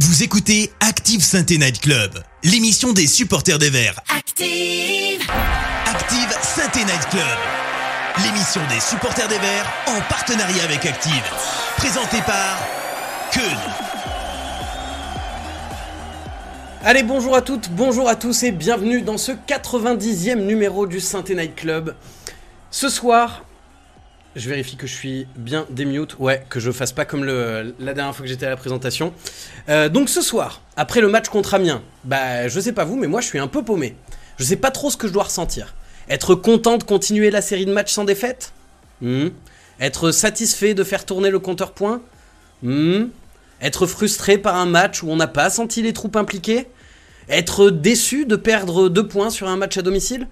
Vous 0.00 0.24
écoutez 0.24 0.72
Active 0.80 1.22
Sainte 1.22 1.50
Night 1.50 1.80
Club, 1.80 2.10
l'émission 2.42 2.92
des 2.92 3.06
supporters 3.06 3.60
des 3.60 3.70
Verts. 3.70 4.00
Active, 4.08 5.22
Active 5.86 6.36
Sainte 6.42 6.74
Night 6.74 7.08
Club, 7.10 7.38
l'émission 8.24 8.60
des 8.74 8.80
supporters 8.80 9.28
des 9.28 9.38
Verts 9.38 9.72
en 9.86 10.00
partenariat 10.08 10.64
avec 10.64 10.84
Active. 10.84 11.22
Présentée 11.76 12.20
par 12.26 12.58
Keun. 13.30 13.56
Allez, 16.82 17.04
bonjour 17.04 17.36
à 17.36 17.42
toutes, 17.42 17.70
bonjour 17.70 18.08
à 18.08 18.16
tous 18.16 18.42
et 18.42 18.50
bienvenue 18.50 19.00
dans 19.00 19.16
ce 19.16 19.30
90e 19.30 20.44
numéro 20.44 20.88
du 20.88 20.98
Sainte 20.98 21.30
Night 21.30 21.54
Club. 21.54 21.94
Ce 22.72 22.88
soir, 22.88 23.44
je 24.36 24.48
vérifie 24.48 24.76
que 24.76 24.86
je 24.86 24.94
suis 24.94 25.26
bien 25.36 25.66
démute, 25.70 26.18
ouais, 26.18 26.44
que 26.48 26.60
je 26.60 26.70
fasse 26.72 26.92
pas 26.92 27.04
comme 27.04 27.24
la 27.24 27.94
dernière 27.94 28.14
fois 28.14 28.24
que 28.24 28.28
j'étais 28.28 28.46
à 28.46 28.50
la 28.50 28.56
présentation. 28.56 29.12
Euh, 29.68 29.88
donc 29.88 30.08
ce 30.08 30.22
soir, 30.22 30.62
après 30.76 31.00
le 31.00 31.08
match 31.08 31.28
contre 31.28 31.54
Amiens, 31.54 31.82
bah 32.04 32.48
je 32.48 32.60
sais 32.60 32.72
pas 32.72 32.84
vous, 32.84 32.96
mais 32.96 33.06
moi 33.06 33.20
je 33.20 33.26
suis 33.26 33.38
un 33.38 33.46
peu 33.46 33.62
paumé. 33.62 33.96
Je 34.38 34.44
sais 34.44 34.56
pas 34.56 34.70
trop 34.70 34.90
ce 34.90 34.96
que 34.96 35.06
je 35.06 35.12
dois 35.12 35.24
ressentir. 35.24 35.74
Être 36.08 36.34
content 36.34 36.76
de 36.78 36.82
continuer 36.82 37.30
la 37.30 37.42
série 37.42 37.66
de 37.66 37.72
matchs 37.72 37.92
sans 37.92 38.04
défaite? 38.04 38.52
Hmm. 39.00 39.28
Être 39.80 40.10
satisfait 40.10 40.74
de 40.74 40.84
faire 40.84 41.04
tourner 41.04 41.30
le 41.30 41.38
compteur 41.38 41.72
point? 41.72 42.02
Hmm. 42.62 43.06
Être 43.62 43.86
frustré 43.86 44.36
par 44.36 44.56
un 44.56 44.66
match 44.66 45.02
où 45.02 45.10
on 45.10 45.16
n'a 45.16 45.28
pas 45.28 45.48
senti 45.48 45.80
les 45.80 45.92
troupes 45.92 46.16
impliquées? 46.16 46.66
Être 47.28 47.70
déçu 47.70 48.26
de 48.26 48.36
perdre 48.36 48.88
deux 48.88 49.06
points 49.06 49.30
sur 49.30 49.48
un 49.48 49.56
match 49.56 49.76
à 49.78 49.82
domicile? 49.82 50.26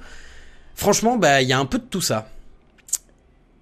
Franchement, 0.75 1.17
bah 1.17 1.41
il 1.41 1.49
y 1.49 1.53
a 1.53 1.59
un 1.59 1.65
peu 1.65 1.79
de 1.79 1.85
tout 1.85 2.01
ça. 2.01 2.29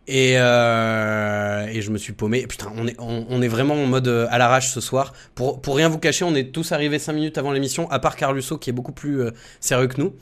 Et, 0.06 0.34
euh, 0.36 1.66
et 1.66 1.82
je 1.82 1.90
me 1.90 1.98
suis 1.98 2.12
paumé. 2.12 2.46
Putain, 2.46 2.72
on 2.98 3.42
est, 3.42 3.48
vraiment 3.48 3.74
en 3.74 3.86
mode 3.86 4.08
euh, 4.08 4.26
à 4.30 4.38
l'arrache 4.38 4.70
ce 4.72 4.80
soir. 4.80 5.12
Pour, 5.34 5.60
rien 5.68 5.88
vous 5.88 5.98
cacher, 5.98 6.24
on 6.24 6.34
est 6.34 6.52
tous 6.52 6.72
arrivés 6.72 6.98
5 6.98 7.12
minutes 7.12 7.38
avant 7.38 7.52
l'émission, 7.52 7.90
à 7.90 7.98
part 7.98 8.16
Carlusso 8.16 8.58
qui 8.58 8.70
est 8.70 8.72
beaucoup 8.72 8.92
plus 8.92 9.22
euh, 9.22 9.30
sérieux 9.60 9.86
que 9.86 10.00
nous. 10.00 10.14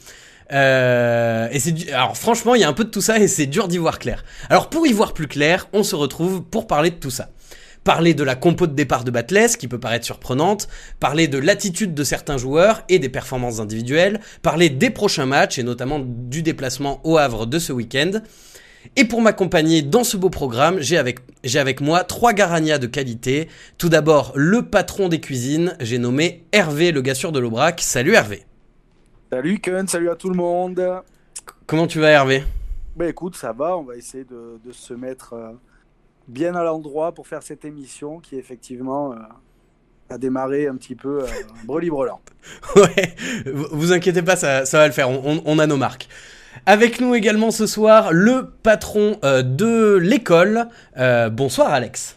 Et 0.51 1.59
c'est 1.59 1.93
alors 1.93 2.17
franchement, 2.17 2.55
il 2.55 2.61
y 2.61 2.65
a 2.65 2.69
un 2.69 2.73
peu 2.73 2.85
de 2.85 2.91
tout 2.91 3.03
ça 3.03 3.19
et 3.19 3.29
c'est 3.29 3.47
dur 3.47 3.69
d'y 3.69 3.79
voir 3.79 3.99
clair. 3.99 4.25
Alors 4.49 4.71
pour 4.71 4.87
y 4.87 4.93
voir 4.93 5.13
plus 5.13 5.29
clair, 5.29 5.69
on 5.73 5.83
se 5.83 5.95
retrouve 5.95 6.43
pour 6.43 6.67
parler 6.67 6.91
de 6.91 6.97
tout 6.97 7.11
ça. 7.11 7.31
Parler 7.85 8.13
de 8.13 8.25
la 8.25 8.35
compo 8.35 8.67
de 8.67 8.75
départ 8.75 9.05
de 9.05 9.11
Batles, 9.11 9.57
qui 9.59 9.69
peut 9.69 9.79
paraître 9.79 10.05
surprenante, 10.05 10.69
parler 11.01 11.29
de 11.29 11.39
l'attitude 11.39 11.95
de 11.95 12.05
certains 12.05 12.37
joueurs 12.37 12.83
et 12.89 12.99
des 12.99 13.09
performances 13.09 13.61
individuelles, 13.61 14.21
parler 14.43 14.69
des 14.69 14.91
prochains 14.91 15.27
matchs 15.27 15.59
et 15.59 15.63
notamment 15.63 16.01
du 16.01 16.43
déplacement 16.43 17.01
au 17.05 17.17
Havre 17.17 17.47
de 17.47 17.59
ce 17.59 17.73
week-end. 17.73 18.21
Et 18.97 19.05
pour 19.05 19.21
m'accompagner 19.21 19.83
dans 19.83 20.05
ce 20.05 20.17
beau 20.17 20.31
programme, 20.31 20.81
j'ai 20.81 20.99
avec, 20.99 21.19
j'ai 21.45 21.59
avec 21.59 21.81
moi 21.81 22.05
trois 22.05 22.33
Garania 22.33 22.79
de 22.79 22.87
qualité. 22.87 23.49
Tout 23.77 23.89
d'abord, 23.89 24.33
le 24.35 24.63
patron 24.63 25.09
des 25.09 25.21
cuisines, 25.21 25.77
j'ai 25.81 25.99
nommé 25.99 26.45
Hervé, 26.53 26.93
le 26.93 27.03
gars 27.03 27.15
sûr 27.15 27.33
de 27.33 27.39
l'Aubrac. 27.39 27.81
Salut 27.81 28.15
Hervé. 28.15 28.45
Salut 29.31 29.59
Ken, 29.61 29.87
salut 29.87 30.11
à 30.11 30.17
tout 30.17 30.31
le 30.31 30.37
monde. 30.37 30.83
Comment 31.67 31.87
tu 31.87 32.01
vas 32.01 32.09
Hervé? 32.11 32.45
Bah 32.97 33.07
écoute, 33.09 33.37
ça 33.37 33.53
va, 33.53 33.77
on 33.77 33.83
va 33.83 33.97
essayer 33.97 34.25
de, 34.25 34.59
de 34.65 34.73
se 34.73 34.95
mettre 34.95 35.35
euh, 35.35 35.51
bien 36.27 36.55
à 36.55 36.65
l'endroit 36.65 37.13
pour 37.13 37.27
faire 37.29 37.43
cette 37.43 37.65
émission 37.65 38.19
qui 38.21 38.37
effectivement 38.37 39.13
euh, 39.13 39.17
a 40.11 40.19
démarré 40.19 40.67
un 40.67 40.77
petit 40.77 40.95
peu 40.97 41.23
euh, 41.23 41.27
breli-brelant. 41.65 42.21
Ouais, 42.77 43.15
vous 43.53 43.67
vous 43.73 43.93
inquiétez 43.93 44.23
pas, 44.23 44.37
ça, 44.37 44.65
ça 44.65 44.79
va 44.79 44.87
le 44.87 44.93
faire, 44.93 45.11
on, 45.11 45.21
on- 45.25 45.43
on 45.45 45.59
a 45.59 45.67
nos 45.67 45.77
marques. 45.77 46.09
Avec 46.67 47.01
nous 47.01 47.15
également 47.15 47.51
ce 47.51 47.67
soir, 47.67 48.13
le 48.13 48.49
patron 48.63 49.19
euh, 49.25 49.43
de 49.43 49.97
l'école. 49.97 50.67
Euh, 50.97 51.29
bonsoir 51.31 51.73
Alex. 51.73 52.17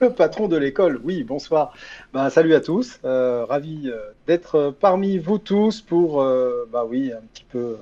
Le 0.00 0.10
patron 0.10 0.46
de 0.46 0.56
l'école, 0.56 1.00
oui, 1.02 1.24
bonsoir. 1.24 1.72
Ben, 2.14 2.30
salut 2.30 2.54
à 2.54 2.60
tous, 2.60 3.00
euh, 3.04 3.44
ravi 3.48 3.90
d'être 4.28 4.72
parmi 4.80 5.18
vous 5.18 5.38
tous 5.38 5.80
pour, 5.80 6.24
bah 6.72 6.84
oui, 6.88 7.10
un 7.12 7.20
petit 7.34 7.44
peu 7.50 7.78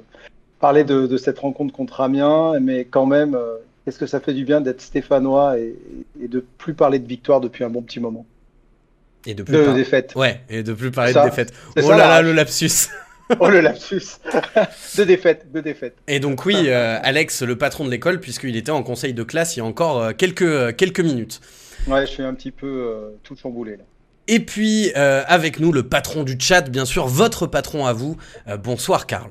parler 0.59 0.83
de, 0.85 1.07
de 1.07 1.17
cette 1.19 1.39
rencontre 1.39 1.75
contre 1.75 2.01
Amiens, 2.01 2.59
mais 2.59 2.87
quand 2.87 3.05
même, 3.05 3.37
qu'est-ce 3.85 3.99
que 3.99 4.07
ça 4.07 4.21
fait 4.21 4.33
du 4.33 4.47
bien 4.47 4.63
d'être 4.63 4.81
stéphanois 4.81 5.59
et, 5.59 5.77
et 6.23 6.29
de 6.29 6.43
plus 6.57 6.73
parler 6.73 6.99
de 6.99 7.07
victoire 7.07 7.43
depuis 7.43 7.65
un 7.65 7.69
bon 7.69 7.83
petit 7.83 8.01
moment? 8.01 8.25
Et 9.27 9.35
de 9.35 9.43
plus 9.43 9.53
De 9.55 9.65
par- 9.65 9.75
défaite. 9.75 10.13
Ouais, 10.17 10.41
et 10.49 10.63
de 10.63 10.73
plus 10.73 10.91
parler 10.91 11.13
Ça, 11.13 11.25
de 11.25 11.29
défaite. 11.29 11.53
Oh 11.77 11.83
ça, 11.83 11.91
là 11.99 12.09
là, 12.09 12.23
le 12.23 12.33
lapsus. 12.33 12.89
Oh 13.41 13.49
le 13.49 13.61
lapsus 13.61 14.21
De 14.97 15.05
défaite, 15.05 15.51
de 15.53 15.61
défaite. 15.61 15.97
Et 16.07 16.21
donc 16.21 16.45
oui, 16.47 16.55
euh, 16.67 16.99
Alex, 17.03 17.43
le 17.43 17.57
patron 17.57 17.85
de 17.85 17.91
l'école, 17.91 18.21
puisqu'il 18.21 18.57
était 18.57 18.71
en 18.71 18.83
conseil 18.83 19.15
de 19.15 19.23
classe 19.25 19.57
il 19.57 19.61
y 19.61 19.63
a 19.63 19.65
encore 19.65 20.01
euh, 20.01 20.13
quelques, 20.13 20.43
euh, 20.43 20.73
quelques 20.73 21.01
minutes. 21.01 21.41
Ouais, 21.89 22.07
je 22.07 22.13
suis 22.13 22.23
un 22.23 22.35
petit 22.35 22.53
peu 22.53 22.67
euh, 22.67 23.11
tout 23.23 23.37
chamboulé 23.37 23.77
là. 23.77 23.85
Et 24.29 24.41
puis 24.41 24.91
euh, 24.97 25.23
avec 25.27 25.61
nous, 25.61 25.73
le 25.73 25.85
patron 25.85 26.23
du 26.25 26.37
chat, 26.39 26.63
bien 26.63 26.85
sûr, 26.85 27.07
votre 27.07 27.47
patron 27.47 27.87
à 27.87 27.93
vous. 27.93 28.17
Euh, 28.49 28.57
bonsoir 28.57 29.07
Karl. 29.07 29.31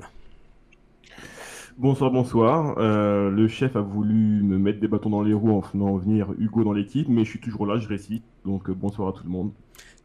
Bonsoir, 1.78 2.10
bonsoir. 2.10 2.76
Euh, 2.78 3.30
le 3.30 3.48
chef 3.48 3.76
a 3.76 3.80
voulu 3.82 4.42
me 4.42 4.56
mettre 4.56 4.80
des 4.80 4.88
bâtons 4.88 5.10
dans 5.10 5.22
les 5.22 5.34
roues 5.34 5.54
en 5.56 5.60
faisant 5.60 5.96
venir 5.96 6.28
Hugo 6.38 6.64
dans 6.64 6.72
l'équipe, 6.72 7.06
mais 7.08 7.24
je 7.24 7.30
suis 7.30 7.40
toujours 7.40 7.66
là, 7.66 7.78
je 7.78 7.86
récite. 7.88 8.22
Donc 8.46 8.70
euh, 8.70 8.74
bonsoir 8.74 9.08
à 9.08 9.12
tout 9.12 9.24
le 9.24 9.30
monde. 9.30 9.52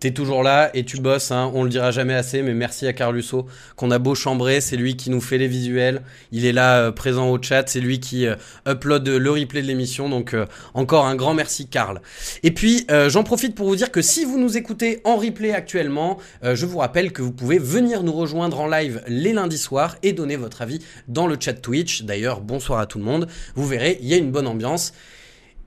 T'es 0.02 0.10
toujours 0.10 0.42
là 0.42 0.72
et 0.74 0.84
tu 0.84 1.00
bosses, 1.00 1.30
hein, 1.30 1.52
on 1.54 1.64
le 1.64 1.70
dira 1.70 1.92
jamais 1.92 2.16
assez, 2.16 2.42
mais 2.42 2.56
merci 2.56 2.88
à 2.88 2.94
Carlusso 2.94 3.46
qu'on 3.76 3.92
a 3.92 4.00
beau 4.00 4.16
chambrer, 4.16 4.60
c'est 4.60 4.76
lui 4.76 4.98
qui 4.98 5.12
nous 5.12 5.22
fait 5.22 5.38
les 5.38 5.48
visuels, 5.48 6.02
il 6.32 6.44
est 6.48 6.54
là 6.54 6.80
euh, 6.80 6.92
présent 6.92 7.30
au 7.30 7.40
chat, 7.40 7.70
c'est 7.70 7.82
lui 7.82 8.00
qui 8.00 8.26
euh, 8.26 8.34
upload 8.68 9.08
le 9.08 9.30
replay 9.30 9.62
de 9.62 9.68
l'émission, 9.68 10.10
donc 10.10 10.34
euh, 10.34 10.48
encore 10.74 11.06
un 11.06 11.16
grand 11.16 11.36
merci 11.36 11.68
Karl. 11.68 12.02
Et 12.42 12.50
puis 12.50 12.88
j'en 13.10 13.24
profite 13.24 13.54
pour 13.54 13.68
vous 13.68 13.76
dire 13.76 13.92
que 13.92 14.02
si 14.02 14.26
vous 14.26 14.40
nous 14.40 14.58
écoutez 14.58 15.02
en 15.04 15.18
replay 15.18 15.54
actuellement, 15.54 16.18
je 16.42 16.66
vous 16.66 16.80
rappelle 16.80 17.12
que 17.12 17.22
vous 17.22 17.32
pouvez 17.32 17.60
venir 17.60 18.02
nous 18.02 18.14
rejoindre 18.14 18.60
en 18.60 18.68
live 18.68 19.04
les 19.08 19.34
lundis 19.34 19.60
soirs 19.60 19.98
et 20.02 20.14
donner 20.14 20.36
votre 20.36 20.64
avis 20.64 20.80
dans 21.08 21.28
le 21.28 21.38
chat 21.40 21.54
Twitch. 21.54 22.04
D'ailleurs, 22.04 22.42
bonsoir 22.42 22.80
à 22.80 22.88
tout 22.88 22.98
le 22.98 23.06
monde, 23.06 23.28
vous 23.54 23.68
verrez, 23.68 24.00
il 24.02 24.08
y 24.08 24.16
a 24.16 24.18
une 24.18 24.32
bonne 24.32 24.48
ambiance. 24.48 24.94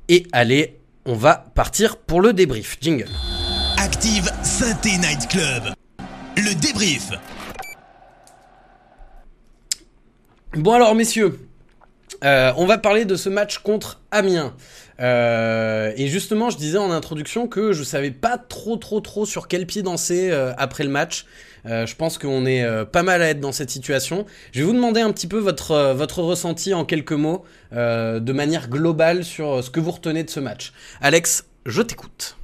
Et 0.09 0.27
allez, 0.33 0.81
on 1.07 1.15
va 1.15 1.53
partir 1.55 1.99
pour 1.99 2.21
le 2.21 2.33
débrief. 2.33 2.79
Jingle. 2.81 3.11
Active 3.95 4.29
Sainte 4.43 4.87
Night 4.87 5.29
Club, 5.29 5.73
le 6.37 6.61
débrief. 6.61 7.11
Bon 10.55 10.73
alors 10.73 10.97
messieurs, 10.97 11.39
euh, 12.25 12.53
on 12.57 12.67
va 12.67 12.79
parler 12.79 13.05
de 13.05 13.15
ce 13.15 13.29
match 13.29 13.59
contre 13.59 14.01
Amiens. 14.11 14.57
Euh, 14.99 15.93
et 15.97 16.09
justement, 16.09 16.51
je 16.51 16.57
disais 16.57 16.77
en 16.77 16.91
introduction 16.91 17.47
que 17.47 17.73
je 17.73 17.85
savais 17.85 18.11
pas 18.11 18.37
trop 18.37 18.77
trop 18.77 18.99
trop 19.01 19.27
sur 19.27 19.47
quel 19.47 19.65
pied 19.65 19.83
danser 19.83 20.31
euh, 20.33 20.53
après 20.59 20.83
le 20.83 20.91
match. 20.91 21.25
Je 21.65 21.95
pense 21.95 22.19
qu'on 22.19 22.47
est 22.47 22.67
pas 22.87 23.05
mal 23.05 23.23
à 23.23 23.29
être 23.29 23.41
dans 23.41 23.53
cette 23.53 23.71
situation. 23.71 24.27
Je 24.53 24.59
vais 24.59 24.67
vous 24.67 24.75
demander 24.75 25.01
un 25.03 25.13
petit 25.13 25.29
peu 25.29 25.39
votre, 25.39 25.95
votre 25.95 26.21
ressenti 26.21 26.75
en 26.75 26.85
quelques 26.85 27.13
mots, 27.13 27.45
de 27.73 28.33
manière 28.33 28.69
globale 28.69 29.25
sur 29.25 29.65
ce 29.65 29.71
que 29.71 29.81
vous 29.81 29.93
retenez 29.93 30.25
de 30.25 30.31
ce 30.31 30.41
match. 30.41 30.75
Alex, 31.01 31.47
je 31.65 31.81
t'écoute. 31.81 32.37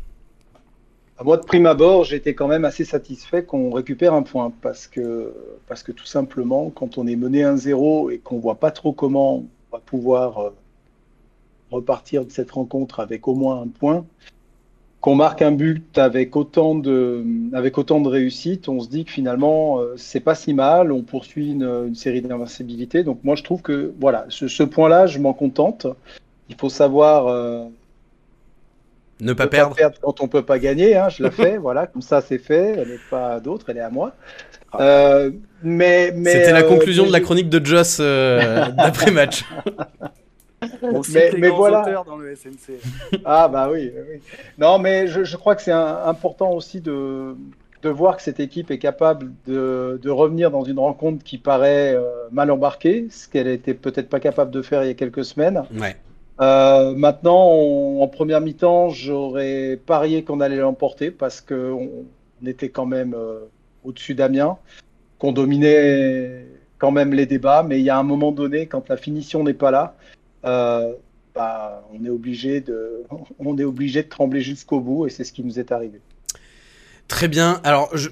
Moi, 1.23 1.37
de 1.37 1.45
prime 1.45 1.67
abord, 1.67 2.05
j'étais 2.05 2.33
quand 2.33 2.49
même 2.49 2.65
assez 2.65 2.87
satisfait 2.87 3.45
qu'on 3.45 3.71
récupère 3.73 4.15
un 4.15 4.23
point 4.23 4.53
parce 4.63 4.87
que, 4.87 5.35
parce 5.69 5.83
que 5.83 5.93
tout 5.93 6.07
simplement, 6.07 6.71
quand 6.71 6.97
on 6.97 7.07
est 7.07 7.17
mené 7.17 7.43
1-0 7.43 8.11
et 8.11 8.19
qu'on 8.19 8.39
voit 8.39 8.55
pas 8.55 8.71
trop 8.71 8.93
comment 8.93 9.37
on 9.37 9.47
va 9.71 9.81
pouvoir 9.85 10.39
euh, 10.39 10.51
repartir 11.71 12.25
de 12.25 12.31
cette 12.31 12.51
rencontre 12.51 13.01
avec 13.01 13.29
au 13.29 13.35
moins 13.35 13.61
un 13.61 13.69
point, 13.69 14.07
qu'on 15.03 15.15
marque 15.15 15.43
un 15.43 15.53
but 15.53 15.99
avec 15.99 16.37
autant 16.37 16.75
de, 16.75 17.23
avec 17.53 17.77
autant 17.77 18.01
de 18.01 18.09
réussite, 18.09 18.69
on 18.71 18.81
se 18.81 18.89
dit 18.89 19.05
que 19.05 19.11
finalement, 19.11 19.81
euh, 19.81 19.95
c'est 19.99 20.21
pas 20.21 20.35
si 20.35 20.55
mal, 20.55 20.91
on 20.91 21.03
poursuit 21.03 21.53
une, 21.53 21.95
série 21.95 22.23
d'invincibilité. 22.23 23.05
Donc 23.05 23.25
moi, 23.25 23.35
je 23.37 23.43
trouve 23.43 23.61
que 23.61 23.93
voilà, 24.01 24.25
ce, 24.31 24.49
ce 24.49 24.63
point-là, 24.63 25.07
je 25.07 25.19
m'en 25.19 25.35
contente. 25.35 25.87
Il 26.49 26.57
faut 26.57 26.71
savoir 26.71 27.27
euh, 27.27 27.67
Ne 29.21 29.33
pas 29.33 29.45
ne 29.45 29.49
perdre. 29.49 29.77
quand 30.03 30.21
on 30.21 30.29
peut 30.29 30.43
pas 30.43 30.59
gagner. 30.59 30.97
Hein, 30.97 31.09
je 31.09 31.23
la 31.23 31.31
fais, 31.31 31.57
voilà, 31.59 31.87
comme 31.87 32.03
ça 32.03 32.21
c'est 32.21 32.39
fait. 32.39 32.75
Elle 32.79 32.89
n'est 32.89 32.99
pas 33.11 33.41
d'autre, 33.41 33.67
elle 33.69 33.77
est 33.79 33.81
à 33.83 33.91
moi. 33.91 34.13
Euh, 34.79 35.31
mais, 35.63 36.13
mais 36.15 36.33
C'était 36.33 36.53
la 36.53 36.61
euh, 36.61 36.69
conclusion 36.69 37.03
mais 37.05 37.09
de 37.09 37.13
la 37.15 37.21
chronique 37.21 37.49
de 37.49 37.65
Joss 37.65 37.99
euh, 38.01 38.67
d'après-match. 38.77 39.45
On 40.83 41.03
cite 41.03 41.15
Mais- 41.15 41.31
les 41.33 41.39
mais 41.39 41.49
voilà. 41.49 41.83
dans 42.07 42.17
le 42.17 42.35
SNC. 42.37 42.75
Ah 43.25 43.49
bah 43.49 43.69
oui, 43.73 43.91
oui. 43.95 44.21
Non, 44.59 44.79
mais 44.79 45.07
je, 45.09 45.25
je 45.25 45.37
crois 45.37 45.57
que 45.57 45.63
c'est 45.63 45.73
important 45.73 46.53
aussi 46.53 46.81
de, 46.81 47.35
de 47.83 47.89
voir 47.89 48.17
que 48.17 48.23
cette 48.23 48.41
équipe 48.41 48.71
est 48.71 48.79
capable 48.79 49.33
de, 49.47 49.99
de 50.03 50.11
revenir 50.11 50.51
dans 50.51 50.63
une 50.65 50.79
rencontre 50.79 51.25
qui 51.25 51.39
paraît 51.39 51.95
euh, 51.95 52.03
mal 52.31 52.51
embarquée, 52.51 53.07
ce 53.11 53.27
qu'elle 53.27 53.49
était 53.49 53.75
peut-être 53.75 54.09
pas 54.11 54.21
capable 54.21 54.51
de 54.51 54.61
faire 54.63 54.85
il 54.85 54.89
y 54.89 54.91
a 54.91 54.95
quelques 54.95 55.25
semaines. 55.25 55.65
Ouais. 55.79 55.97
Euh, 56.41 56.95
maintenant, 56.95 57.49
on- 57.51 58.03
en 58.03 58.09
première 58.09 58.41
mi-temps, 58.41 58.89
j'aurais 58.91 59.77
parié 59.85 60.25
qu'on 60.25 60.41
allait 60.41 60.57
l'emporter 60.57 61.11
parce 61.11 61.41
qu'on 61.41 62.07
on 62.43 62.47
était 62.47 62.71
quand 62.71 62.87
même 62.87 63.15
euh, 63.15 63.41
au-dessus 63.85 64.15
d'Amiens, 64.15 64.59
qu'on 65.19 65.33
dominait 65.33 66.47
quand 66.79 66.93
même 66.93 67.15
les 67.15 67.27
débats, 67.27 67.63
mais 67.65 67.81
il 67.81 67.85
y 67.85 67.91
a 67.91 67.99
un 67.99 68.03
moment 68.05 68.33
donné, 68.33 68.67
quand 68.69 68.89
la 68.89 68.97
finition 68.97 69.45
n'est 69.45 69.55
pas 69.55 69.71
là, 69.71 69.97
euh, 70.47 70.95
bah, 71.35 71.87
on 71.93 72.05
est 72.05 72.11
obligé 72.11 72.61
de, 72.63 73.05
on 73.41 73.59
est 73.59 73.65
obligé 73.65 74.03
de 74.05 74.09
trembler 74.09 74.41
jusqu'au 74.43 74.81
bout 74.81 75.07
et 75.07 75.11
c'est 75.11 75.25
ce 75.25 75.33
qui 75.33 75.45
nous 75.45 75.59
est 75.61 75.73
arrivé. 75.73 76.03
Très 77.11 77.27
bien. 77.27 77.61
Alors, 77.65 77.91
je, 77.93 78.09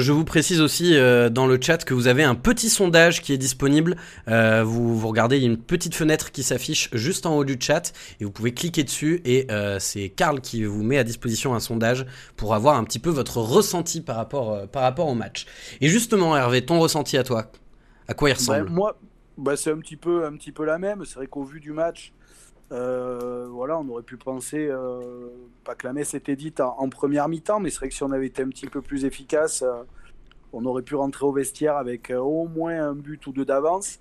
je, 0.00 0.12
vous 0.12 0.24
précise 0.24 0.60
aussi 0.60 0.96
euh, 0.96 1.30
dans 1.30 1.46
le 1.46 1.56
chat 1.62 1.84
que 1.84 1.94
vous 1.94 2.08
avez 2.08 2.24
un 2.24 2.34
petit 2.34 2.68
sondage 2.68 3.22
qui 3.22 3.32
est 3.32 3.38
disponible. 3.38 3.96
Euh, 4.26 4.64
vous, 4.64 4.98
vous 4.98 5.06
regardez, 5.06 5.36
il 5.36 5.42
y 5.44 5.46
a 5.46 5.48
une 5.48 5.56
petite 5.56 5.94
fenêtre 5.94 6.32
qui 6.32 6.42
s'affiche 6.42 6.90
juste 6.92 7.26
en 7.26 7.36
haut 7.36 7.44
du 7.44 7.56
chat 7.60 7.92
et 8.18 8.24
vous 8.24 8.32
pouvez 8.32 8.52
cliquer 8.52 8.82
dessus 8.82 9.22
et 9.24 9.46
euh, 9.52 9.78
c'est 9.78 10.08
Karl 10.08 10.40
qui 10.40 10.64
vous 10.64 10.82
met 10.82 10.98
à 10.98 11.04
disposition 11.04 11.54
un 11.54 11.60
sondage 11.60 12.04
pour 12.36 12.52
avoir 12.52 12.76
un 12.76 12.82
petit 12.82 12.98
peu 12.98 13.10
votre 13.10 13.36
ressenti 13.36 14.00
par 14.00 14.16
rapport, 14.16 14.66
par 14.66 14.82
rapport 14.82 15.06
au 15.06 15.14
match. 15.14 15.46
Et 15.80 15.86
justement, 15.86 16.36
Hervé, 16.36 16.66
ton 16.66 16.80
ressenti 16.80 17.16
à 17.16 17.22
toi, 17.22 17.52
à 18.08 18.14
quoi 18.14 18.30
il 18.30 18.32
ressemble? 18.32 18.64
ben, 18.64 18.74
Moi, 18.74 18.98
bah, 19.38 19.56
c'est 19.56 19.70
un 19.70 19.78
petit 19.78 19.96
peu, 19.96 20.26
un 20.26 20.32
petit 20.32 20.50
peu 20.50 20.64
la 20.64 20.78
même. 20.78 21.04
C'est 21.04 21.14
vrai 21.14 21.28
qu'au 21.28 21.44
vu 21.44 21.60
du 21.60 21.70
match, 21.70 22.12
euh, 22.72 23.48
voilà, 23.50 23.78
on 23.80 23.88
aurait 23.88 24.02
pu 24.02 24.16
penser, 24.16 24.68
euh, 24.70 25.28
pas 25.64 25.74
que 25.74 25.86
la 25.86 25.92
messe 25.92 26.14
était 26.14 26.36
dite 26.36 26.60
en, 26.60 26.88
première 26.88 27.28
mi-temps, 27.28 27.58
mais 27.58 27.70
c'est 27.70 27.78
vrai 27.78 27.88
que 27.88 27.94
si 27.94 28.02
on 28.04 28.12
avait 28.12 28.26
été 28.26 28.42
un 28.42 28.48
petit 28.48 28.66
peu 28.66 28.80
plus 28.80 29.04
efficace, 29.04 29.62
euh, 29.62 29.82
on 30.52 30.64
aurait 30.64 30.82
pu 30.82 30.94
rentrer 30.94 31.26
au 31.26 31.32
vestiaire 31.32 31.76
avec 31.76 32.10
au 32.10 32.46
moins 32.46 32.90
un 32.90 32.94
but 32.94 33.26
ou 33.26 33.32
deux 33.32 33.44
d'avance. 33.44 33.98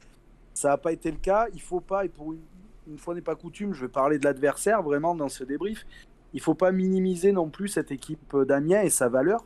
Ça 0.54 0.70
n'a 0.70 0.78
pas 0.78 0.92
été 0.92 1.10
le 1.12 1.18
cas. 1.18 1.48
Il 1.54 1.62
faut 1.62 1.80
pas, 1.80 2.06
et 2.06 2.10
pour 2.10 2.34
une, 2.34 2.98
fois 2.98 3.16
n'est 3.16 3.22
pas 3.22 3.36
coutume, 3.36 3.74
je 3.74 3.82
vais 3.82 3.92
parler 3.92 4.20
de 4.20 4.26
l'adversaire 4.26 4.84
vraiment 4.84 5.16
dans 5.16 5.30
ce 5.30 5.44
débrief. 5.44 5.86
Il 6.34 6.42
faut 6.42 6.56
pas 6.56 6.72
minimiser 6.72 7.32
non 7.32 7.50
plus 7.50 7.70
cette 7.70 7.92
équipe 7.92 8.36
d'Amiens 8.36 8.82
et 8.82 8.90
sa 8.90 9.10
valeur. 9.10 9.44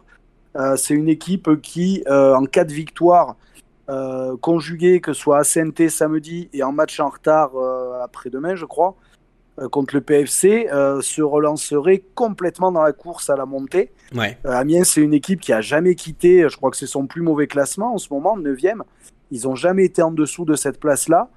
c'est 0.78 0.94
une 0.94 1.10
équipe 1.10 1.62
qui, 1.62 2.04
en 2.08 2.46
cas 2.46 2.64
de 2.64 2.74
victoire, 2.74 3.36
conjuguée, 4.42 5.02
que 5.02 5.12
ce 5.14 5.22
soit 5.22 5.40
à 5.40 5.44
Saint-Étienne 5.44 5.90
samedi 5.90 6.50
et 6.54 6.64
en 6.64 6.72
match 6.72 7.00
en 7.02 7.10
retard 7.10 7.52
après-demain, 8.02 8.56
je 8.56 8.66
crois, 8.66 8.96
contre 9.72 9.96
le 9.96 10.02
PFC 10.02 10.68
euh, 10.72 11.02
se 11.02 11.22
relancerait 11.22 12.04
complètement 12.16 12.72
dans 12.72 12.82
la 12.82 12.94
course 12.94 13.30
à 13.30 13.36
la 13.36 13.46
montée. 13.46 13.92
Ouais. 14.16 14.38
Euh, 14.46 14.52
Amiens, 14.52 14.84
c'est 14.84 15.02
une 15.02 15.14
équipe 15.14 15.42
qui 15.42 15.54
a 15.54 15.62
jamais 15.62 15.96
quitté, 15.96 16.48
je 16.50 16.58
crois 16.58 16.72
que 16.72 16.78
c'est 16.78 16.88
son 16.88 17.06
plus 17.06 17.22
mauvais 17.22 17.48
classement 17.48 17.94
en 17.94 17.98
ce 17.98 18.12
moment, 18.12 18.38
9e. 18.38 18.82
Ils 19.32 19.44
n'ont 19.44 19.56
jamais 19.56 19.86
été 19.86 20.02
en 20.02 20.12
dessous 20.12 20.46
de 20.46 20.56
cette 20.56 20.80
place-là. 20.80 21.30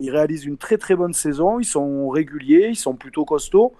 Ils 0.00 0.10
réalisent 0.10 0.44
une 0.44 0.56
très 0.56 0.78
très 0.78 0.94
bonne 0.94 1.12
saison, 1.12 1.58
ils 1.60 1.64
sont 1.64 2.08
réguliers, 2.08 2.68
ils 2.70 2.76
sont 2.76 2.94
plutôt 2.94 3.24
costauds. 3.24 3.72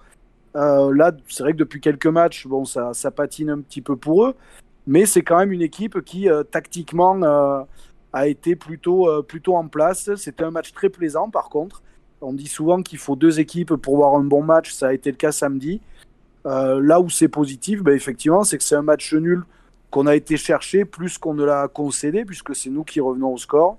là, 0.53 1.11
c'est 1.27 1.43
vrai 1.43 1.53
que 1.53 1.57
depuis 1.57 1.81
quelques 1.81 2.07
matchs, 2.07 2.47
bon, 2.47 2.63
ça, 2.65 2.93
ça, 2.93 3.11
patine 3.11 3.49
un 3.49 3.59
petit 3.59 3.81
peu 3.81 3.97
pour 3.97 4.25
eux, 4.25 4.35
mais 4.87 5.05
c'est 5.05 5.23
quand 5.23 5.37
même 5.37 5.51
une 5.51 5.61
équipe 5.61 6.01
qui, 6.03 6.29
tactiquement, 6.51 7.21
a 8.13 8.27
été 8.27 8.55
plutôt, 8.55 9.23
plutôt 9.23 9.55
en 9.55 9.67
place. 9.67 10.15
C'était 10.15 10.45
un 10.45 10.51
match 10.51 10.71
très 10.71 10.89
plaisant, 10.89 11.29
par 11.29 11.49
contre. 11.49 11.81
On 12.21 12.33
dit 12.33 12.47
souvent 12.47 12.81
qu'il 12.81 12.97
faut 12.97 13.15
deux 13.15 13.39
équipes 13.39 13.75
pour 13.75 13.97
voir 13.97 14.15
un 14.15 14.23
bon 14.23 14.41
match. 14.41 14.73
Ça 14.73 14.87
a 14.87 14.93
été 14.93 15.11
le 15.11 15.17
cas 15.17 15.31
samedi. 15.31 15.81
Euh, 16.45 16.79
là 16.81 16.99
où 16.99 17.09
c'est 17.09 17.27
positif, 17.27 17.81
ben 17.81 17.93
effectivement, 17.93 18.43
c'est 18.43 18.57
que 18.57 18.63
c'est 18.63 18.75
un 18.75 18.81
match 18.81 19.13
nul 19.13 19.43
qu'on 19.89 20.07
a 20.07 20.15
été 20.15 20.37
chercher 20.37 20.85
plus 20.85 21.17
qu'on 21.17 21.33
ne 21.33 21.43
l'a 21.43 21.67
concédé, 21.67 22.25
puisque 22.25 22.55
c'est 22.55 22.69
nous 22.69 22.83
qui 22.83 22.99
revenons 22.99 23.33
au 23.33 23.37
score. 23.37 23.77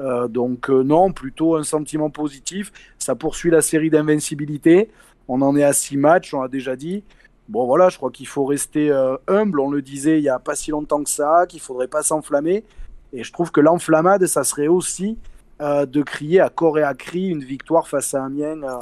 Euh, 0.00 0.28
donc 0.28 0.70
euh, 0.70 0.82
non, 0.82 1.12
plutôt 1.12 1.56
un 1.56 1.64
sentiment 1.64 2.10
positif. 2.10 2.72
Ça 2.98 3.14
poursuit 3.14 3.50
la 3.50 3.62
série 3.62 3.90
d'invincibilité. 3.90 4.90
On 5.26 5.42
en 5.42 5.56
est 5.56 5.64
à 5.64 5.72
six 5.72 5.96
matchs, 5.96 6.32
on 6.32 6.42
a 6.42 6.48
déjà 6.48 6.76
dit. 6.76 7.04
Bon 7.48 7.66
voilà, 7.66 7.88
je 7.88 7.96
crois 7.96 8.10
qu'il 8.10 8.26
faut 8.26 8.44
rester 8.44 8.90
humble. 9.26 9.60
On 9.60 9.70
le 9.70 9.82
disait 9.82 10.18
il 10.18 10.22
n'y 10.22 10.28
a 10.28 10.38
pas 10.38 10.54
si 10.54 10.70
longtemps 10.70 11.02
que 11.02 11.10
ça, 11.10 11.46
qu'il 11.48 11.60
faudrait 11.60 11.88
pas 11.88 12.02
s'enflammer. 12.02 12.64
Et 13.12 13.24
je 13.24 13.32
trouve 13.32 13.50
que 13.50 13.60
l'enflammade, 13.60 14.26
ça 14.26 14.44
serait 14.44 14.68
aussi 14.68 15.16
euh, 15.60 15.86
de 15.86 16.02
crier 16.02 16.40
à 16.40 16.50
corps 16.50 16.78
et 16.78 16.82
à 16.82 16.94
cri 16.94 17.28
une 17.28 17.42
victoire 17.42 17.88
face 17.88 18.14
à 18.14 18.24
Amiens 18.24 18.62
euh, 18.62 18.78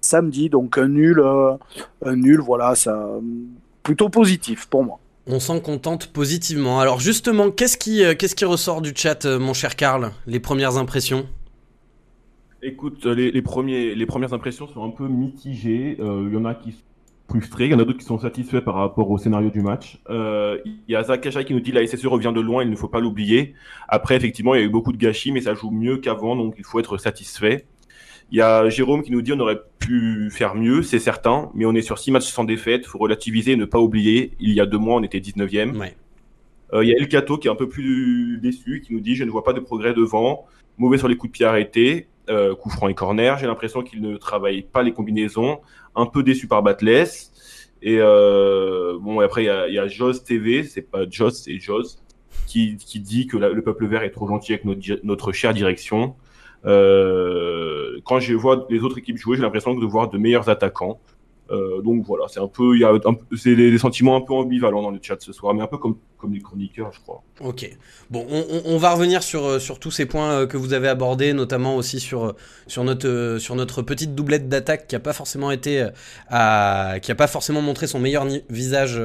samedi. 0.00 0.48
Donc 0.48 0.78
un 0.78 0.88
nul, 0.88 1.20
euh, 1.20 1.54
un 2.04 2.16
nul, 2.16 2.40
voilà, 2.40 2.74
ça 2.74 3.08
plutôt 3.82 4.08
positif 4.08 4.66
pour 4.66 4.84
moi. 4.84 4.98
On 5.26 5.40
s'en 5.40 5.60
contente 5.60 6.08
positivement. 6.08 6.80
Alors 6.80 7.00
justement, 7.00 7.50
qu'est-ce 7.50 7.76
qui, 7.76 8.02
qu'est-ce 8.16 8.34
qui 8.34 8.44
ressort 8.44 8.82
du 8.82 8.92
chat, 8.94 9.24
mon 9.24 9.54
cher 9.54 9.76
Karl? 9.76 10.10
Les 10.26 10.40
premières 10.40 10.76
impressions? 10.76 11.26
Écoute, 12.62 13.06
les, 13.06 13.42
premiers, 13.42 13.94
les 13.94 14.06
premières 14.06 14.32
impressions 14.32 14.68
sont 14.68 14.84
un 14.84 14.90
peu 14.90 15.08
mitigées. 15.08 15.96
Il 15.98 16.32
y 16.32 16.36
en 16.36 16.44
a 16.44 16.54
qui 16.54 16.74
frustrés. 17.28 17.66
Il 17.66 17.70
y 17.70 17.74
en 17.74 17.78
a 17.78 17.84
d'autres 17.84 17.98
qui 17.98 18.04
sont 18.04 18.18
satisfaits 18.18 18.60
par 18.60 18.74
rapport 18.74 19.10
au 19.10 19.18
scénario 19.18 19.50
du 19.50 19.60
match. 19.60 20.00
Euh, 20.10 20.58
il 20.64 20.80
y 20.88 20.96
a 20.96 21.02
Zach 21.02 21.20
qui 21.20 21.54
nous 21.54 21.60
dit 21.60 21.72
la 21.72 21.86
SSE 21.86 22.06
revient 22.06 22.32
de 22.34 22.40
loin, 22.40 22.62
il 22.62 22.70
ne 22.70 22.76
faut 22.76 22.88
pas 22.88 23.00
l'oublier. 23.00 23.54
Après, 23.88 24.16
effectivement, 24.16 24.54
il 24.54 24.60
y 24.60 24.62
a 24.62 24.66
eu 24.66 24.70
beaucoup 24.70 24.92
de 24.92 24.98
gâchis, 24.98 25.32
mais 25.32 25.40
ça 25.40 25.54
joue 25.54 25.70
mieux 25.70 25.98
qu'avant, 25.98 26.36
donc 26.36 26.54
il 26.58 26.64
faut 26.64 26.78
être 26.78 26.98
satisfait. 26.98 27.66
Il 28.30 28.38
y 28.38 28.40
a 28.40 28.68
Jérôme 28.68 29.02
qui 29.02 29.12
nous 29.12 29.22
dit 29.22 29.32
on 29.32 29.40
aurait 29.40 29.60
pu 29.78 30.30
faire 30.30 30.54
mieux, 30.54 30.82
c'est 30.82 30.98
certain, 30.98 31.50
mais 31.54 31.66
on 31.66 31.74
est 31.74 31.82
sur 31.82 31.98
six 31.98 32.10
matchs 32.10 32.30
sans 32.30 32.44
défaite. 32.44 32.82
Il 32.84 32.88
faut 32.88 32.98
relativiser 32.98 33.52
et 33.52 33.56
ne 33.56 33.66
pas 33.66 33.78
oublier. 33.78 34.32
Il 34.40 34.52
y 34.52 34.60
a 34.60 34.66
deux 34.66 34.78
mois, 34.78 34.96
on 34.96 35.02
était 35.02 35.18
19e. 35.18 35.76
Ouais. 35.76 35.96
Euh, 36.72 36.84
il 36.84 36.88
y 36.88 36.94
a 36.94 36.96
El 36.96 37.08
Cato 37.08 37.36
qui 37.36 37.48
est 37.48 37.50
un 37.50 37.56
peu 37.56 37.68
plus 37.68 38.38
déçu, 38.40 38.80
qui 38.80 38.94
nous 38.94 39.00
dit 39.00 39.14
je 39.16 39.24
ne 39.24 39.30
vois 39.30 39.44
pas 39.44 39.52
de 39.52 39.60
progrès 39.60 39.92
devant, 39.92 40.46
mauvais 40.78 40.98
sur 40.98 41.08
les 41.08 41.16
coups 41.16 41.32
de 41.32 41.36
pied 41.36 41.46
arrêtés, 41.46 42.08
euh, 42.30 42.54
coup 42.54 42.70
franc 42.70 42.88
et 42.88 42.94
corner. 42.94 43.38
J'ai 43.38 43.46
l'impression 43.46 43.82
qu'il 43.82 44.00
ne 44.00 44.16
travaille 44.16 44.62
pas 44.62 44.82
les 44.82 44.92
combinaisons 44.92 45.60
un 45.94 46.06
peu 46.06 46.22
déçu 46.22 46.46
par 46.46 46.62
Batless. 46.62 47.32
Et 47.82 47.98
euh, 47.98 48.96
bon, 49.00 49.20
après, 49.20 49.44
il 49.44 49.74
y 49.74 49.78
a, 49.78 49.88
Joss 49.88 50.24
TV, 50.24 50.62
c'est 50.62 50.82
pas 50.82 51.04
Joss, 51.10 51.42
c'est 51.44 51.58
Joss, 51.58 52.02
qui, 52.46 52.76
qui 52.76 53.00
dit 53.00 53.26
que 53.26 53.36
le 53.36 53.62
peuple 53.62 53.86
vert 53.86 54.02
est 54.02 54.10
trop 54.10 54.28
gentil 54.28 54.52
avec 54.52 54.64
notre, 54.64 55.00
notre 55.02 55.32
chère 55.32 55.52
direction. 55.52 56.14
Euh, 56.64 58.00
quand 58.04 58.20
je 58.20 58.34
vois 58.34 58.66
les 58.70 58.80
autres 58.80 58.98
équipes 58.98 59.16
jouer, 59.16 59.36
j'ai 59.36 59.42
l'impression 59.42 59.74
de 59.74 59.86
voir 59.86 60.08
de 60.08 60.18
meilleurs 60.18 60.48
attaquants. 60.48 61.00
Euh, 61.52 61.82
donc 61.82 62.04
voilà, 62.06 62.24
c'est 62.28 62.40
un 62.40 62.48
peu, 62.48 62.74
il 62.76 62.80
y 62.80 62.84
a 62.84 62.92
c'est 63.36 63.54
des, 63.54 63.76
sentiments 63.78 64.16
un 64.16 64.22
peu 64.22 64.32
ambivalents 64.32 64.82
dans 64.82 64.90
le 64.90 64.98
chat 65.02 65.20
ce 65.20 65.32
soir, 65.32 65.52
mais 65.54 65.62
un 65.62 65.66
peu 65.66 65.78
comme 65.78 65.96
comme 66.16 66.34
les 66.34 66.40
chroniqueurs, 66.40 66.92
je 66.92 67.00
crois. 67.00 67.20
Ok. 67.40 67.68
Bon, 68.08 68.24
on, 68.64 68.78
va 68.78 68.92
revenir 68.92 69.24
sur, 69.24 69.44
euh, 69.44 69.58
sur 69.58 69.80
tous 69.80 69.90
ces 69.90 70.06
points 70.06 70.30
euh, 70.30 70.46
que 70.46 70.56
vous 70.56 70.72
avez 70.72 70.86
abordés, 70.86 71.32
notamment 71.32 71.74
aussi 71.74 71.98
sur, 71.98 72.36
sur, 72.68 72.84
notre, 72.84 73.38
sur 73.40 73.56
notre 73.56 73.82
petite 73.82 74.14
doublette 74.14 74.48
d'attaque 74.48 74.86
qui 74.86 74.94
a 74.94 75.00
pas 75.00 75.12
forcément 75.12 75.50
été 75.50 75.84
qui 76.30 76.32
a 76.32 77.14
pas 77.16 77.26
forcément 77.26 77.60
montré 77.60 77.88
son 77.88 77.98
meilleur 77.98 78.24
visage 78.50 79.02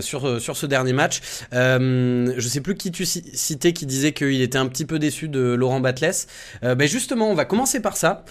sur, 0.00 0.38
sur 0.38 0.54
ce 0.54 0.66
dernier 0.66 0.92
match. 0.92 1.22
Euh, 1.54 2.34
je 2.36 2.48
sais 2.48 2.60
plus 2.60 2.74
qui 2.74 2.92
tu 2.92 3.06
citais 3.06 3.72
qui 3.72 3.86
disait 3.86 4.12
qu'il 4.12 4.42
était 4.42 4.58
un 4.58 4.66
petit 4.66 4.84
peu 4.84 4.98
déçu 4.98 5.28
de 5.28 5.40
Laurent 5.40 5.80
Batles. 5.80 6.26
ben 6.62 6.86
justement, 6.86 7.30
on 7.30 7.34
va 7.34 7.46
commencer 7.46 7.80
par 7.80 7.96
ça, 7.96 8.26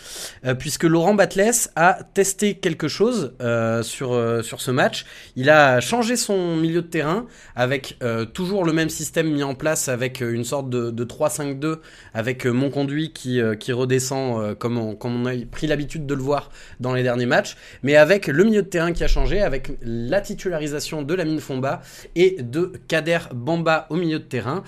puisque 0.59 0.83
Laurent 0.83 1.15
Batles 1.15 1.69
a 1.75 2.03
testé 2.13 2.59
quelque 2.59 2.87
chose 2.87 3.33
euh, 3.48 3.48
sur, 3.83 4.13
euh, 4.13 4.41
sur 4.41 4.61
ce 4.61 4.71
match. 4.71 5.05
Il 5.35 5.49
a 5.49 5.79
changé 5.79 6.15
son 6.15 6.55
milieu 6.55 6.81
de 6.81 6.87
terrain 6.87 7.25
avec 7.55 7.97
euh, 8.03 8.25
toujours 8.25 8.65
le 8.65 8.73
même 8.73 8.89
système 8.89 9.31
mis 9.31 9.43
en 9.43 9.55
place 9.55 9.87
avec 9.87 10.21
une 10.21 10.43
sorte 10.43 10.69
de, 10.69 10.91
de 10.91 11.05
3-5-2 11.05 11.77
avec 12.13 12.45
mon 12.45 12.69
conduit 12.69 13.11
qui, 13.11 13.39
qui 13.59 13.71
redescend 13.71 14.55
comme 14.55 14.77
on, 14.77 14.95
comme 14.95 15.23
on 15.23 15.25
a 15.25 15.33
pris 15.51 15.67
l'habitude 15.67 16.05
de 16.05 16.13
le 16.13 16.21
voir 16.21 16.49
dans 16.79 16.93
les 16.93 17.03
derniers 17.03 17.25
matchs, 17.25 17.55
mais 17.83 17.95
avec 17.95 18.27
le 18.27 18.43
milieu 18.43 18.61
de 18.61 18.67
terrain 18.67 18.91
qui 18.91 19.03
a 19.03 19.07
changé, 19.07 19.41
avec 19.41 19.71
la 19.81 20.21
titularisation 20.21 21.01
de 21.01 21.13
Lamine 21.13 21.39
Fomba 21.39 21.81
et 22.15 22.37
de 22.39 22.73
Kader 22.87 23.19
Bamba 23.33 23.87
au 23.89 23.95
milieu 23.95 24.19
de 24.19 24.23
terrain. 24.23 24.63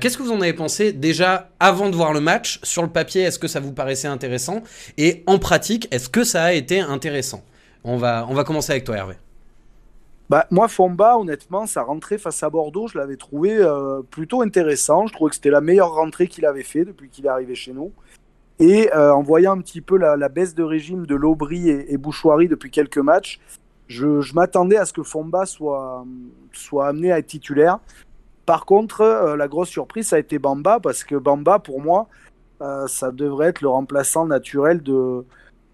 Qu'est-ce 0.00 0.16
que 0.16 0.22
vous 0.22 0.32
en 0.32 0.40
avez 0.40 0.52
pensé 0.52 0.92
déjà 0.92 1.50
avant 1.60 1.90
de 1.90 1.96
voir 1.96 2.12
le 2.12 2.20
match? 2.20 2.60
Sur 2.62 2.82
le 2.82 2.88
papier, 2.88 3.22
est-ce 3.22 3.38
que 3.38 3.48
ça 3.48 3.60
vous 3.60 3.72
paraissait 3.72 4.08
intéressant? 4.08 4.62
Et 4.98 5.22
en 5.26 5.38
pratique, 5.38 5.88
est-ce 5.90 6.08
que 6.08 6.24
ça 6.24 6.44
a 6.44 6.52
été 6.52 6.80
intéressant? 6.80 7.44
On 7.86 7.96
va, 7.96 8.26
on 8.28 8.34
va 8.34 8.44
commencer 8.44 8.72
avec 8.72 8.84
toi, 8.84 8.96
Hervé. 8.96 9.14
Bah, 10.28 10.46
moi, 10.50 10.66
Fomba, 10.66 11.16
honnêtement, 11.18 11.66
sa 11.66 11.82
rentrée 11.82 12.18
face 12.18 12.42
à 12.42 12.50
Bordeaux, 12.50 12.88
je 12.88 12.98
l'avais 12.98 13.16
trouvé 13.16 13.56
euh, 13.56 14.02
plutôt 14.10 14.42
intéressant. 14.42 15.06
Je 15.06 15.12
trouvais 15.12 15.30
que 15.30 15.36
c'était 15.36 15.50
la 15.50 15.60
meilleure 15.60 15.94
rentrée 15.94 16.26
qu'il 16.26 16.44
avait 16.46 16.64
fait 16.64 16.84
depuis 16.84 17.08
qu'il 17.08 17.26
est 17.26 17.28
arrivé 17.28 17.54
chez 17.54 17.72
nous. 17.72 17.92
Et 18.58 18.92
euh, 18.92 19.14
en 19.14 19.22
voyant 19.22 19.52
un 19.52 19.60
petit 19.60 19.80
peu 19.80 19.96
la, 19.96 20.28
baisse 20.28 20.54
de 20.54 20.64
régime 20.64 21.06
de 21.06 21.14
Lobry 21.14 21.68
et, 21.68 21.92
et 21.92 21.96
Bouchoirie 21.96 22.48
depuis 22.48 22.72
quelques 22.72 22.98
matchs, 22.98 23.38
je, 23.86 24.34
m'attendais 24.34 24.76
à 24.76 24.84
ce 24.84 24.92
que 24.92 25.04
Fomba 25.04 25.46
soit, 25.46 26.04
soit 26.52 26.88
amené 26.88 27.12
à 27.12 27.20
être 27.20 27.28
titulaire. 27.28 27.78
Par 28.46 28.66
contre, 28.66 29.02
euh, 29.02 29.36
la 29.36 29.46
grosse 29.46 29.68
surprise, 29.68 30.08
ça 30.08 30.16
a 30.16 30.18
été 30.18 30.40
Bamba, 30.40 30.80
parce 30.80 31.04
que 31.04 31.14
Bamba, 31.14 31.60
pour 31.60 31.80
moi, 31.80 32.08
ça 32.88 33.10
devrait 33.12 33.48
être 33.48 33.60
le 33.60 33.68
remplaçant 33.68 34.24
naturel 34.24 34.82
de, 34.82 35.26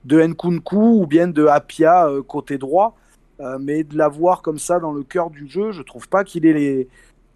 de 0.05 0.21
Nkunku 0.23 1.01
ou 1.01 1.07
bien 1.07 1.29
de 1.29 1.47
Apia 1.47 2.07
euh, 2.07 2.23
côté 2.23 2.59
droit. 2.59 2.97
Euh, 3.41 3.59
mais 3.61 3.83
de 3.83 3.97
l'avoir 3.97 4.43
comme 4.43 4.59
ça 4.59 4.79
dans 4.79 4.93
le 4.93 5.03
cœur 5.03 5.31
du 5.31 5.49
jeu, 5.49 5.73
je 5.73 5.83
trouve 5.83 6.09
pas 6.09 6.23
qu'il 6.23 6.47
ait 6.47 6.89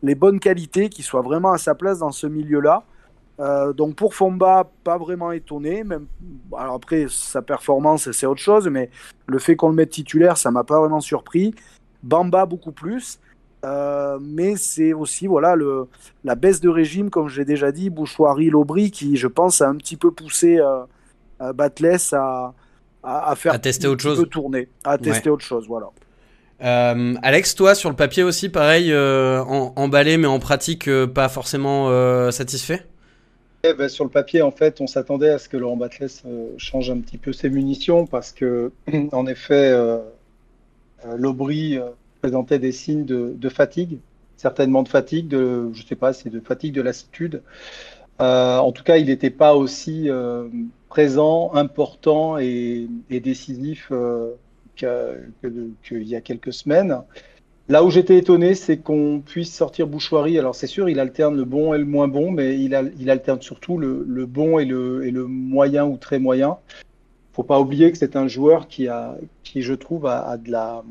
les, 0.02 0.14
bonnes 0.14 0.38
qualités, 0.38 0.88
qu'il 0.88 1.04
soit 1.04 1.22
vraiment 1.22 1.52
à 1.52 1.58
sa 1.58 1.74
place 1.74 1.98
dans 1.98 2.12
ce 2.12 2.26
milieu-là. 2.26 2.84
Euh, 3.40 3.72
donc 3.72 3.96
pour 3.96 4.14
Fomba, 4.14 4.70
pas 4.84 4.98
vraiment 4.98 5.32
étonné. 5.32 5.84
Même, 5.84 6.06
alors 6.56 6.74
après, 6.76 7.06
sa 7.08 7.42
performance, 7.42 8.10
c'est 8.12 8.26
autre 8.26 8.40
chose, 8.40 8.68
mais 8.68 8.90
le 9.26 9.38
fait 9.38 9.56
qu'on 9.56 9.68
le 9.68 9.74
mette 9.74 9.90
titulaire, 9.90 10.36
ça 10.36 10.50
m'a 10.50 10.64
pas 10.64 10.78
vraiment 10.78 11.00
surpris. 11.00 11.54
Bamba, 12.02 12.46
beaucoup 12.46 12.72
plus. 12.72 13.18
mais 14.20 14.54
c'est 14.56 14.92
aussi 14.92 15.26
voilà 15.26 15.56
la 16.22 16.34
baisse 16.36 16.60
de 16.60 16.68
régime, 16.68 17.10
comme 17.10 17.28
j'ai 17.28 17.44
déjà 17.44 17.72
dit, 17.72 17.90
Bouchoirie, 17.90 18.50
Lobry, 18.50 18.92
qui 18.92 19.16
je 19.16 19.26
pense 19.26 19.60
a 19.60 19.68
un 19.68 19.76
petit 19.76 19.96
peu 19.96 20.12
poussé 20.12 20.60
Batless 21.40 22.12
à, 22.12 22.54
à, 23.02 23.34
faire 23.36 23.54
à 23.54 23.58
tester 23.58 23.86
autre 23.86 24.02
chose, 24.02 24.26
tourner, 24.30 24.68
à 24.84 24.98
tester 24.98 25.30
autre 25.30 25.44
chose, 25.44 25.66
voilà. 25.68 25.90
Euh, 26.62 27.14
Alex, 27.22 27.54
toi, 27.54 27.74
sur 27.74 27.90
le 27.90 27.96
papier 27.96 28.22
aussi, 28.22 28.48
pareil, 28.48 28.92
euh, 28.92 29.42
emballé, 29.42 30.16
mais 30.16 30.26
en 30.26 30.38
pratique, 30.38 30.88
euh, 30.88 31.06
pas 31.06 31.28
forcément 31.28 31.90
satisfait? 32.30 32.82
Eh 33.64 33.74
ben, 33.74 33.88
Sur 33.88 34.04
le 34.04 34.10
papier, 34.10 34.42
en 34.42 34.50
fait, 34.50 34.80
on 34.80 34.86
s'attendait 34.86 35.30
à 35.30 35.38
ce 35.38 35.48
que 35.48 35.56
Laurent 35.56 35.76
Batles 35.76 36.08
change 36.56 36.90
un 36.90 37.00
petit 37.00 37.18
peu 37.18 37.32
ses 37.32 37.50
munitions 37.50 38.06
parce 38.06 38.32
que, 38.32 38.72
en 39.12 39.26
effet, 39.26 39.74
l'Aubry 41.16 41.78
présentait 42.20 42.58
des 42.58 42.72
signes 42.72 43.04
de, 43.04 43.48
fatigue, 43.48 43.98
certainement 44.36 44.82
de 44.82 44.88
fatigue, 44.88 45.28
de, 45.28 45.70
je 45.72 45.84
sais 45.84 45.96
pas, 45.96 46.12
c'est 46.12 46.30
de 46.30 46.40
fatigue, 46.40 46.74
de 46.74 46.82
lassitude. 46.82 47.42
En 48.18 48.72
tout 48.72 48.82
cas, 48.82 48.96
il 48.96 49.06
n'était 49.06 49.30
pas 49.30 49.54
aussi 49.54 50.08
présent, 50.88 51.52
important 51.54 52.38
et, 52.38 52.88
et 53.10 53.20
décisif 53.20 53.92
qu'il 54.76 56.02
y 56.02 56.14
a 56.14 56.20
quelques 56.20 56.52
semaines. 56.52 57.02
Là 57.68 57.82
où 57.82 57.90
j'étais 57.90 58.16
étonné, 58.16 58.54
c'est 58.54 58.76
qu'on 58.76 59.20
puisse 59.24 59.52
sortir 59.52 59.88
Bouchoirie. 59.88 60.38
Alors 60.38 60.54
c'est 60.54 60.68
sûr, 60.68 60.88
il 60.88 61.00
alterne 61.00 61.36
le 61.36 61.44
bon 61.44 61.74
et 61.74 61.78
le 61.78 61.84
moins 61.84 62.06
bon, 62.06 62.30
mais 62.30 62.60
il, 62.60 62.92
il 63.00 63.10
alterne 63.10 63.42
surtout 63.42 63.76
le, 63.76 64.04
bon 64.26 64.60
et 64.60 64.64
le, 64.64 65.04
et 65.04 65.10
le, 65.10 65.26
moyen 65.26 65.84
ou 65.84 65.96
très 65.96 66.20
moyen. 66.20 66.58
Faut 67.32 67.42
pas 67.42 67.58
oublier 67.58 67.90
que 67.90 67.98
c'est 67.98 68.14
un 68.14 68.28
joueur 68.28 68.68
qui 68.68 68.86
a, 68.86 69.16
qui 69.42 69.62
je 69.62 69.74
trouve 69.74 70.06
a, 70.06 70.36
de 70.36 70.50
la, 70.50 70.84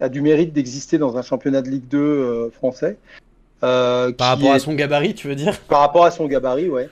a 0.00 0.08
du 0.08 0.22
mérite 0.22 0.54
d'exister 0.54 0.96
dans 0.96 1.18
un 1.18 1.22
championnat 1.22 1.60
de 1.60 1.68
Ligue 1.68 1.88
2 1.88 1.98
euh, 1.98 2.50
français. 2.50 2.96
Euh, 3.64 4.12
par 4.12 4.28
rapport 4.28 4.52
à 4.52 4.58
son 4.58 4.74
gabarit, 4.74 5.14
tu 5.14 5.28
veux 5.28 5.34
dire 5.34 5.58
Par 5.68 5.80
rapport 5.80 6.04
à 6.04 6.10
son 6.10 6.26
gabarit, 6.26 6.68
ouais. 6.68 6.88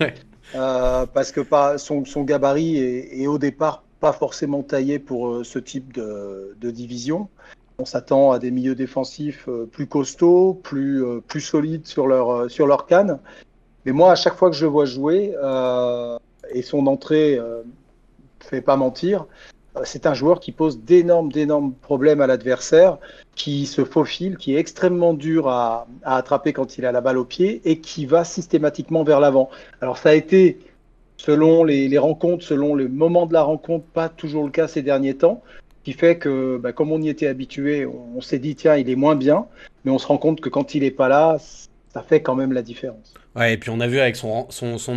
Euh, 0.57 1.07
parce 1.07 1.31
que 1.31 1.41
pas, 1.41 1.79
son, 1.79 2.05
son 2.05 2.25
gabarit 2.25 2.77
est, 2.77 3.21
est, 3.23 3.29
au 3.29 3.39
départ 3.39 3.85
pas 4.01 4.13
forcément 4.13 4.65
taillé 4.65 4.99
pour 4.99 5.29
euh, 5.29 5.45
ce 5.45 5.61
type 5.61 5.93
de, 5.93 6.57
division. 6.61 7.29
On 7.79 7.85
s'attend 7.85 8.33
à 8.33 8.41
des 8.41 8.51
milieux 8.51 8.75
défensifs 8.75 9.49
plus 9.71 9.87
costauds, 9.87 10.55
plus, 10.55 11.05
plus 11.29 11.41
solides 11.41 11.87
sur 11.87 12.09
leur, 12.09 12.51
sur 12.51 12.67
leur 12.67 12.87
canne. 12.87 13.21
Mais 13.85 13.93
moi, 13.93 14.11
à 14.11 14.17
chaque 14.17 14.35
fois 14.35 14.51
que 14.51 14.57
je 14.57 14.65
le 14.65 14.73
vois 14.73 14.87
jouer, 14.87 15.35
et 16.53 16.63
son 16.63 16.87
entrée 16.89 17.39
ne 17.39 17.63
fait 18.41 18.61
pas 18.61 18.77
mentir, 18.77 19.27
c'est 19.85 20.07
un 20.07 20.15
joueur 20.15 20.41
qui 20.41 20.53
pose 20.53 20.81
d'énormes, 20.81 21.31
d'énormes 21.31 21.73
problèmes 21.73 22.21
à 22.21 22.27
l'adversaire, 22.27 22.99
qui 23.35 23.67
se 23.67 23.85
faufile, 23.85 24.37
qui 24.37 24.55
est 24.55 24.59
extrêmement 24.59 25.15
dur 25.15 25.49
à, 25.49 25.87
à, 26.03 26.17
attraper 26.17 26.53
quand 26.53 26.79
il 26.79 26.85
a 26.87 26.93
la 26.93 27.01
balle 27.01 27.19
au 27.19 27.25
pied 27.25 27.61
et 27.65 27.79
qui 27.81 28.07
va 28.07 28.25
systématiquement 28.25 29.05
vers 29.05 29.21
l'avant. 29.21 29.49
Alors 29.81 29.97
ça 29.97 30.11
a 30.11 30.15
été 30.15 30.59
selon 31.21 31.65
les, 31.65 31.99
rencontres, 31.99 32.45
selon 32.45 32.75
le 32.75 32.89
moment 32.89 33.27
de 33.27 33.35
la 33.35 33.43
rencontre, 33.43 33.85
pas 33.85 34.09
toujours 34.09 34.45
le 34.45 34.51
cas 34.51 34.69
ces 34.69 34.83
derniers 34.83 35.15
temps, 35.15 35.43
qui 35.85 35.93
fait 35.93 36.17
que, 36.17 36.59
bah, 36.59 36.73
comme 36.73 36.93
on 36.93 37.01
y 37.01 37.09
était 37.09 37.27
habitué, 37.27 37.87
on 37.87 38.21
s'est 38.21 38.39
dit, 38.39 38.55
tiens, 38.55 38.77
il 38.77 38.89
est 38.89 38.97
moins 38.97 39.17
bien, 39.17 39.47
mais 39.85 39.91
on 39.91 39.99
se 39.99 40.07
rend 40.07 40.19
compte 40.19 40.41
que 40.41 40.49
quand 40.49 40.75
il 40.75 40.81
n'est 40.83 40.91
pas 40.91 41.09
là, 41.09 41.37
ça 41.93 42.03
fait 42.03 42.23
quand 42.23 42.37
même 42.37 42.53
la 42.53 42.63
différence. 42.63 43.15
Ouais, 43.37 43.55
et 43.55 43.57
puis 43.57 43.71
on 43.71 43.79
a 43.81 43.87
vu 43.87 43.99
avec 44.01 44.17
son, 44.17 44.47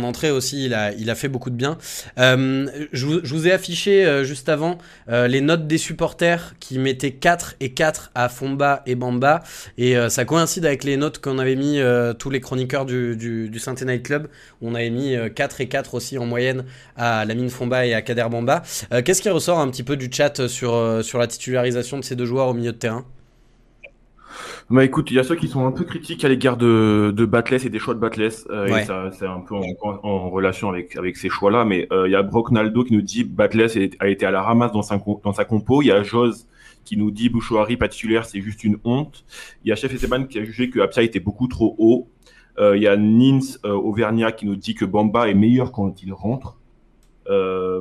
entrée 0.02 0.30
aussi, 0.30 0.66
il 0.66 0.74
a, 0.74 1.14
fait 1.14 1.28
beaucoup 1.28 1.50
de 1.50 1.56
bien. 1.56 1.78
Euh, 2.18 2.66
je, 2.92 3.06
vous, 3.06 3.48
ai 3.48 3.52
affiché 3.52 4.04
euh, 4.04 4.24
juste 4.24 4.48
avant 4.48 4.78
euh, 5.08 5.28
les 5.28 5.40
notes 5.40 5.68
des 5.68 5.78
supporters 5.78 6.54
qui 6.58 6.78
mettaient 6.78 7.12
4 7.12 7.54
et 7.60 7.72
4 7.72 8.10
à 8.14 8.28
Fomba 8.28 8.82
et 8.86 8.94
Bamba. 8.96 9.42
Et 9.78 9.96
ça 10.08 10.24
coïncide 10.24 10.66
avec 10.66 10.84
les 10.84 10.96
notes 10.96 11.20
qu'on 11.20 11.38
avait 11.38 11.56
mis 11.56 11.80
tous 12.18 12.30
les 12.30 12.40
chroniqueurs 12.40 12.86
du, 12.86 13.16
du, 13.16 13.58
Saint 13.58 13.74
Night 13.74 14.04
Club. 14.04 14.28
On 14.62 14.74
avait 14.74 14.90
mis 14.90 15.16
4 15.34 15.60
et 15.60 15.68
4 15.68 15.94
aussi 15.94 16.18
en 16.18 16.26
moyenne 16.26 16.64
à 16.96 17.24
Lamine 17.24 17.50
Fomba 17.50 17.86
et 17.86 17.94
à 17.94 18.02
Kader 18.02 18.26
Bamba. 18.30 18.62
Qu'est-ce 19.04 19.22
qui 19.22 19.30
ressort 19.30 19.58
un 19.58 19.68
petit 19.68 19.82
peu 19.82 19.96
du 19.96 20.10
chat 20.12 20.46
sur 20.48 21.18
la 21.18 21.26
titularisation 21.26 21.98
de 21.98 22.04
ces 22.04 22.16
deux 22.16 22.26
joueurs 22.26 22.48
au 22.48 22.54
milieu 22.54 22.72
de 22.72 22.78
terrain? 22.78 23.04
Bah 24.70 24.84
écoute, 24.84 25.10
il 25.10 25.14
y 25.14 25.18
a 25.18 25.24
ceux 25.24 25.36
qui 25.36 25.48
sont 25.48 25.66
un 25.66 25.72
peu 25.72 25.84
critiques 25.84 26.24
à 26.24 26.28
l'égard 26.28 26.56
de, 26.56 27.12
de 27.14 27.24
Batless 27.24 27.64
et 27.64 27.70
des 27.70 27.78
choix 27.78 27.94
de 27.94 28.00
Batless. 28.00 28.46
Euh, 28.50 29.10
c'est 29.12 29.26
un 29.26 29.40
peu 29.40 29.54
en, 29.54 29.64
en, 30.02 30.30
relation 30.30 30.68
avec, 30.70 30.96
avec 30.96 31.16
ces 31.16 31.28
choix-là. 31.28 31.64
Mais 31.64 31.86
euh, 31.92 32.08
il 32.08 32.12
y 32.12 32.16
a 32.16 32.22
Brock 32.22 32.50
Naldo 32.50 32.84
qui 32.84 32.94
nous 32.94 33.02
dit 33.02 33.24
Batless 33.24 33.76
a 33.98 34.08
été 34.08 34.26
à 34.26 34.30
la 34.30 34.42
ramasse 34.42 34.72
dans 34.72 34.82
sa, 34.82 34.98
dans 35.22 35.32
sa 35.32 35.44
compo. 35.44 35.82
Il 35.82 35.86
y 35.86 35.92
a 35.92 36.02
Jose 36.02 36.46
qui 36.84 36.96
nous 36.96 37.10
dit 37.10 37.28
Bouchouari 37.28 37.76
pas 37.76 37.88
titulaire, 37.88 38.24
c'est 38.24 38.40
juste 38.40 38.64
une 38.64 38.78
honte. 38.84 39.24
Il 39.64 39.68
y 39.68 39.72
a 39.72 39.76
Chef 39.76 39.92
Esteban 39.92 40.24
qui 40.24 40.38
a 40.38 40.44
jugé 40.44 40.70
que 40.70 40.80
Apia 40.80 41.02
était 41.02 41.20
beaucoup 41.20 41.48
trop 41.48 41.74
haut. 41.78 42.08
Euh, 42.58 42.76
il 42.76 42.82
y 42.82 42.86
a 42.86 42.96
Nins 42.96 43.58
Auvergnat 43.64 44.32
qui 44.32 44.46
nous 44.46 44.56
dit 44.56 44.74
que 44.74 44.84
Bamba 44.84 45.28
est 45.28 45.34
meilleur 45.34 45.72
quand 45.72 46.02
il 46.02 46.12
rentre. 46.12 46.56
Euh, 47.28 47.80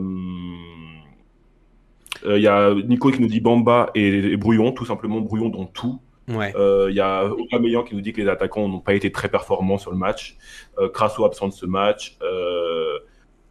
il 2.26 2.42
y 2.42 2.48
a 2.48 2.74
Nico 2.74 3.12
qui 3.12 3.22
nous 3.22 3.28
dit 3.28 3.42
Bamba 3.42 3.92
et, 3.96 4.08
et 4.08 4.38
Brouillon, 4.38 4.72
tout 4.72 4.86
simplement 4.86 5.20
Brouillon 5.20 5.50
dans 5.50 5.66
tout. 5.66 6.00
Il 6.28 6.36
euh, 6.36 6.92
y 6.92 7.00
a 7.00 7.26
Aubameyang 7.26 7.84
qui 7.84 7.96
nous 7.96 8.02
dit 8.02 8.14
que 8.14 8.22
les 8.22 8.30
attaquants 8.30 8.68
n'ont 8.68 8.80
pas 8.80 8.94
été 8.94 9.12
très 9.12 9.30
performants 9.30 9.78
sur 9.78 9.92
le 9.92 9.98
match. 9.98 10.38
Euh, 10.80 10.90
Crasso 10.90 11.26
absent 11.26 11.48
de 11.50 11.54
ce 11.54 11.66
match. 11.66 12.18
Euh, 12.22 13.00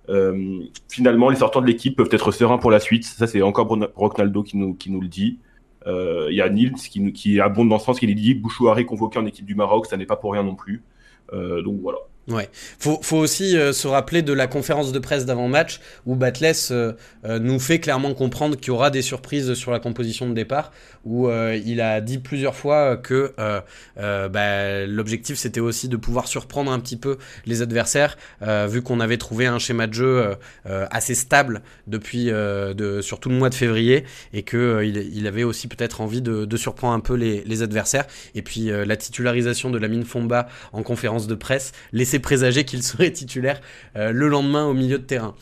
euh, 0.09 0.61
finalement, 0.88 1.29
les 1.29 1.37
sortants 1.37 1.61
de 1.61 1.67
l'équipe 1.67 1.97
peuvent 1.97 2.09
être 2.11 2.33
sereins 2.33 2.59
pour 2.59 2.71
la 2.71 2.81
suite. 2.81 3.05
Ça, 3.05 3.26
c'est 3.26 3.43
encore 3.43 3.69
Ronaldo 3.95 4.43
qui 4.43 4.57
nous, 4.57 4.75
qui 4.75 4.91
nous 4.91 5.00
le 5.00 5.09
dit. 5.09 5.38
Il 5.87 6.35
y 6.35 6.41
a 6.41 6.49
Nils 6.49 6.75
qui, 6.75 7.12
qui 7.12 7.41
abonde 7.41 7.69
dans 7.69 7.79
ce 7.79 7.87
sens 7.87 7.99
qu'il 7.99 8.14
dit 8.14 8.35
Bouchouari 8.35 8.87
convoqué 8.87 9.19
en 9.19 9.26
équipe 9.26 9.45
du 9.45 9.57
Maroc, 9.57 9.87
ça 9.87 9.97
n'est 9.97 10.07
pas 10.07 10.17
pour 10.17 10.33
rien 10.33 10.45
non 10.45 10.55
plus. 10.55 10.83
Donc 11.33 11.81
voilà. 11.81 11.99
Ouais, 12.29 12.49
faut, 12.79 13.00
faut 13.02 13.17
aussi 13.17 13.57
euh, 13.57 13.73
se 13.73 13.88
rappeler 13.88 14.23
de 14.23 14.33
la 14.33 14.47
conférence 14.47 14.93
de 14.93 14.99
presse 15.00 15.26
d'avant-match 15.26 15.81
où 16.07 16.14
Batles 16.14 16.52
euh, 16.71 16.93
euh, 17.25 17.41
nous 17.41 17.59
fait 17.59 17.81
clairement 17.81 18.14
comprendre 18.14 18.57
qu'il 18.57 18.69
y 18.69 18.71
aura 18.71 18.91
des 18.91 19.02
surprises 19.02 19.55
sur 19.55 19.73
la 19.73 19.81
composition 19.81 20.29
de 20.29 20.35
départ, 20.35 20.71
où 21.05 21.29
il 21.29 21.81
a 21.81 22.00
dit 22.00 22.19
plusieurs 22.19 22.55
fois 22.55 22.97
que 22.97 23.35
bah, 23.97 24.87
l'objectif 24.87 25.37
c'était 25.37 25.59
aussi 25.59 25.88
de 25.88 25.97
pouvoir 25.97 26.29
surprendre 26.29 26.71
un 26.71 26.79
petit 26.79 26.97
peu 26.97 27.19
les 27.45 27.61
adversaires, 27.61 28.17
vu 28.69 28.83
qu'on 28.83 29.00
avait 29.00 29.17
trouvé 29.17 29.47
un 29.47 29.59
schéma 29.59 29.88
de 29.88 29.95
jeu 29.95 30.37
assez 30.64 31.17
stable 31.17 31.62
depuis 31.88 32.26
de, 32.26 33.00
sur 33.02 33.19
tout 33.19 33.31
le 33.31 33.35
mois 33.35 33.50
de 33.50 33.57
février, 33.57 34.05
et 34.33 34.45
que 34.45 34.85
il, 34.85 35.26
avait 35.26 35.43
aussi 35.43 35.67
peut-être 35.67 36.00
envie 36.00 36.23
de, 36.23 36.57
surprendre 36.57 36.95
un 36.95 37.00
peu 37.00 37.14
les, 37.14 37.43
les 37.47 37.62
adversaires. 37.62 38.07
Et 38.37 38.43
puis 38.43 38.71
la 38.71 38.97
titularisation 38.97 39.71
de 39.71 39.79
la 39.79 39.88
mine 39.88 40.05
Fomba 40.05 40.47
en 40.73 40.85
conférence 40.85 41.26
de 41.26 41.35
presse, 41.35 41.73
les 41.93 42.05
présager 42.19 42.64
qu'il 42.64 42.83
serait 42.83 43.11
titulaire 43.11 43.61
euh, 43.97 44.12
le 44.12 44.28
lendemain 44.28 44.66
au 44.66 44.75
milieu 44.75 44.99
de 44.99 45.04
terrain. 45.04 45.35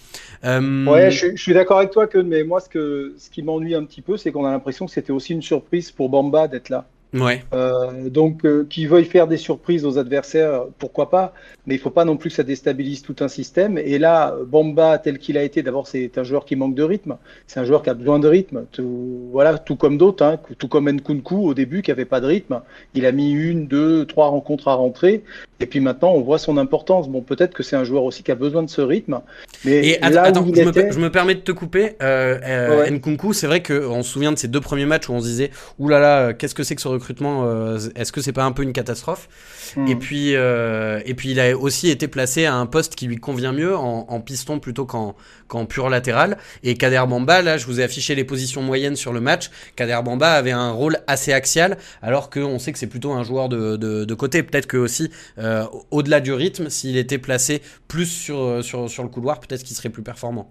Euh, 0.45 0.87
ouais, 0.87 1.11
je, 1.11 1.37
suis 1.37 1.53
d'accord 1.53 1.79
avec 1.79 1.91
toi, 1.91 2.07
que 2.07 2.19
mais 2.19 2.45
moi, 2.45 2.61
ce, 2.61 2.69
que, 2.69 3.15
ce 3.19 3.31
qui 3.31 3.43
m'ennuie 3.43 3.75
un 3.75 3.85
petit 3.85 4.03
peu, 4.03 4.17
c'est 4.17 4.33
qu'on 4.33 4.45
a 4.45 4.51
l'impression 4.51 4.87
que 4.87 4.93
c'était 4.93 5.13
aussi 5.13 5.33
une 5.33 5.43
surprise 5.43 5.91
pour 5.91 6.09
Bamba 6.09 6.49
d'être 6.49 6.69
là. 6.69 6.87
Ouais. 7.13 7.43
Euh, 7.53 8.09
donc, 8.09 8.45
euh, 8.45 8.67
qui 8.69 8.87
veuille 8.87 9.05
faire 9.05 9.27
des 9.27 9.37
surprises 9.37 9.85
aux 9.85 9.99
adversaires, 9.99 10.65
pourquoi 10.79 11.11
pas, 11.11 11.33
mais 11.67 11.75
il 11.75 11.79
faut 11.79 11.91
pas 11.91 12.05
non 12.05 12.17
plus 12.17 12.31
que 12.31 12.37
ça 12.37 12.43
déstabilise 12.43 13.03
tout 13.03 13.17
un 13.21 13.29
système. 13.29 13.79
Et 13.79 13.99
là, 13.99 14.35
Bamba, 14.47 14.99
tel 14.99 15.19
qu'il 15.19 15.37
a 15.37 15.43
été, 15.43 15.63
d'abord, 15.63 15.87
c'est 15.89 16.17
un 16.19 16.23
joueur 16.23 16.45
qui 16.45 16.57
manque 16.57 16.75
de 16.75 16.83
rythme. 16.83 17.17
C'est 17.47 17.59
un 17.59 17.65
joueur 17.65 17.83
qui 17.83 17.91
a 17.91 17.95
besoin 17.95 18.19
de 18.19 18.29
rythme. 18.29 18.65
Tout, 18.71 19.29
voilà, 19.33 19.59
tout 19.59 19.77
comme 19.77 19.99
d'autres, 19.99 20.25
hein, 20.25 20.39
tout 20.59 20.69
comme 20.69 20.89
Nkunku 20.91 21.37
au 21.37 21.55
début, 21.55 21.83
qui 21.83 21.91
avait 21.91 22.05
pas 22.05 22.21
de 22.21 22.27
rythme. 22.27 22.61
Il 22.95 23.07
a 23.07 23.13
mis 23.13 23.33
une, 23.33 23.67
deux, 23.67 24.05
trois 24.05 24.29
rencontres 24.29 24.69
à 24.69 24.75
rentrer. 24.75 25.25
Et 25.59 25.67
puis 25.67 25.81
maintenant, 25.81 26.13
on 26.13 26.23
voit 26.23 26.39
son 26.39 26.57
importance. 26.57 27.09
Bon, 27.09 27.21
peut-être 27.21 27.53
que 27.53 27.63
c'est 27.63 27.77
un 27.77 27.85
joueur 27.85 28.05
aussi 28.05 28.23
qui 28.23 28.31
a 28.31 28.35
besoin 28.37 28.63
de 28.63 28.71
ce 28.71 28.81
rythme. 28.81 29.21
Mais 29.65 29.87
Et 29.87 30.03
attends, 30.03 30.47
je, 30.47 30.63
me, 30.63 30.93
je, 30.93 30.99
me, 30.99 31.11
permets 31.11 31.35
de 31.35 31.41
te 31.41 31.53
couper. 31.53 31.97
Euh, 32.03 32.83
ouais. 32.83 32.91
Nkunku, 32.91 33.33
c'est 33.33 33.47
vrai 33.47 33.63
qu'on 33.63 34.03
se 34.03 34.11
souvient 34.11 34.33
de 34.33 34.39
ces 34.39 34.49
deux 34.49 34.61
premiers 34.61 34.87
matchs 34.87 35.09
où 35.09 35.13
on 35.13 35.21
se 35.21 35.27
disait, 35.27 35.51
oulala, 35.79 36.01
là 36.01 36.27
là, 36.27 36.33
qu'est-ce 36.33 36.55
que 36.55 36.63
c'est 36.63 36.77
que 36.77 36.83
ce 36.83 36.89
recrutement 37.01 37.45
euh, 37.45 37.79
Est-ce 37.97 38.13
que 38.13 38.21
c'est 38.21 38.33
pas 38.33 38.45
un 38.45 38.53
peu 38.53 38.63
une 38.63 38.73
catastrophe 38.73 39.29
mmh. 39.77 39.89
Et 39.89 39.97
puis, 39.97 40.37
euh, 40.37 41.01
et 41.05 41.15
puis, 41.15 41.33
il 41.33 41.41
a 41.41 41.57
aussi 41.57 41.91
été 41.91 42.07
placé 42.07 42.45
à 42.45 42.55
un 42.55 42.67
poste 42.67 42.95
qui 42.95 43.07
lui 43.07 43.17
convient 43.17 43.53
mieux, 43.53 43.77
en, 43.77 44.07
en 44.09 44.21
piston 44.21 44.61
plutôt 44.61 44.87
qu'en 44.87 45.17
qu'en 45.49 45.67
pur 45.67 45.91
latéral. 45.91 46.39
Et 46.63 46.77
Kader 46.77 47.03
Bamba, 47.09 47.43
là, 47.43 47.59
je 47.59 47.67
vous 47.67 47.81
ai 47.81 47.83
affiché 47.83 48.15
les 48.15 48.25
positions 48.25 48.63
moyennes 48.63 48.95
sur 48.95 49.13
le 49.13 49.21
match. 49.21 49.51
Kader 49.75 49.99
Bamba 50.05 50.33
avait 50.33 50.53
un 50.53 50.71
rôle 50.71 50.99
assez 51.09 51.33
axial, 51.33 51.77
alors 52.03 52.31
qu'on 52.31 52.61
sait 52.61 52.73
que 52.73 52.79
c'est 52.79 52.87
plutôt 52.87 53.13
un 53.13 53.25
joueur 53.25 53.49
de, 53.49 53.77
de, 53.77 54.05
de 54.05 54.15
côté. 54.15 54.45
Peut-être 54.45 54.69
que 54.69 54.77
aussi, 54.77 55.11
euh, 55.39 55.65
au-delà 55.91 56.21
du 56.21 56.33
rythme, 56.33 56.71
s'il 56.71 56.97
était 56.97 57.19
placé 57.19 57.63
plus 57.89 58.07
sur, 58.07 58.63
sur, 58.63 58.89
sur 58.89 59.03
le 59.03 59.09
couloir, 59.09 59.41
peut-être 59.41 59.65
qu'il 59.65 59.77
serait 59.77 59.89
plus 59.89 60.05
performant. 60.05 60.51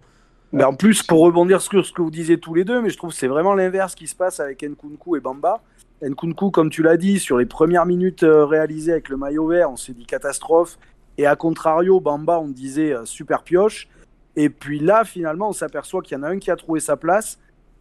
Mais 0.51 0.63
en 0.63 0.73
plus, 0.73 1.03
pour 1.03 1.21
rebondir 1.21 1.61
sur 1.61 1.85
ce 1.85 1.91
que 1.91 2.01
vous 2.01 2.09
disiez 2.09 2.39
tous 2.39 2.55
les 2.55 2.63
deux, 2.63 2.81
mais 2.81 2.89
je 2.89 2.97
trouve 2.97 3.11
que 3.11 3.15
c'est 3.15 3.27
vraiment 3.27 3.53
l'inverse 3.53 3.93
qui 3.93 4.07
se 4.07 4.15
passe 4.15 4.39
avec 4.39 4.63
Nkunku 4.63 5.15
et 5.15 5.19
Bamba. 5.19 5.61
Nkunku, 6.01 6.51
comme 6.51 6.69
tu 6.69 6.83
l'as 6.83 6.97
dit, 6.97 7.19
sur 7.19 7.37
les 7.37 7.45
premières 7.45 7.85
minutes 7.85 8.23
euh, 8.23 8.45
réalisées 8.45 8.91
avec 8.91 9.09
le 9.09 9.17
maillot 9.17 9.47
vert, 9.47 9.71
on 9.71 9.75
s'est 9.75 9.93
dit 9.93 10.05
catastrophe. 10.05 10.77
Et 11.17 11.25
à 11.25 11.35
contrario, 11.35 11.99
Bamba, 11.99 12.39
on 12.39 12.47
disait 12.47 12.93
super 13.03 13.43
pioche. 13.43 13.89
Et 14.37 14.49
puis 14.49 14.79
là, 14.79 15.03
finalement, 15.03 15.49
on 15.49 15.53
s'aperçoit 15.53 16.01
qu'il 16.01 16.17
y 16.17 16.19
en 16.19 16.23
a 16.23 16.29
un 16.29 16.39
qui 16.39 16.49
a 16.49 16.55
trouvé 16.55 16.79
sa 16.79 16.95
place, 16.95 17.37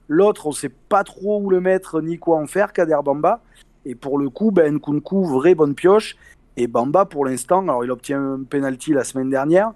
l'autre, 0.08 0.46
on 0.46 0.50
ne 0.50 0.54
sait 0.54 0.72
pas 0.88 1.04
trop 1.04 1.40
où 1.40 1.50
le 1.50 1.60
mettre 1.60 2.00
ni 2.00 2.18
quoi 2.18 2.38
en 2.38 2.46
faire, 2.46 2.72
Kader 2.72 2.98
Bamba. 3.04 3.40
Et 3.84 3.94
pour 3.94 4.18
le 4.18 4.28
coup, 4.28 4.50
ben, 4.50 4.75
Nkunku, 4.75 5.25
vraie 5.25 5.54
bonne 5.54 5.75
pioche. 5.75 6.16
Et 6.56 6.66
Bamba, 6.66 7.04
pour 7.04 7.25
l'instant, 7.25 7.62
alors 7.62 7.84
il 7.84 7.90
obtient 7.90 8.34
un 8.34 8.42
penalty 8.42 8.92
la 8.92 9.04
semaine 9.04 9.30
dernière, 9.30 9.72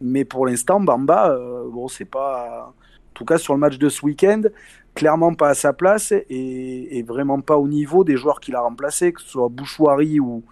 mais 0.00 0.24
pour 0.24 0.46
l'instant, 0.46 0.80
Bamba, 0.80 1.30
euh, 1.30 1.68
bon, 1.70 1.86
c'est 1.86 2.04
pas. 2.04 2.74
En 2.74 3.14
tout 3.14 3.24
cas, 3.24 3.38
sur 3.38 3.54
le 3.54 3.60
match 3.60 3.78
de 3.78 3.88
ce 3.88 4.04
week-end, 4.04 4.42
clairement 4.94 5.34
pas 5.34 5.50
à 5.50 5.54
sa 5.54 5.72
place 5.72 6.12
et, 6.12 7.04
vraiment 7.06 7.40
pas 7.40 7.56
au 7.56 7.68
niveau 7.68 8.04
des 8.04 8.16
joueurs 8.16 8.40
qu'il 8.40 8.54
a 8.54 8.60
remplacés, 8.60 9.12
que 9.12 9.20
ce 9.20 9.28
soit 9.28 9.48
Bouchouari 9.48 10.20
ou, 10.20 10.42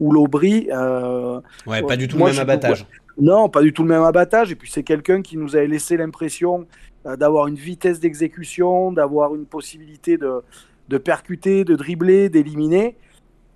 ou 0.00 0.12
Lobry. 0.12 0.68
Euh, 0.72 1.40
ouais, 1.66 1.82
pas 1.82 1.96
du 1.96 2.08
tout 2.08 2.18
le 2.18 2.24
même 2.24 2.38
abattage. 2.38 2.86
Non, 3.18 3.48
pas 3.48 3.62
du 3.62 3.72
tout 3.72 3.82
le 3.82 3.88
même 3.88 4.02
abattage. 4.02 4.50
Et 4.50 4.56
puis 4.56 4.70
c'est 4.70 4.82
quelqu'un 4.82 5.22
qui 5.22 5.36
nous 5.36 5.54
avait 5.54 5.66
laissé 5.66 5.96
l'impression 5.96 6.66
euh, 7.06 7.16
d'avoir 7.16 7.46
une 7.46 7.54
vitesse 7.54 8.00
d'exécution, 8.00 8.90
d'avoir 8.90 9.34
une 9.34 9.44
possibilité 9.44 10.16
de, 10.16 10.42
de, 10.88 10.98
percuter, 10.98 11.64
de 11.64 11.76
dribbler, 11.76 12.30
d'éliminer. 12.30 12.96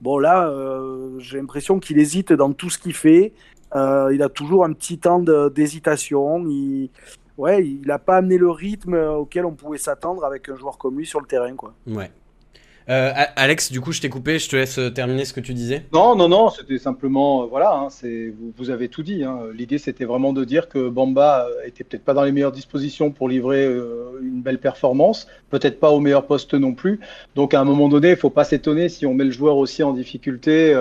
Bon 0.03 0.19
là, 0.19 0.49
euh, 0.49 1.19
j'ai 1.19 1.39
l'impression 1.39 1.81
qu'il 1.81 1.99
hésite 1.99 2.33
dans 2.33 2.53
tout 2.53 2.69
ce 2.69 2.79
qu'il 2.79 2.95
fait. 2.95 3.33
il 3.75 4.23
a 4.23 4.29
toujours 4.29 4.65
un 4.65 4.73
petit 4.73 4.99
temps 4.99 5.21
d'hésitation. 5.51 6.45
Il 6.47 6.91
ouais, 7.39 7.65
il 7.65 7.87
n'a 7.87 7.99
pas 7.99 8.17
amené 8.17 8.39
le 8.39 8.51
rythme 8.51 8.95
auquel 8.95 9.45
on 9.45 9.53
pouvait 9.53 9.79
s'attendre 9.79 10.25
avec 10.25 10.49
un 10.49 10.57
joueur 10.57 10.79
comme 10.79 10.99
lui 10.99 11.07
sur 11.07 11.21
le 11.21 11.27
terrain. 11.27 11.55
Quoi. 11.55 11.75
Ouais. 11.87 12.11
Euh, 12.89 13.11
Alex, 13.35 13.73
du 13.73 13.81
coup, 13.81 13.91
je 13.91 14.01
t'ai 14.01 14.09
coupé, 14.09 14.39
je 14.39 14.49
te 14.49 14.55
laisse 14.55 14.79
euh, 14.79 14.91
terminer 14.91 15.25
ce 15.25 15.33
que 15.33 15.41
tu 15.41 15.55
disais. 15.55 15.85
Non, 15.93 16.15
non, 16.15 16.29
non, 16.29 16.51
c'était 16.51 16.79
simplement, 16.79 17.43
euh, 17.43 17.47
voilà, 17.47 17.75
hein, 17.75 17.89
c'est, 17.91 18.33
vous, 18.57 18.71
avez 18.71 18.89
tout 18.89 19.03
dit. 19.03 19.25
Hein. 19.25 19.41
L'idée, 19.53 19.79
c'était 19.79 20.05
vraiment 20.05 20.33
de 20.33 20.45
dire 20.45 20.69
que 20.69 20.89
Bamba 20.89 21.49
était 21.65 21.83
peut-être 21.83 22.05
pas 22.05 22.15
dans 22.15 22.23
les 22.23 22.31
meilleures 22.31 22.53
dispositions 22.53 23.11
pour 23.11 23.29
livrer 23.29 23.67
une 24.23 24.41
belle 24.41 24.61
performance, 24.61 25.27
peut-être 25.51 25.81
pas 25.81 25.91
au 25.91 25.99
meilleur 25.99 26.27
poste 26.27 26.55
non 26.55 26.75
plus. 26.75 27.01
Donc, 27.35 27.55
à 27.55 27.61
un 27.61 27.65
moment 27.65 27.89
donné, 27.89 28.11
il 28.11 28.17
faut 28.17 28.31
pas 28.31 28.45
s'étonner 28.45 28.89
si 28.89 29.05
on 29.05 29.15
met 29.15 29.25
le 29.25 29.33
joueur 29.33 29.57
aussi 29.57 29.83
en 29.83 29.93
difficulté. 29.93 30.73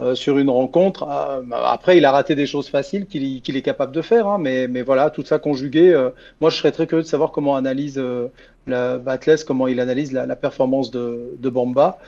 Euh, 0.00 0.16
sur 0.16 0.38
une 0.38 0.50
rencontre. 0.50 1.04
Ah, 1.08 1.40
après, 1.66 1.96
il 1.96 2.04
a 2.04 2.10
raté 2.10 2.34
des 2.34 2.46
choses 2.46 2.68
faciles 2.68 3.06
qu'il 3.06 3.56
est 3.56 3.62
capable 3.62 3.92
de 3.92 4.02
faire, 4.02 4.26
hein, 4.26 4.38
mais, 4.40 4.66
mais, 4.66 4.82
voilà, 4.82 5.08
tout 5.08 5.24
ça 5.24 5.38
conjugué. 5.38 5.92
Euh, 5.92 6.10
moi, 6.40 6.50
je 6.50 6.56
serais 6.56 6.72
très 6.72 6.88
curieux 6.88 7.04
de 7.04 7.08
savoir 7.08 7.30
comment 7.30 7.54
analyse 7.54 7.96
euh, 7.96 8.26
la 8.66 8.98
Batles, 8.98 9.44
comment 9.46 9.68
il 9.68 9.78
analyse 9.78 10.10
la, 10.10 10.26
la 10.26 10.34
performance 10.34 10.90
de, 10.90 11.36
de 11.38 11.48
Bamba, 11.48 11.98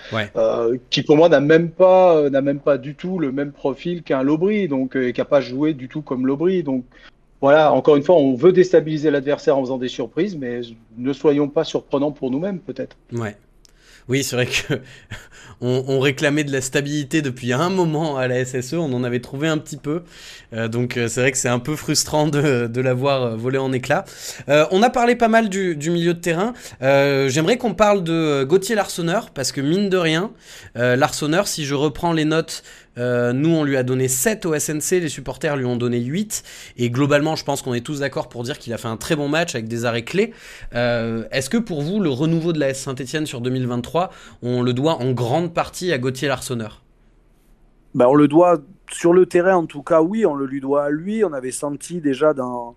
qui 0.90 1.02
pour 1.02 1.16
moi 1.16 1.28
n'a 1.28 1.38
même 1.38 1.70
pas 1.70 2.28
n'a 2.28 2.40
même 2.40 2.58
pas 2.58 2.76
du 2.76 2.96
tout 2.96 3.20
le 3.20 3.30
même 3.30 3.52
profil 3.52 4.02
qu'un 4.02 4.24
Lobry, 4.24 4.66
donc 4.66 4.96
et 4.96 5.12
qui 5.12 5.20
n'a 5.20 5.24
pas 5.24 5.40
joué 5.40 5.72
du 5.72 5.86
tout 5.86 6.02
comme 6.02 6.26
Lobry. 6.26 6.64
Donc 6.64 6.84
voilà, 7.40 7.72
encore 7.72 7.94
une 7.94 8.02
fois, 8.02 8.16
on 8.16 8.34
veut 8.34 8.52
déstabiliser 8.52 9.12
l'adversaire 9.12 9.58
en 9.58 9.60
faisant 9.60 9.78
des 9.78 9.88
surprises, 9.88 10.36
mais 10.36 10.62
ne 10.96 11.12
soyons 11.12 11.48
pas 11.48 11.62
surprenants 11.62 12.10
pour 12.10 12.32
nous-mêmes, 12.32 12.58
peut-être. 12.58 12.96
Ouais. 13.12 13.36
Oui, 14.08 14.22
c'est 14.22 14.36
vrai 14.36 14.46
que 14.46 14.80
on, 15.60 15.98
réclamait 16.00 16.44
de 16.44 16.52
la 16.52 16.60
stabilité 16.60 17.22
depuis 17.22 17.52
un 17.52 17.70
moment 17.70 18.16
à 18.16 18.28
la 18.28 18.44
SSE, 18.44 18.74
on 18.74 18.92
en 18.92 19.02
avait 19.04 19.20
trouvé 19.20 19.48
un 19.48 19.58
petit 19.58 19.76
peu, 19.76 20.02
euh, 20.52 20.68
donc 20.68 20.96
euh, 20.96 21.08
c'est 21.08 21.20
vrai 21.20 21.32
que 21.32 21.38
c'est 21.38 21.48
un 21.48 21.58
peu 21.58 21.74
frustrant 21.76 22.28
de, 22.28 22.80
l'avoir 22.80 23.22
euh, 23.22 23.36
volé 23.36 23.58
en 23.58 23.72
éclats. 23.72 24.04
on 24.46 24.82
a 24.82 24.90
parlé 24.90 25.16
pas 25.16 25.28
mal 25.28 25.48
du, 25.48 25.76
milieu 25.90 26.14
de 26.14 26.20
terrain, 26.20 26.52
j'aimerais 26.80 27.56
qu'on 27.56 27.74
parle 27.74 28.04
de 28.04 28.44
Gauthier 28.44 28.74
Larsonneur, 28.74 29.30
parce 29.30 29.50
que 29.50 29.60
mine 29.60 29.88
de 29.88 29.96
rien, 29.96 30.30
Larsonneur, 30.74 31.48
si 31.48 31.64
je 31.64 31.74
reprends 31.74 32.12
les 32.12 32.24
notes 32.24 32.62
euh, 32.98 33.32
nous, 33.32 33.50
on 33.50 33.64
lui 33.64 33.76
a 33.76 33.82
donné 33.82 34.08
7 34.08 34.46
au 34.46 34.58
SNC, 34.58 35.00
les 35.00 35.08
supporters 35.08 35.56
lui 35.56 35.64
ont 35.64 35.76
donné 35.76 36.00
8. 36.00 36.42
Et 36.76 36.90
globalement, 36.90 37.36
je 37.36 37.44
pense 37.44 37.62
qu'on 37.62 37.74
est 37.74 37.84
tous 37.84 38.00
d'accord 38.00 38.28
pour 38.28 38.42
dire 38.42 38.58
qu'il 38.58 38.72
a 38.72 38.78
fait 38.78 38.88
un 38.88 38.96
très 38.96 39.16
bon 39.16 39.28
match 39.28 39.54
avec 39.54 39.68
des 39.68 39.84
arrêts 39.84 40.04
clés. 40.04 40.32
Euh, 40.74 41.24
est-ce 41.30 41.50
que 41.50 41.58
pour 41.58 41.82
vous, 41.82 42.00
le 42.00 42.10
renouveau 42.10 42.52
de 42.52 42.60
la 42.60 42.70
S 42.70 42.80
Saint-Etienne 42.80 43.26
sur 43.26 43.40
2023, 43.40 44.10
on 44.42 44.62
le 44.62 44.72
doit 44.72 44.94
en 44.94 45.12
grande 45.12 45.52
partie 45.52 45.92
à 45.92 45.98
Gauthier 45.98 46.28
Larsonneur? 46.28 46.82
Ben, 47.94 48.06
On 48.06 48.14
le 48.14 48.28
doit 48.28 48.58
sur 48.90 49.12
le 49.12 49.26
terrain, 49.26 49.56
en 49.56 49.66
tout 49.66 49.82
cas, 49.82 50.00
oui, 50.00 50.26
on 50.26 50.34
le 50.34 50.46
lui 50.46 50.60
doit 50.60 50.84
à 50.84 50.90
lui. 50.90 51.24
On 51.24 51.32
avait 51.32 51.50
senti 51.50 52.00
déjà 52.00 52.34
dans, 52.34 52.76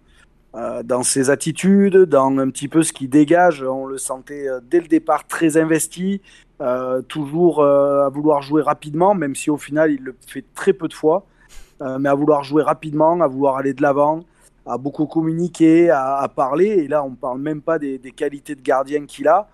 euh, 0.56 0.84
dans 0.84 1.04
ses 1.04 1.30
attitudes, 1.30 1.98
dans 1.98 2.38
un 2.38 2.50
petit 2.50 2.68
peu 2.68 2.84
ce 2.84 2.94
qu'il 2.94 3.10
dégage, 3.10 3.64
on 3.64 3.86
le 3.86 3.98
sentait 3.98 4.48
dès 4.70 4.80
le 4.80 4.88
départ 4.88 5.28
très 5.28 5.58
investi, 5.58 6.22
euh, 6.62 7.02
toujours 7.02 7.62
euh, 7.62 8.06
à 8.06 8.10
vouloir 8.10 8.42
jouer 8.42 8.62
rapidement, 8.62 9.16
même 9.16 9.34
si 9.34 9.50
au 9.50 9.56
final 9.56 9.94
il 9.94 10.02
le 10.04 10.14
fait 10.28 10.44
très 10.54 10.74
peu 10.74 10.90
de 10.90 10.94
fois, 10.94 11.26
euh, 11.82 11.98
mais 12.00 12.10
à 12.10 12.16
vouloir 12.16 12.44
jouer 12.44 12.64
rapidement, 12.64 13.22
à 13.22 13.28
vouloir 13.28 13.56
aller 13.56 13.74
de 13.74 13.82
l'avant, 13.82 14.26
à 14.66 14.78
beaucoup 14.78 15.06
communiquer, 15.06 15.90
à, 15.90 16.30
parler. 16.36 16.68
Et 16.68 16.90
là, 16.90 17.02
on 17.06 17.12
ne 17.12 17.16
parle 17.16 17.40
même 17.40 17.62
pas 17.62 17.80
des, 17.80 18.00
qualités 18.14 18.56
de 18.56 18.62
gardien 18.62 19.06
qu'il 19.06 19.30
a, 19.30 19.48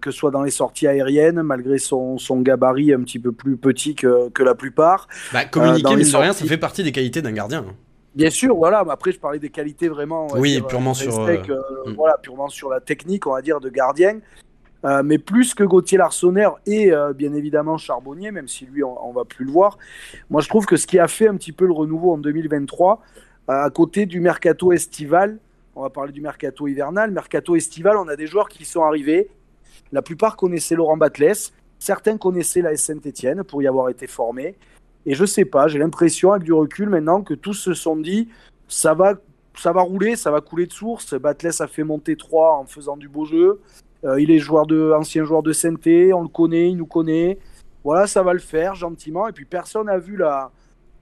que 0.00 0.10
ce 0.10 0.18
soit 0.18 0.32
dans 0.32 0.42
les 0.42 0.50
sorties 0.50 0.88
aériennes, 0.88 1.40
malgré 1.42 1.78
son, 1.78 2.18
son 2.18 2.40
gabarit 2.40 2.92
un 2.92 3.00
petit 3.02 3.20
peu 3.20 3.30
plus 3.30 3.56
petit 3.56 3.94
que, 3.94 4.28
que 4.30 4.42
la 4.42 4.56
plupart. 4.56 5.06
Bah, 5.32 5.44
communiquer, 5.44 5.94
mine 5.94 6.10
de 6.10 6.16
rien, 6.16 6.32
ça 6.32 6.44
fait 6.44 6.58
partie 6.58 6.82
des 6.82 6.92
qualités 6.92 7.22
d'un 7.22 7.32
gardien. 7.32 7.64
Hein. 7.68 7.74
Bien 8.14 8.30
sûr, 8.30 8.56
voilà. 8.56 8.84
Mais 8.84 8.92
après, 8.92 9.12
je 9.12 9.20
parlais 9.20 9.38
des 9.38 9.50
qualités 9.50 9.88
vraiment. 9.88 10.26
Oui, 10.34 10.60
purement 10.68 10.94
sur. 10.94 11.20
Mm. 11.20 11.94
Voilà, 11.96 12.18
purement 12.18 12.48
sur 12.48 12.70
la 12.70 12.80
technique, 12.80 13.26
on 13.26 13.32
va 13.32 13.42
dire, 13.42 13.60
de 13.60 13.68
gardien. 13.68 14.20
Euh, 14.84 15.02
mais 15.02 15.18
plus 15.18 15.54
que 15.54 15.62
Gauthier 15.62 15.98
Larsonneur 15.98 16.58
et 16.66 16.90
euh, 16.90 17.12
bien 17.12 17.34
évidemment 17.34 17.76
Charbonnier, 17.76 18.30
même 18.30 18.48
si 18.48 18.64
lui 18.64 18.82
on, 18.82 19.12
va 19.12 19.24
plus 19.24 19.44
le 19.44 19.52
voir. 19.52 19.76
Moi 20.30 20.40
je 20.40 20.48
trouve 20.48 20.64
que 20.64 20.76
ce 20.76 20.86
qui 20.86 20.98
a 20.98 21.06
fait 21.06 21.28
un 21.28 21.36
petit 21.36 21.52
peu 21.52 21.66
le 21.66 21.72
renouveau 21.72 22.14
en 22.14 22.18
2023, 22.18 23.02
euh, 23.50 23.52
à 23.52 23.68
côté 23.68 24.06
du 24.06 24.20
mercato 24.20 24.72
estival, 24.72 25.38
on 25.76 25.82
va 25.82 25.90
parler 25.90 26.12
du 26.12 26.22
mercato 26.22 26.66
hivernal, 26.66 27.10
mercato 27.10 27.56
estival, 27.56 27.98
on 27.98 28.08
a 28.08 28.16
des 28.16 28.26
joueurs 28.26 28.48
qui 28.48 28.64
sont 28.64 28.82
arrivés. 28.82 29.28
La 29.92 30.00
plupart 30.00 30.36
connaissaient 30.36 30.76
Laurent 30.76 30.96
Batles, 30.96 31.50
certains 31.78 32.16
connaissaient 32.16 32.62
la 32.62 32.74
Saint-Etienne 32.74 33.44
pour 33.44 33.62
y 33.62 33.66
avoir 33.66 33.90
été 33.90 34.06
formés. 34.06 34.56
Et 35.06 35.14
je 35.14 35.24
sais 35.24 35.44
pas, 35.44 35.68
j'ai 35.68 35.78
l'impression 35.78 36.32
avec 36.32 36.44
du 36.44 36.52
recul 36.52 36.88
maintenant 36.88 37.22
que 37.22 37.34
tous 37.34 37.54
se 37.54 37.74
sont 37.74 37.96
dit 37.96 38.28
ça 38.68 38.94
va, 38.94 39.14
ça 39.56 39.72
va 39.72 39.82
rouler, 39.82 40.16
ça 40.16 40.30
va 40.30 40.40
couler 40.40 40.66
de 40.66 40.72
source. 40.72 41.14
Batles 41.14 41.50
a 41.60 41.66
fait 41.66 41.84
monter 41.84 42.16
3 42.16 42.58
en 42.58 42.66
faisant 42.66 42.96
du 42.96 43.08
beau 43.08 43.24
jeu. 43.24 43.60
Euh, 44.04 44.20
il 44.20 44.30
est 44.30 44.38
joueur 44.38 44.66
de, 44.66 44.92
ancien 44.92 45.24
joueur 45.24 45.42
de 45.42 45.52
Sainté, 45.52 46.12
on 46.12 46.22
le 46.22 46.28
connaît, 46.28 46.70
il 46.70 46.76
nous 46.76 46.86
connaît. 46.86 47.38
Voilà, 47.84 48.06
ça 48.06 48.22
va 48.22 48.32
le 48.32 48.38
faire 48.38 48.74
gentiment. 48.74 49.28
Et 49.28 49.32
puis 49.32 49.44
personne 49.44 49.86
n'a 49.86 49.98
vu 49.98 50.16
la, 50.16 50.50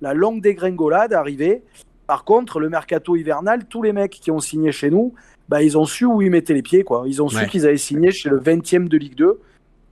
la 0.00 0.14
longue 0.14 0.40
dégringolade 0.40 1.12
arriver. 1.12 1.62
Par 2.06 2.24
contre, 2.24 2.58
le 2.58 2.68
mercato 2.68 3.16
hivernal, 3.16 3.66
tous 3.66 3.82
les 3.82 3.92
mecs 3.92 4.12
qui 4.12 4.30
ont 4.30 4.40
signé 4.40 4.72
chez 4.72 4.90
nous, 4.90 5.14
bah, 5.48 5.62
ils 5.62 5.76
ont 5.76 5.84
su 5.84 6.06
où 6.06 6.22
ils 6.22 6.30
mettaient 6.30 6.54
les 6.54 6.62
pieds. 6.62 6.82
Quoi. 6.82 7.04
Ils 7.06 7.22
ont 7.22 7.28
su 7.28 7.46
qu'ils 7.46 7.66
avaient 7.66 7.76
signé 7.76 8.11
chez 8.11 8.30
le 8.30 8.40
20e 8.40 8.88
de 8.88 8.96
Ligue 8.96 9.14
2. 9.14 9.40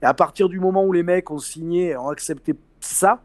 Et 0.01 0.05
à 0.05 0.13
partir 0.13 0.49
du 0.49 0.59
moment 0.59 0.83
où 0.85 0.93
les 0.93 1.03
mecs 1.03 1.29
ont 1.31 1.39
signé, 1.39 1.95
ont 1.95 2.09
accepté 2.09 2.53
ça, 2.79 3.21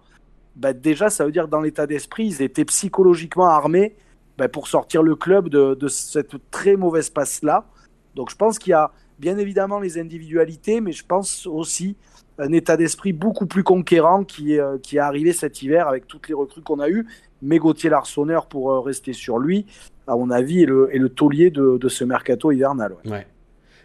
bah, 0.56 0.72
déjà, 0.72 1.10
ça 1.10 1.24
veut 1.24 1.32
dire 1.32 1.48
dans 1.48 1.60
l'état 1.60 1.86
d'esprit, 1.86 2.26
ils 2.26 2.42
étaient 2.42 2.64
psychologiquement 2.64 3.46
armés 3.46 3.94
bah, 4.38 4.48
pour 4.48 4.68
sortir 4.68 5.02
le 5.02 5.16
club 5.16 5.48
de, 5.48 5.88
cette 5.88 6.50
très 6.50 6.76
mauvaise 6.76 7.10
passe-là. 7.10 7.66
Donc 8.14 8.30
je 8.30 8.36
pense 8.36 8.58
qu'il 8.58 8.70
y 8.70 8.74
a, 8.74 8.90
bien 9.18 9.38
évidemment 9.38 9.80
les 9.80 9.98
individualités, 9.98 10.80
mais 10.80 10.92
je 10.92 11.04
pense 11.06 11.46
aussi 11.46 11.96
un 12.38 12.52
état 12.52 12.76
d'esprit 12.76 13.12
beaucoup 13.12 13.46
plus 13.46 13.62
conquérant 13.62 14.24
qui, 14.24 14.58
euh, 14.58 14.78
qui 14.78 14.96
est 14.96 15.00
arrivé 15.00 15.32
cet 15.32 15.62
hiver 15.62 15.86
avec 15.86 16.06
toutes 16.06 16.28
les 16.28 16.34
recrues 16.34 16.62
qu'on 16.62 16.80
a 16.80 16.88
eues. 16.88 17.06
Mais 17.40 17.58
Gauthier 17.58 17.90
Larsonneur, 17.90 18.46
pour 18.46 18.72
euh, 18.72 18.80
rester 18.80 19.12
sur 19.12 19.38
lui, 19.38 19.66
à 20.06 20.16
mon 20.16 20.30
avis, 20.30 20.62
est 20.62 20.66
le, 20.66 20.90
le 20.92 21.08
taulier 21.08 21.50
de, 21.50 21.76
de, 21.78 21.88
ce 21.88 22.04
mercato 22.04 22.52
hivernal. 22.52 22.94
ouais. 23.04 23.26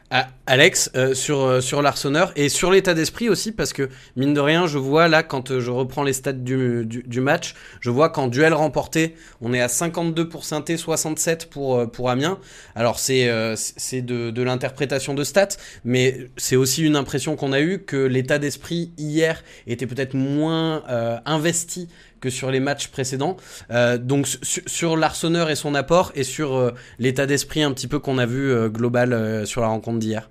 Alex, 0.09 0.89
euh, 0.95 1.13
sur, 1.13 1.41
euh, 1.41 1.59
sur 1.59 1.81
l'Arseneur 1.81 2.31
et 2.37 2.47
sur 2.47 2.71
l'état 2.71 2.93
d'esprit 2.93 3.27
aussi, 3.27 3.51
parce 3.51 3.73
que 3.73 3.89
mine 4.15 4.33
de 4.33 4.39
rien, 4.39 4.65
je 4.65 4.77
vois 4.77 5.09
là, 5.09 5.21
quand 5.21 5.51
euh, 5.51 5.59
je 5.59 5.69
reprends 5.69 6.03
les 6.03 6.13
stats 6.13 6.31
du, 6.31 7.19
match, 7.19 7.55
je 7.81 7.89
vois 7.89 8.07
qu'en 8.07 8.27
duel 8.27 8.53
remporté, 8.53 9.15
on 9.41 9.53
est 9.53 9.59
à 9.59 9.67
52 9.67 10.29
pour 10.29 10.45
saint 10.45 10.63
67 10.65 11.49
pour, 11.49 11.91
pour 11.91 12.09
Amiens. 12.09 12.39
Alors, 12.75 12.99
c'est 12.99 13.27
de 13.27 14.41
l'interprétation 14.41 15.13
de 15.13 15.25
stats, 15.25 15.57
mais 15.83 16.29
c'est 16.37 16.55
aussi 16.55 16.83
une 16.85 16.95
impression 16.95 17.35
qu'on 17.35 17.51
a 17.51 17.59
eue 17.59 17.79
que 17.79 17.97
l'état 17.97 18.39
d'esprit 18.39 18.91
hier 18.97 19.43
était 19.65 19.87
peut-être 19.87 20.13
moins 20.13 20.83
investi 21.25 21.89
que 22.19 22.29
sur 22.29 22.51
les 22.51 22.59
matchs 22.59 22.87
précédents. 22.87 23.37
Euh, 23.71 23.97
donc 23.97 24.27
sur 24.27 24.97
l'Arseneur 24.97 25.49
et 25.49 25.55
son 25.55 25.75
apport 25.75 26.11
et 26.15 26.23
sur 26.23 26.55
euh, 26.55 26.71
l'état 26.99 27.25
d'esprit 27.25 27.63
un 27.63 27.71
petit 27.71 27.87
peu 27.87 27.99
qu'on 27.99 28.17
a 28.17 28.25
vu 28.25 28.51
euh, 28.51 28.69
global 28.69 29.45
sur 29.45 29.61
la 29.61 29.67
rencontre 29.67 29.99
d'hier. 29.99 30.29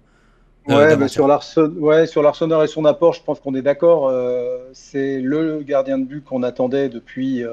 Ouais, 0.69 0.97
sur 1.07 1.29
l'Arseneur 1.29 2.65
et 2.65 2.67
son 2.67 2.85
apport, 2.85 3.13
je 3.13 3.23
pense 3.23 3.39
qu'on 3.39 3.55
est 3.55 3.63
d'accord. 3.63 4.13
c'est 4.73 5.21
le 5.21 5.63
gardien 5.63 5.97
de 5.97 6.05
but 6.05 6.25
qu'on 6.25 6.43
attendait 6.43 6.89
depuis, 6.89 7.45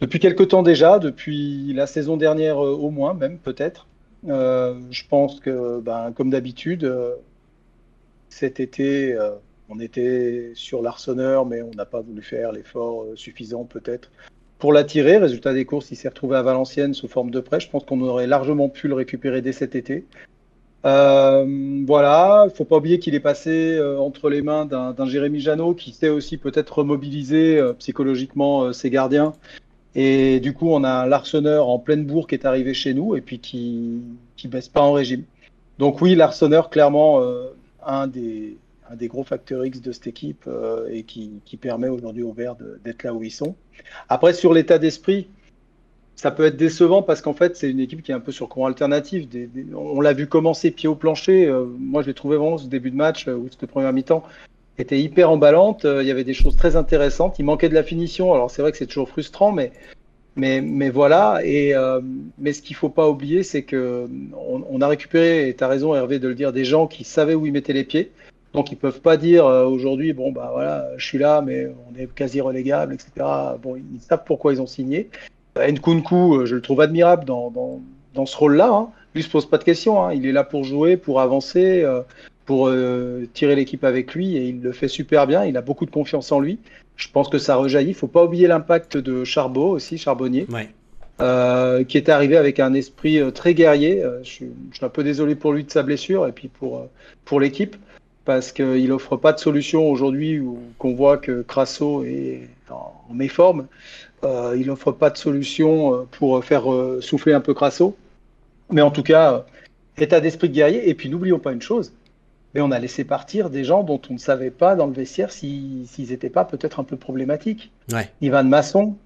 depuis 0.00 0.18
quelques 0.18 0.48
temps 0.48 0.64
déjà, 0.64 0.98
depuis 0.98 1.72
la 1.72 1.86
saison 1.86 2.16
dernière 2.16 2.58
au 2.58 2.90
moins, 2.90 3.14
même 3.14 3.38
peut-être. 3.38 3.86
je 4.26 5.02
pense 5.08 5.38
que, 5.38 5.78
ben, 5.78 6.10
comme 6.16 6.30
d'habitude, 6.30 6.92
cet 8.28 8.58
été, 8.58 9.16
on 9.70 9.78
était 9.78 10.50
sur 10.54 10.82
l'Arseneur, 10.82 11.46
mais 11.46 11.62
on 11.62 11.70
n'a 11.70 11.86
pas 11.86 12.00
voulu 12.00 12.22
faire 12.22 12.52
l'effort 12.52 13.04
euh, 13.04 13.16
suffisant 13.16 13.64
peut-être 13.64 14.10
pour 14.58 14.72
l'attirer. 14.72 15.16
Résultat 15.16 15.54
des 15.54 15.64
courses, 15.64 15.90
il 15.92 15.96
s'est 15.96 16.08
retrouvé 16.08 16.36
à 16.36 16.42
Valenciennes 16.42 16.92
sous 16.92 17.08
forme 17.08 17.30
de 17.30 17.40
prêt. 17.40 17.60
Je 17.60 17.70
pense 17.70 17.84
qu'on 17.84 18.00
aurait 18.02 18.26
largement 18.26 18.68
pu 18.68 18.88
le 18.88 18.94
récupérer 18.94 19.42
dès 19.42 19.52
cet 19.52 19.76
été. 19.76 20.04
Euh, 20.84 21.82
voilà, 21.86 22.46
il 22.48 22.56
faut 22.56 22.64
pas 22.64 22.78
oublier 22.78 22.98
qu'il 22.98 23.14
est 23.14 23.20
passé 23.20 23.76
euh, 23.76 23.98
entre 23.98 24.28
les 24.28 24.42
mains 24.42 24.64
d'un 24.66 25.06
Jérémy 25.06 25.40
Janot 25.40 25.74
qui 25.74 25.92
sait 25.92 26.08
aussi 26.08 26.36
peut-être 26.36 26.78
remobiliser 26.78 27.60
psychologiquement 27.78 28.72
ses 28.72 28.90
gardiens. 28.90 29.34
Et 29.94 30.40
du 30.40 30.52
coup, 30.52 30.70
on 30.70 30.82
a 30.82 31.06
l'Arseneur 31.06 31.68
en 31.68 31.78
pleine 31.78 32.04
bourre 32.04 32.26
qui 32.26 32.34
est 32.34 32.46
arrivé 32.46 32.74
chez 32.74 32.94
nous 32.94 33.14
et 33.14 33.20
puis 33.20 33.38
qui 33.38 34.00
qui 34.36 34.48
baisse 34.48 34.68
pas 34.68 34.80
en 34.80 34.92
régime. 34.92 35.24
donc 35.78 36.00
oui, 36.00 36.14
l'Arseneur, 36.14 36.70
clairement, 36.70 37.20
un 37.84 38.06
des, 38.06 38.56
un 38.90 38.96
des 38.96 39.08
gros 39.08 39.24
facteurs 39.24 39.64
X 39.64 39.80
de 39.80 39.92
cette 39.92 40.06
équipe 40.08 40.48
et 40.90 41.04
qui, 41.04 41.40
qui 41.44 41.56
permet 41.56 41.88
aujourd'hui 41.88 42.22
aux 42.22 42.32
Verts 42.32 42.56
d'être 42.84 43.04
là 43.04 43.14
où 43.14 43.22
ils 43.22 43.30
sont. 43.30 43.54
Après, 44.08 44.32
sur 44.32 44.52
l'état 44.52 44.78
d'esprit, 44.78 45.28
ça 46.20 46.30
peut 46.30 46.44
être 46.44 46.56
décevant 46.58 47.02
parce 47.02 47.22
qu'en 47.22 47.32
fait, 47.32 47.56
c'est 47.56 47.70
une 47.70 47.80
équipe 47.80 48.02
qui 48.02 48.12
est 48.12 48.14
un 48.14 48.20
peu 48.20 48.30
sur 48.30 48.50
courant 48.50 48.66
alternatif. 48.66 49.26
on 49.74 50.02
l'a 50.02 50.12
vu 50.12 50.26
commencer 50.26 50.70
pied 50.70 50.86
au 50.86 50.94
plancher. 50.94 51.46
Euh, 51.46 51.64
moi, 51.78 52.02
je 52.02 52.08
l'ai 52.08 52.14
trouvé 52.14 52.36
vraiment 52.36 52.58
ce 52.58 52.66
début 52.66 52.90
de 52.90 52.96
match 52.96 53.26
euh, 53.26 53.36
ou 53.36 53.48
cette 53.48 53.64
première 53.70 53.90
mi-temps 53.94 54.22
était 54.76 55.00
hyper 55.00 55.30
emballante. 55.30 55.86
Euh, 55.86 56.02
il 56.02 56.08
y 56.08 56.10
avait 56.10 56.24
des 56.24 56.34
choses 56.34 56.56
très 56.56 56.76
intéressantes. 56.76 57.38
Il 57.38 57.46
manquait 57.46 57.70
de 57.70 57.74
la 57.74 57.82
finition. 57.82 58.34
Alors, 58.34 58.50
c'est 58.50 58.60
vrai 58.60 58.70
que 58.70 58.76
c'est 58.76 58.86
toujours 58.86 59.08
frustrant, 59.08 59.50
mais, 59.50 59.72
mais, 60.36 60.60
mais 60.60 60.90
voilà. 60.90 61.40
Et, 61.42 61.74
mais 62.36 62.52
ce 62.52 62.60
qu'il 62.60 62.76
faut 62.76 62.90
pas 62.90 63.08
oublier, 63.08 63.42
c'est 63.42 63.62
que 63.62 64.06
on, 64.36 64.80
a 64.82 64.88
récupéré, 64.88 65.48
et 65.48 65.56
tu 65.56 65.64
as 65.64 65.68
raison, 65.68 65.94
Hervé, 65.94 66.18
de 66.18 66.28
le 66.28 66.34
dire, 66.34 66.52
des 66.52 66.66
gens 66.66 66.86
qui 66.86 67.04
savaient 67.04 67.34
où 67.34 67.46
ils 67.46 67.52
mettaient 67.52 67.72
les 67.72 67.84
pieds. 67.84 68.12
Donc, 68.52 68.72
ils 68.72 68.76
peuvent 68.76 69.00
pas 69.00 69.16
dire 69.16 69.44
aujourd'hui, 69.44 70.12
bon, 70.12 70.32
bah 70.32 70.50
voilà, 70.52 70.88
je 70.96 71.06
suis 71.06 71.18
là, 71.18 71.40
mais 71.40 71.68
on 71.88 71.98
est 71.98 72.12
quasi 72.12 72.40
relégable, 72.40 72.94
etc. 72.94 73.10
Bon, 73.62 73.76
ils 73.76 74.00
savent 74.00 74.24
pourquoi 74.26 74.52
ils 74.52 74.60
ont 74.60 74.66
signé. 74.66 75.08
Nkunku, 75.56 76.34
euh, 76.34 76.46
je 76.46 76.54
le 76.54 76.60
trouve 76.60 76.80
admirable 76.80 77.24
dans, 77.24 77.50
dans, 78.14 78.26
ce 78.26 78.36
rôle-là. 78.36 78.70
Hein. 78.72 78.88
Lui 79.14 79.22
se 79.22 79.28
pose 79.28 79.46
pas 79.46 79.58
de 79.58 79.64
questions. 79.64 80.04
Hein. 80.04 80.12
Il 80.14 80.26
est 80.26 80.32
là 80.32 80.44
pour 80.44 80.64
jouer, 80.64 80.96
pour 80.96 81.20
avancer, 81.20 81.82
euh, 81.82 82.02
pour 82.44 82.68
euh, 82.68 83.26
tirer 83.32 83.56
l'équipe 83.56 83.84
avec 83.84 84.14
lui 84.14 84.36
et 84.36 84.48
il 84.48 84.60
le 84.60 84.72
fait 84.72 84.88
super 84.88 85.26
bien. 85.26 85.44
Il 85.44 85.56
a 85.56 85.62
beaucoup 85.62 85.86
de 85.86 85.90
confiance 85.90 86.30
en 86.32 86.40
lui. 86.40 86.58
Je 86.96 87.08
pense 87.10 87.28
que 87.28 87.38
ça 87.38 87.56
rejaillit. 87.56 87.90
Il 87.90 87.94
faut 87.94 88.08
pas 88.08 88.24
oublier 88.24 88.46
l'impact 88.46 88.96
de 88.96 89.24
Charbot 89.24 89.70
aussi, 89.70 89.96
Charbonnier, 89.96 90.46
qui 90.46 91.96
est 91.96 92.08
arrivé 92.08 92.36
avec 92.36 92.60
un 92.60 92.74
esprit 92.74 93.20
très 93.32 93.54
guerrier. 93.54 94.02
Je 94.22 94.28
suis, 94.28 94.50
je, 94.70 94.76
suis, 94.76 94.84
un 94.84 94.90
peu 94.90 95.02
désolé 95.02 95.34
pour 95.34 95.52
lui 95.52 95.64
de 95.64 95.70
sa 95.70 95.82
blessure 95.82 96.26
et 96.26 96.32
puis 96.32 96.48
pour, 96.48 96.86
pour 97.24 97.40
l'équipe 97.40 97.76
parce 98.24 98.52
qu'il 98.52 98.92
offre 98.92 99.16
pas 99.16 99.32
de 99.32 99.38
solution 99.38 99.88
aujourd'hui 99.90 100.42
qu'on 100.78 100.94
voit 100.94 101.18
que 101.18 101.42
Crasso 101.42 102.04
est 102.04 102.48
en 102.70 103.14
méforme. 103.14 103.66
Euh, 104.24 104.54
il 104.58 104.66
n'offre 104.66 104.92
pas 104.92 105.10
de 105.10 105.16
solution 105.16 105.94
euh, 105.94 106.08
pour 106.10 106.44
faire 106.44 106.70
euh, 106.70 107.00
souffler 107.00 107.32
un 107.32 107.40
peu 107.40 107.54
Crasso. 107.54 107.96
Mais 108.70 108.82
en 108.82 108.90
tout 108.90 109.02
cas, 109.02 109.46
état 109.96 110.20
d'esprit 110.20 110.48
de 110.48 110.54
guerrier. 110.54 110.88
Et 110.88 110.94
puis 110.94 111.08
n'oublions 111.08 111.38
pas 111.38 111.52
une 111.52 111.62
chose, 111.62 111.92
mais 112.54 112.60
on 112.60 112.70
a 112.70 112.78
laissé 112.78 113.04
partir 113.04 113.50
des 113.50 113.64
gens 113.64 113.82
dont 113.82 114.00
on 114.10 114.14
ne 114.14 114.18
savait 114.18 114.50
pas 114.50 114.76
dans 114.76 114.86
le 114.86 114.92
vestiaire 114.92 115.32
s'ils 115.32 115.88
n'étaient 115.98 116.30
pas 116.30 116.44
peut-être 116.44 116.80
un 116.80 116.84
peu 116.84 116.96
problématiques. 116.96 117.72
Ouais. 117.92 118.10
Ivan 118.20 118.44
Masson, 118.44 118.96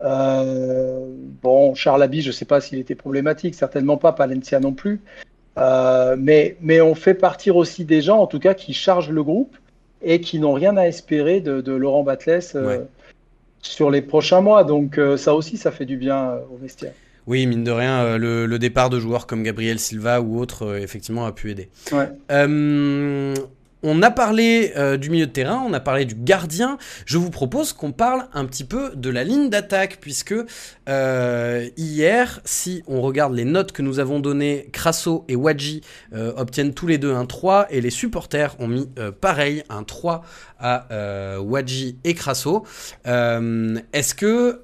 bon, 0.00 1.74
Charles 1.74 2.02
Abbey, 2.02 2.22
je 2.22 2.28
ne 2.28 2.32
sais 2.32 2.44
pas 2.46 2.60
s'il 2.60 2.78
était 2.78 2.94
problématique, 2.94 3.54
certainement 3.54 3.98
pas, 3.98 4.12
Palencia 4.12 4.58
non 4.58 4.72
plus. 4.72 5.00
Mais, 5.56 6.56
mais 6.60 6.80
on 6.80 6.94
fait 6.94 7.14
partir 7.14 7.56
aussi 7.56 7.84
des 7.84 8.02
gens, 8.02 8.18
en 8.18 8.26
tout 8.26 8.38
cas, 8.38 8.54
qui 8.54 8.72
chargent 8.74 9.10
le 9.10 9.22
groupe 9.22 9.56
et 10.02 10.20
qui 10.20 10.38
n'ont 10.38 10.52
rien 10.52 10.76
à 10.76 10.86
espérer 10.86 11.40
de, 11.40 11.72
Laurent 11.72 12.02
Batles 12.02 12.42
sur 13.66 13.90
les 13.90 14.02
prochains 14.02 14.40
mois. 14.40 14.64
Donc 14.64 14.98
euh, 14.98 15.16
ça 15.16 15.34
aussi, 15.34 15.56
ça 15.56 15.70
fait 15.70 15.84
du 15.84 15.96
bien 15.96 16.30
euh, 16.30 16.40
au 16.52 16.56
vestiaire. 16.56 16.92
Oui, 17.26 17.46
mine 17.46 17.64
de 17.64 17.72
rien, 17.72 18.04
euh, 18.04 18.46
le, 18.46 18.58
départ 18.58 18.88
de 18.88 19.00
joueurs 19.00 19.26
comme 19.26 19.42
Gabriel 19.42 19.80
Silva 19.80 20.20
ou 20.20 20.38
autres, 20.38 20.76
effectivement, 20.76 21.26
a 21.26 21.32
pu 21.32 21.50
aider. 21.50 21.68
Ouais. 21.90 22.08
On 23.88 24.02
a 24.02 24.10
parlé 24.10 24.72
euh, 24.76 24.96
du 24.96 25.10
milieu 25.10 25.26
de 25.26 25.30
terrain, 25.30 25.62
on 25.64 25.72
a 25.72 25.78
parlé 25.78 26.06
du 26.06 26.16
gardien. 26.16 26.76
Je 27.04 27.18
vous 27.18 27.30
propose 27.30 27.72
qu'on 27.72 27.92
parle 27.92 28.26
un 28.34 28.44
petit 28.44 28.64
peu 28.64 28.90
de 28.96 29.10
la 29.10 29.22
ligne 29.22 29.48
d'attaque, 29.48 29.98
puisque 30.00 30.34
euh, 30.88 31.68
hier, 31.76 32.40
si 32.44 32.82
on 32.88 33.00
regarde 33.00 33.32
les 33.32 33.44
notes 33.44 33.70
que 33.70 33.82
nous 33.82 34.00
avons 34.00 34.18
données, 34.18 34.70
Crasso 34.72 35.24
et 35.28 35.36
Wadji 35.36 35.82
euh, 36.12 36.32
obtiennent 36.36 36.74
tous 36.74 36.88
les 36.88 36.98
deux 36.98 37.14
un 37.14 37.26
3, 37.26 37.68
et 37.70 37.80
les 37.80 37.90
supporters 37.90 38.56
ont 38.58 38.66
mis 38.66 38.88
pareil, 39.20 39.62
un 39.68 39.84
3 39.84 40.24
à 40.58 41.38
Wadji 41.38 41.98
et 42.02 42.14
Crasso. 42.14 42.64
Est-ce 43.04 44.14
que 44.16 44.62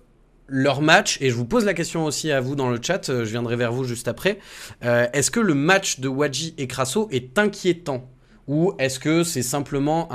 leur 0.48 0.82
match, 0.82 1.18
et 1.20 1.30
je 1.30 1.36
vous 1.36 1.44
pose 1.44 1.64
la 1.64 1.74
question 1.74 2.04
aussi 2.04 2.32
à 2.32 2.40
vous 2.40 2.56
dans 2.56 2.70
le 2.70 2.80
chat, 2.82 3.06
je 3.06 3.22
viendrai 3.22 3.54
vers 3.54 3.70
vous 3.70 3.84
juste 3.84 4.08
après, 4.08 4.40
est-ce 4.82 5.30
que 5.30 5.38
le 5.38 5.54
match 5.54 6.00
de 6.00 6.08
Wadji 6.08 6.54
et 6.58 6.66
Crasso 6.66 7.06
est 7.12 7.38
inquiétant? 7.38 8.11
Ou 8.48 8.74
est-ce 8.78 8.98
que 8.98 9.22
c'est 9.22 9.42
simplement 9.42 10.08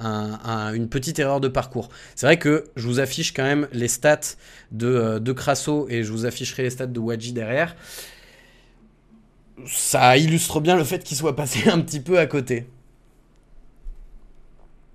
une 0.00 0.88
petite 0.88 1.18
erreur 1.18 1.40
de 1.40 1.48
parcours? 1.48 1.88
C'est 2.14 2.26
vrai 2.26 2.38
que 2.38 2.64
je 2.76 2.86
vous 2.86 3.00
affiche 3.00 3.32
quand 3.32 3.42
même 3.42 3.68
les 3.72 3.88
stats 3.88 4.36
de, 4.72 4.86
euh, 4.86 5.18
de 5.18 5.32
Crasso 5.32 5.86
et 5.88 6.02
je 6.02 6.12
vous 6.12 6.26
afficherai 6.26 6.62
les 6.62 6.70
stats 6.70 6.86
de 6.86 7.00
Wadji 7.00 7.32
derrière. 7.32 7.74
Ça 9.66 10.16
illustre 10.16 10.60
bien 10.60 10.76
le 10.76 10.84
fait 10.84 11.02
qu'il 11.02 11.16
soit 11.16 11.36
passé 11.36 11.68
un 11.70 11.80
petit 11.80 12.00
peu 12.00 12.18
à 12.18 12.26
côté. 12.26 12.66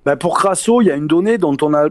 Ben 0.05 0.15
pour 0.15 0.37
Crasso, 0.37 0.81
il 0.81 0.85
y 0.85 0.91
a 0.91 0.95
une 0.95 1.07
donnée 1.07 1.37
dont 1.37 1.57
on 1.61 1.73
a 1.73 1.89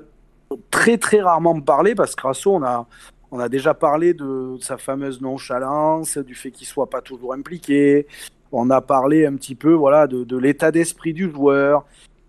très 0.70 0.96
très 0.96 1.20
rarement 1.20 1.60
parlé 1.60 1.94
parce 1.94 2.14
que 2.14 2.22
Crasso, 2.22 2.54
on 2.54 2.62
a, 2.62 2.86
on 3.30 3.38
a 3.38 3.48
déjà 3.48 3.74
parlé 3.74 4.14
de 4.14 4.56
sa 4.60 4.78
fameuse 4.78 5.20
nonchalance, 5.20 6.18
du 6.18 6.34
fait 6.34 6.50
qu'il 6.50 6.66
soit 6.66 6.88
pas 6.88 7.02
toujours 7.02 7.34
impliqué, 7.34 8.06
on 8.52 8.70
a 8.70 8.80
parlé 8.80 9.26
un 9.26 9.34
petit 9.36 9.54
peu 9.54 9.72
voilà, 9.72 10.06
de, 10.06 10.36
l'état 10.36 10.70
d'esprit 10.70 11.12
du 11.12 11.30
joueur. 11.30 11.84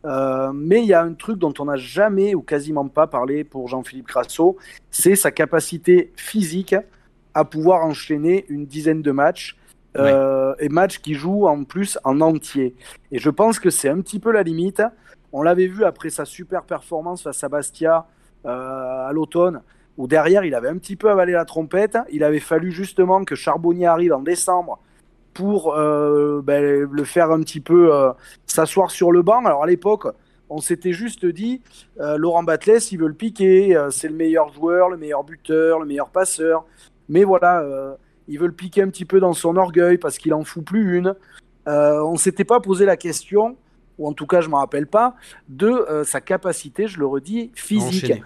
Euh, 0.05 0.51
mais 0.53 0.81
il 0.81 0.87
y 0.87 0.93
a 0.93 1.01
un 1.01 1.13
truc 1.13 1.37
dont 1.37 1.53
on 1.59 1.65
n'a 1.65 1.75
jamais 1.75 2.33
ou 2.33 2.41
quasiment 2.41 2.87
pas 2.87 3.07
parlé 3.07 3.43
pour 3.43 3.67
Jean-Philippe 3.67 4.07
Crasso, 4.07 4.57
c'est 4.91 5.15
sa 5.15 5.31
capacité 5.31 6.13
physique 6.15 6.75
à 7.33 7.43
pouvoir 7.43 7.83
enchaîner 7.83 8.45
une 8.49 8.65
dizaine 8.65 9.01
de 9.01 9.11
matchs. 9.11 9.55
Euh, 9.97 10.53
et 10.59 10.69
matchs 10.69 10.99
qui 10.99 11.15
jouent 11.15 11.47
en 11.47 11.63
plus 11.63 11.97
en 12.03 12.21
entier. 12.21 12.75
Et 13.11 13.17
je 13.17 13.29
pense 13.29 13.59
que 13.59 13.71
c'est 13.71 13.89
un 13.89 13.99
petit 14.01 14.19
peu 14.19 14.31
la 14.31 14.43
limite. 14.43 14.83
On 15.33 15.41
l'avait 15.41 15.65
vu 15.65 15.83
après 15.83 16.11
sa 16.11 16.25
super 16.25 16.63
performance 16.63 17.23
face 17.23 17.43
à 17.43 17.49
Bastia 17.49 18.05
euh, 18.45 19.07
à 19.07 19.11
l'automne, 19.11 19.61
où 19.97 20.07
derrière 20.07 20.45
il 20.45 20.53
avait 20.53 20.69
un 20.69 20.77
petit 20.77 20.95
peu 20.95 21.09
avalé 21.09 21.33
la 21.33 21.43
trompette. 21.43 21.97
Il 22.11 22.23
avait 22.23 22.39
fallu 22.39 22.71
justement 22.71 23.25
que 23.25 23.33
Charbonnier 23.33 23.87
arrive 23.87 24.13
en 24.13 24.21
décembre 24.21 24.79
pour 25.39 25.73
euh, 25.73 26.41
ben, 26.43 26.85
le 26.91 27.03
faire 27.05 27.31
un 27.31 27.39
petit 27.39 27.61
peu 27.61 27.95
euh, 27.95 28.11
s'asseoir 28.45 28.91
sur 28.91 29.13
le 29.13 29.21
banc. 29.21 29.45
Alors 29.45 29.63
à 29.63 29.67
l'époque, 29.67 30.05
on 30.49 30.59
s'était 30.59 30.91
juste 30.91 31.25
dit, 31.25 31.61
euh, 32.01 32.17
Laurent 32.17 32.43
Batles, 32.43 32.79
il 32.91 32.99
veut 32.99 33.07
le 33.07 33.13
piquer, 33.13 33.81
c'est 33.89 34.09
le 34.09 34.15
meilleur 34.15 34.51
joueur, 34.51 34.89
le 34.89 34.97
meilleur 34.97 35.23
buteur, 35.23 35.79
le 35.79 35.85
meilleur 35.85 36.09
passeur. 36.09 36.65
Mais 37.07 37.23
voilà, 37.23 37.63
il 38.27 38.37
veut 38.37 38.47
le 38.47 38.53
piquer 38.53 38.81
un 38.81 38.89
petit 38.89 39.05
peu 39.05 39.21
dans 39.21 39.31
son 39.31 39.55
orgueil 39.55 39.97
parce 39.97 40.17
qu'il 40.17 40.33
en 40.33 40.43
fout 40.43 40.65
plus 40.65 40.97
une. 40.97 41.15
on 41.65 42.17
s'était 42.17 42.43
pas 42.43 42.59
posé 42.59 42.85
la 42.85 42.97
question, 42.97 43.55
ou 43.97 44.09
en 44.09 44.13
tout 44.13 44.27
cas 44.27 44.41
je 44.41 44.47
ne 44.47 44.51
me 44.51 44.57
rappelle 44.57 44.87
pas, 44.87 45.15
de 45.47 46.03
sa 46.03 46.19
capacité, 46.19 46.87
je 46.87 46.99
le 46.99 47.05
redis, 47.05 47.51
physique. 47.55 48.21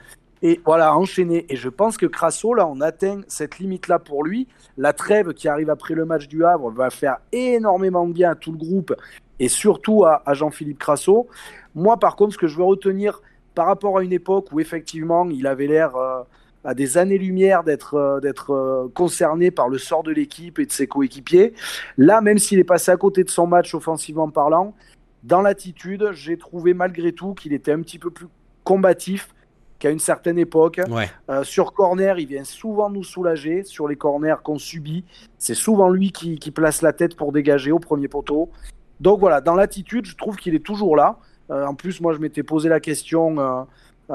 Et 0.46 0.60
voilà, 0.66 0.96
enchaîner. 0.96 1.46
Et 1.48 1.56
je 1.56 1.70
pense 1.70 1.96
que 1.96 2.06
Crasso, 2.06 2.54
là, 2.54 2.68
on 2.68 2.82
atteint 2.82 3.22
cette 3.30 3.60
limite-là 3.60 3.98
pour 3.98 4.26
lui. 4.26 4.50
La 4.78 4.92
trêve 4.92 5.34
qui 5.34 5.48
arrive 5.48 5.70
après 5.70 5.94
le 5.94 6.04
match 6.04 6.28
du 6.28 6.44
Havre 6.44 6.70
va 6.70 6.90
faire 6.90 7.20
énormément 7.32 8.06
de 8.06 8.12
bien 8.12 8.32
à 8.32 8.36
tout 8.36 8.52
le 8.52 8.58
groupe 8.58 8.94
et 9.40 9.48
surtout 9.48 10.04
à, 10.04 10.22
Jean-Philippe 10.34 10.80
Crasso. 10.80 11.28
Moi, 11.76 11.98
par 11.98 12.18
contre, 12.18 12.34
ce 12.34 12.38
que 12.38 12.48
je 12.48 12.58
veux 12.58 12.64
retenir 12.64 13.22
par 13.56 13.68
rapport 13.68 13.98
à 13.98 14.04
une 14.04 14.12
époque 14.12 14.48
où 14.52 14.60
effectivement 14.60 15.30
il 15.30 15.48
avait 15.48 15.68
l'air 15.68 15.96
euh, 15.96 16.24
à 16.66 16.74
des 16.74 16.98
années-lumière 16.98 17.64
d'être 17.64 17.96
euh, 17.96 18.20
euh, 18.50 18.90
concerné 18.94 19.50
par 19.50 19.70
le 19.70 19.78
sort 19.78 20.04
de 20.04 20.12
l'équipe 20.12 20.60
et 20.60 20.66
de 20.66 20.72
ses 20.74 20.88
coéquipiers. 20.88 21.54
Là, 21.98 22.20
même 22.20 22.38
s'il 22.38 22.60
est 22.60 22.66
passé 22.66 22.92
à 22.92 22.98
côté 22.98 23.24
de 23.24 23.30
son 23.30 23.48
match 23.48 23.74
offensivement 23.74 24.30
parlant, 24.30 24.76
dans 25.24 25.42
l'attitude, 25.42 26.10
j'ai 26.12 26.38
trouvé 26.38 26.74
malgré 26.74 27.14
tout 27.14 27.34
qu'il 27.34 27.54
était 27.54 27.72
un 27.72 27.82
petit 27.82 28.00
peu 28.00 28.12
plus 28.12 28.28
combatif 28.66 29.33
qu'à 29.84 29.90
une 29.90 30.00
certaine 30.00 30.40
époque. 30.40 30.80
Euh, 31.30 31.44
sur 31.44 31.74
corner, 31.74 32.18
il 32.18 32.26
vient 32.26 32.46
souvent 32.46 32.90
nous 32.90 33.04
soulager. 33.04 33.64
Sur 33.64 33.90
les 33.90 33.98
corners 33.98 34.38
qu'on 34.42 34.58
subit, 34.58 35.04
c'est 35.38 35.56
souvent 35.56 35.90
lui 35.90 36.14
qui, 36.14 36.52
place 36.52 36.82
la 36.82 36.94
tête 36.94 37.18
pour 37.18 37.34
dégager 37.34 37.74
au 37.74 37.80
premier 37.80 38.08
poteau. 38.08 38.50
Donc 39.02 39.20
voilà, 39.20 39.42
dans 39.42 39.56
l'attitude, 39.56 40.06
je 40.06 40.16
trouve 40.16 40.38
qu'il 40.38 40.56
est 40.56 40.66
toujours 40.66 40.96
là. 40.96 41.18
Euh, 41.52 41.66
en 41.66 41.76
plus, 41.76 42.00
moi, 42.00 42.14
je 42.14 42.20
m'étais 42.20 42.44
posé 42.44 42.70
la 42.70 42.80
question 42.80 43.40
euh, 43.40 43.64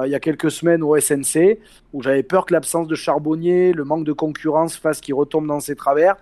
il 0.06 0.10
y 0.10 0.14
a 0.14 0.20
quelques 0.20 0.50
semaines 0.50 0.82
au 0.82 0.98
SNC, 0.98 1.58
où 1.92 2.02
j'avais 2.02 2.22
peur 2.22 2.46
que 2.46 2.54
l'absence 2.54 2.86
de 2.86 2.94
Charbonnier, 2.94 3.72
le 3.74 3.84
manque 3.84 4.04
de 4.04 4.12
concurrence 4.12 4.76
fasse 4.76 5.00
qu'il 5.00 5.14
retombe 5.14 5.46
dans 5.46 5.60
ses 5.60 5.76
travers. 5.76 6.16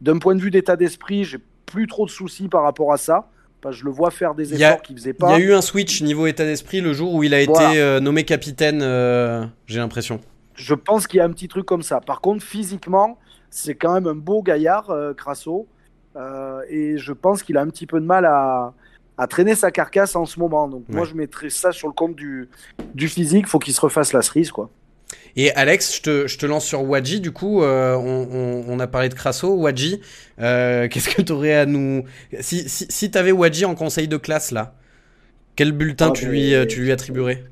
D'un 0.00 0.18
point 0.18 0.34
de 0.34 0.40
vue 0.40 0.50
d'état 0.50 0.76
d'esprit, 0.76 1.24
j'ai 1.24 1.38
plus 1.66 1.86
trop 1.86 2.06
de 2.06 2.10
soucis 2.10 2.48
par 2.48 2.62
rapport 2.62 2.94
à 2.94 2.96
ça 2.96 3.28
je 3.70 3.84
le 3.84 3.90
vois 3.90 4.10
faire 4.10 4.34
des 4.34 4.54
efforts 4.54 4.82
qu'il 4.82 4.96
faisait 4.96 5.12
pas. 5.12 5.36
Il 5.36 5.40
y 5.40 5.42
a 5.42 5.46
eu 5.46 5.52
un 5.52 5.60
switch 5.60 6.02
niveau 6.02 6.26
état 6.26 6.44
d'esprit 6.44 6.80
le 6.80 6.92
jour 6.92 7.14
où 7.14 7.22
il 7.22 7.34
a 7.34 7.40
été 7.40 7.52
euh, 7.60 8.00
nommé 8.00 8.24
capitaine, 8.24 8.80
euh, 8.82 9.44
j'ai 9.66 9.78
l'impression. 9.78 10.20
Je 10.54 10.74
pense 10.74 11.06
qu'il 11.06 11.18
y 11.18 11.20
a 11.20 11.24
un 11.24 11.30
petit 11.30 11.48
truc 11.48 11.66
comme 11.66 11.82
ça. 11.82 12.00
Par 12.00 12.20
contre, 12.20 12.44
physiquement, 12.44 13.18
c'est 13.50 13.74
quand 13.74 13.94
même 13.94 14.06
un 14.06 14.14
beau 14.14 14.42
gaillard, 14.42 14.90
euh, 14.90 15.12
Crasso. 15.14 15.66
et 16.70 16.96
je 16.96 17.12
pense 17.12 17.42
qu'il 17.42 17.56
a 17.56 17.60
un 17.60 17.68
petit 17.68 17.86
peu 17.86 18.00
de 18.00 18.06
mal 18.06 18.24
à, 18.24 18.72
traîner 19.28 19.54
sa 19.54 19.70
carcasse 19.70 20.16
en 20.16 20.26
ce 20.26 20.38
moment. 20.38 20.68
Donc 20.68 20.84
moi, 20.88 21.04
je 21.04 21.14
mettrais 21.14 21.50
ça 21.50 21.72
sur 21.72 21.88
le 21.88 21.94
compte 21.94 22.14
du, 22.14 22.48
du 22.94 23.08
physique. 23.08 23.46
faut 23.46 23.58
qu'il 23.58 23.74
se 23.74 23.80
refasse 23.80 24.12
la 24.12 24.22
cerise, 24.22 24.50
quoi. 24.50 24.70
Et 25.36 25.52
Alex, 25.52 25.96
je 25.96 26.02
te, 26.02 26.26
je 26.26 26.38
te 26.38 26.46
lance 26.46 26.64
sur 26.64 26.82
Wadji. 26.82 27.20
Du 27.20 27.30
coup, 27.30 27.62
euh, 27.62 27.94
on, 27.94 28.28
on, 28.32 28.64
on, 28.68 28.80
a 28.80 28.86
parlé 28.86 29.08
de 29.08 29.14
Crasso. 29.14 29.54
Wadji, 29.54 30.00
euh, 30.40 30.88
qu'est-ce 30.90 31.14
que 31.14 31.22
tu 31.22 31.32
aurais 31.32 31.54
à 31.54 31.66
nous. 31.66 32.04
Si, 32.40 32.68
si, 32.68 32.86
si 32.88 33.10
tu 33.10 33.18
avais 33.18 33.32
Wadji 33.32 33.64
en 33.64 33.74
conseil 33.74 34.08
de 34.08 34.16
classe, 34.16 34.50
là, 34.50 34.74
quel 35.54 35.72
bulletin 35.72 36.08
ah, 36.08 36.12
tu, 36.12 36.26
lui, 36.26 36.54
tu 36.68 36.80
lui 36.80 36.92
attribuerais? 36.92 37.44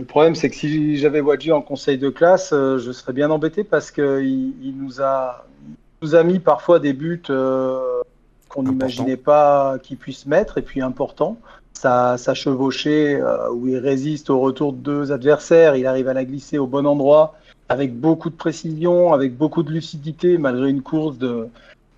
Le 0.00 0.06
problème, 0.06 0.34
c'est 0.34 0.48
que 0.48 0.56
si 0.56 0.96
j'avais 0.96 1.20
Wadji 1.20 1.52
en 1.52 1.60
conseil 1.60 1.98
de 1.98 2.08
classe, 2.08 2.54
euh, 2.54 2.78
je 2.78 2.90
serais 2.90 3.12
bien 3.12 3.30
embêté 3.30 3.64
parce 3.64 3.90
qu'il 3.90 4.54
il 4.62 4.74
nous, 4.74 5.02
a, 5.02 5.46
il 5.68 5.76
nous 6.00 6.14
a 6.14 6.22
mis 6.22 6.38
parfois 6.38 6.78
des 6.78 6.94
buts 6.94 7.20
euh, 7.28 8.00
qu'on 8.48 8.62
n'imaginait 8.62 9.18
pas 9.18 9.76
qu'il 9.82 9.98
puisse 9.98 10.24
mettre 10.24 10.56
et 10.56 10.62
puis 10.62 10.80
important 10.80 11.38
sa, 11.80 12.18
sa 12.18 12.34
chevauchée 12.34 13.16
euh, 13.16 13.50
où 13.50 13.66
il 13.66 13.78
résiste 13.78 14.28
au 14.28 14.38
retour 14.38 14.74
de 14.74 14.78
deux 14.78 15.12
adversaires, 15.12 15.76
il 15.76 15.86
arrive 15.86 16.08
à 16.08 16.14
la 16.14 16.26
glisser 16.26 16.58
au 16.58 16.66
bon 16.66 16.86
endroit 16.86 17.34
avec 17.70 17.98
beaucoup 17.98 18.28
de 18.28 18.34
précision, 18.34 19.14
avec 19.14 19.36
beaucoup 19.36 19.62
de 19.62 19.70
lucidité 19.70 20.36
malgré 20.36 20.68
une 20.68 20.82
course 20.82 21.16
de, 21.16 21.48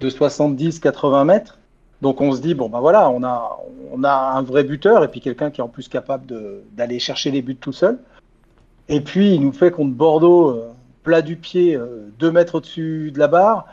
de 0.00 0.10
70-80 0.10 1.24
mètres. 1.24 1.58
Donc 2.00 2.20
on 2.20 2.32
se 2.32 2.40
dit, 2.40 2.54
bon 2.54 2.68
ben 2.68 2.78
voilà, 2.78 3.10
on 3.10 3.24
a, 3.24 3.58
on 3.92 4.04
a 4.04 4.12
un 4.12 4.42
vrai 4.42 4.62
buteur 4.62 5.02
et 5.02 5.08
puis 5.08 5.20
quelqu'un 5.20 5.50
qui 5.50 5.60
est 5.60 5.64
en 5.64 5.68
plus 5.68 5.88
capable 5.88 6.26
d'aller 6.76 7.00
chercher 7.00 7.32
les 7.32 7.42
buts 7.42 7.56
tout 7.56 7.72
seul. 7.72 7.98
Et 8.88 9.00
puis 9.00 9.34
il 9.34 9.40
nous 9.40 9.52
fait 9.52 9.72
contre 9.72 9.94
Bordeaux, 9.94 10.50
euh, 10.50 10.68
plat 11.02 11.22
du 11.22 11.36
pied, 11.36 11.74
euh, 11.74 12.08
deux 12.20 12.30
mètres 12.30 12.56
au-dessus 12.56 13.10
de 13.10 13.18
la 13.18 13.26
barre. 13.26 13.66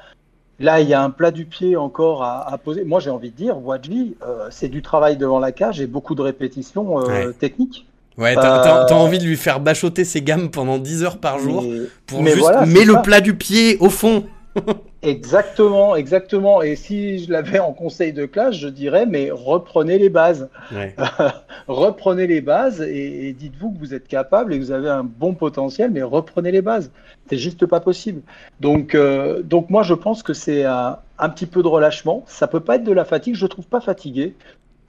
Là, 0.59 0.81
il 0.81 0.89
y 0.89 0.93
a 0.93 1.01
un 1.01 1.09
plat 1.09 1.31
du 1.31 1.45
pied 1.45 1.75
encore 1.77 2.23
à, 2.23 2.51
à 2.51 2.57
poser. 2.57 2.83
Moi, 2.83 2.99
j'ai 2.99 3.09
envie 3.09 3.29
de 3.31 3.35
dire, 3.35 3.57
Wadji, 3.65 4.15
euh, 4.27 4.47
c'est 4.51 4.67
du 4.67 4.81
travail 4.81 5.15
devant 5.17 5.39
la 5.39 5.51
cage 5.53 5.79
et 5.79 5.87
beaucoup 5.87 6.15
de 6.15 6.21
répétitions 6.21 6.99
euh, 6.99 7.05
Ouais. 7.27 7.33
techniques. 7.33 7.85
Ouais, 8.17 8.35
t'as 8.35 8.81
Euh, 8.81 8.85
t'as 8.85 8.95
envie 8.95 9.17
de 9.19 9.23
lui 9.23 9.37
faire 9.37 9.61
bachoter 9.61 10.03
ses 10.03 10.21
gammes 10.21 10.49
pendant 10.49 10.77
10 10.77 11.03
heures 11.05 11.17
par 11.19 11.39
jour 11.39 11.61
Mais- 11.63 11.79
pour 12.05 12.21
mais 12.21 12.31
juste 12.31 12.41
voilà, 12.43 12.65
mets 12.65 12.83
le 12.83 12.93
ça. 12.95 12.99
plat 12.99 13.21
du 13.21 13.33
pied 13.35 13.77
au 13.79 13.89
fond. 13.89 14.25
Exactement, 15.01 15.95
exactement. 15.95 16.61
Et 16.61 16.75
si 16.75 17.19
je 17.19 17.31
l'avais 17.31 17.59
en 17.59 17.71
conseil 17.71 18.11
de 18.11 18.25
classe, 18.25 18.55
je 18.55 18.67
dirais, 18.67 19.05
mais 19.05 19.31
reprenez 19.31 19.97
les 19.97 20.09
bases. 20.09 20.49
Ouais. 20.73 20.93
reprenez 21.67 22.27
les 22.27 22.41
bases 22.41 22.81
et, 22.81 23.29
et 23.29 23.33
dites-vous 23.33 23.71
que 23.71 23.79
vous 23.79 23.93
êtes 23.93 24.09
capable 24.09 24.53
et 24.53 24.59
que 24.59 24.63
vous 24.63 24.71
avez 24.71 24.89
un 24.89 25.05
bon 25.05 25.35
potentiel, 25.35 25.91
mais 25.91 26.03
reprenez 26.03 26.51
les 26.51 26.61
bases. 26.61 26.91
C'est 27.29 27.37
juste 27.37 27.65
pas 27.65 27.79
possible. 27.79 28.21
Donc, 28.59 28.93
euh, 28.93 29.41
donc 29.41 29.69
moi, 29.69 29.83
je 29.83 29.93
pense 29.93 30.21
que 30.21 30.33
c'est 30.33 30.65
un, 30.65 30.97
un 31.17 31.29
petit 31.29 31.45
peu 31.45 31.63
de 31.63 31.67
relâchement. 31.67 32.25
Ça 32.27 32.47
peut 32.47 32.59
pas 32.59 32.75
être 32.75 32.83
de 32.83 32.91
la 32.91 33.05
fatigue. 33.05 33.35
Je 33.35 33.45
le 33.45 33.49
trouve 33.49 33.67
pas 33.67 33.81
fatigué. 33.81 34.35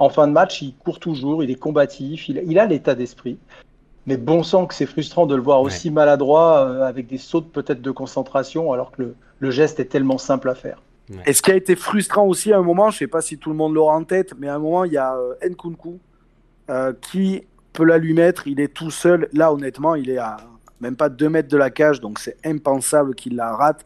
En 0.00 0.08
fin 0.08 0.26
de 0.26 0.32
match, 0.32 0.60
il 0.62 0.74
court 0.74 0.98
toujours, 0.98 1.44
il 1.44 1.50
est 1.50 1.56
combatif, 1.56 2.28
il, 2.28 2.42
il 2.46 2.58
a 2.58 2.66
l'état 2.66 2.96
d'esprit. 2.96 3.38
Mais 4.06 4.16
bon 4.16 4.42
sang 4.42 4.66
que 4.66 4.74
c'est 4.74 4.86
frustrant 4.86 5.26
de 5.26 5.36
le 5.36 5.42
voir 5.42 5.60
aussi 5.60 5.90
maladroit, 5.90 6.66
euh, 6.66 6.82
avec 6.82 7.06
des 7.06 7.18
sautes 7.18 7.52
peut-être 7.52 7.82
de 7.82 7.90
concentration, 7.90 8.72
alors 8.72 8.92
que 8.92 9.02
le, 9.02 9.14
le 9.40 9.50
geste 9.50 9.80
est 9.80 9.86
tellement 9.86 10.18
simple 10.18 10.48
à 10.48 10.54
faire. 10.54 10.80
Et 11.26 11.32
ce 11.32 11.42
qui 11.42 11.50
a 11.50 11.56
été 11.56 11.74
frustrant 11.74 12.24
aussi 12.24 12.52
à 12.52 12.58
un 12.58 12.62
moment, 12.62 12.90
je 12.90 12.98
sais 12.98 13.08
pas 13.08 13.20
si 13.20 13.36
tout 13.36 13.50
le 13.50 13.56
monde 13.56 13.74
l'aura 13.74 13.96
en 13.96 14.04
tête, 14.04 14.34
mais 14.38 14.48
à 14.48 14.54
un 14.54 14.58
moment, 14.60 14.84
il 14.84 14.92
y 14.92 14.96
a 14.96 15.16
euh, 15.16 15.34
Nkunku 15.42 15.98
euh, 16.70 16.92
qui 17.00 17.42
peut 17.72 17.84
la 17.84 17.98
lui 17.98 18.14
mettre. 18.14 18.46
Il 18.46 18.60
est 18.60 18.72
tout 18.72 18.92
seul. 18.92 19.28
Là, 19.32 19.52
honnêtement, 19.52 19.96
il 19.96 20.08
est 20.08 20.18
à 20.18 20.36
même 20.80 20.94
pas 20.94 21.08
2 21.08 21.28
mètres 21.28 21.48
de 21.48 21.56
la 21.56 21.70
cage, 21.70 22.00
donc 22.00 22.20
c'est 22.20 22.36
impensable 22.44 23.16
qu'il 23.16 23.34
la 23.34 23.54
rate. 23.56 23.84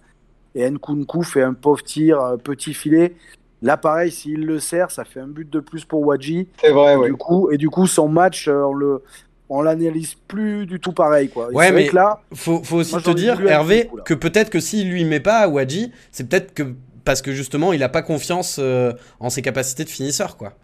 Et 0.55 0.69
Nkunku 0.71 1.23
fait 1.23 1.43
un 1.43 1.55
pauvre 1.55 1.83
tir, 1.83 2.21
euh, 2.21 2.37
petit 2.37 2.75
filet. 2.75 3.14
Là, 3.62 3.79
pareil, 3.79 4.11
s'il 4.11 4.45
le 4.45 4.61
sert, 4.61 4.90
ça 4.90 5.05
fait 5.05 5.21
un 5.21 5.27
but 5.27 5.49
de 5.49 5.61
plus 5.61 5.87
pour 5.87 6.03
Wadji. 6.03 6.49
C'est 6.61 6.71
vrai, 6.71 6.97
Et, 7.03 7.09
du 7.09 7.17
coup, 7.17 7.51
et 7.51 7.57
du 7.57 7.71
coup, 7.71 7.87
son 7.87 8.09
match, 8.09 8.47
euh, 8.49 8.62
on 8.64 8.75
le, 8.75 9.03
on 9.48 9.62
l'analyse 9.62 10.14
plus 10.28 10.66
du 10.66 10.80
tout 10.80 10.92
pareil, 10.92 11.28
quoi. 11.28 11.48
Et 11.52 11.54
Ouais, 11.54 11.70
mais- 11.72 11.90
là, 11.92 12.20
Faut, 12.35 12.62
faut 12.62 12.76
aussi 12.76 12.92
Moi, 12.92 13.02
te 13.02 13.11
dire, 13.11 13.40
Hervé, 13.46 13.90
que 14.04 14.14
peut-être 14.14 14.50
que 14.50 14.61
s'il 14.61 14.90
lui 14.90 15.04
met 15.04 15.20
pas 15.20 15.38
à 15.40 15.48
Wadji, 15.48 15.92
c'est 16.12 16.28
peut-être 16.28 16.54
que 16.54 16.62
parce 17.04 17.20
que 17.20 17.33
justement 17.33 17.74
il 17.74 17.83
a 17.83 17.90
pas 17.90 18.00
confiance 18.00 18.57
euh, 18.59 18.92
en 19.20 19.28
ses 19.28 19.42
capacités 19.42 19.85
de 19.85 19.90
finisseur, 19.90 20.37
quoi. 20.38 20.54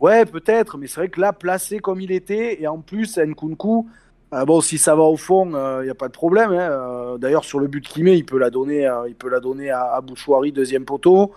Ouais, 0.00 0.26
peut-être, 0.26 0.76
mais 0.78 0.86
c'est 0.86 1.00
vrai 1.00 1.08
que 1.08 1.20
là, 1.20 1.32
placé 1.32 1.78
comme 1.78 2.00
il 2.00 2.12
était, 2.12 2.62
et 2.62 2.68
en 2.68 2.78
plus, 2.78 3.16
Nkunku, 3.18 3.88
euh, 4.34 4.44
bon, 4.44 4.60
si 4.60 4.76
ça 4.78 4.94
va 4.94 5.02
au 5.02 5.16
fond, 5.16 5.46
il 5.80 5.84
n'y 5.84 5.90
a 5.90 5.94
pas 5.94 6.06
de 6.08 6.12
problème. 6.12 6.50
hein. 6.52 6.58
Euh, 6.70 7.18
D'ailleurs, 7.18 7.44
sur 7.44 7.58
le 7.58 7.66
but 7.66 7.84
qu'il 7.84 8.04
met, 8.04 8.16
il 8.16 8.24
peut 8.24 8.38
la 8.38 8.50
donner, 8.50 8.86
euh, 8.86 9.08
il 9.08 9.14
peut 9.16 9.28
la 9.30 9.40
donner 9.40 9.70
à, 9.70 9.94
à 9.94 10.00
Bouchouari, 10.02 10.52
deuxième 10.52 10.84
poteau. 10.84 11.32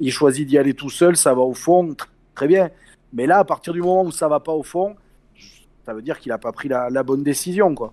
Il 0.00 0.12
choisit 0.12 0.46
d'y 0.48 0.56
aller 0.56 0.72
tout 0.74 0.88
seul, 0.90 1.16
ça 1.16 1.34
va 1.34 1.40
au 1.42 1.52
fond, 1.54 1.84
tr- 1.88 2.06
très 2.34 2.46
bien. 2.46 2.70
Mais 3.12 3.26
là, 3.26 3.38
à 3.38 3.44
partir 3.44 3.72
du 3.74 3.80
moment 3.82 4.04
où 4.04 4.12
ça 4.12 4.28
va 4.28 4.40
pas 4.40 4.52
au 4.52 4.62
fond, 4.62 4.94
ça 5.86 5.94
veut 5.94 6.02
dire 6.02 6.18
qu'il 6.18 6.30
n'a 6.30 6.38
pas 6.38 6.52
pris 6.52 6.68
la, 6.68 6.90
la 6.90 7.02
bonne 7.02 7.22
décision, 7.22 7.74
quoi. 7.74 7.92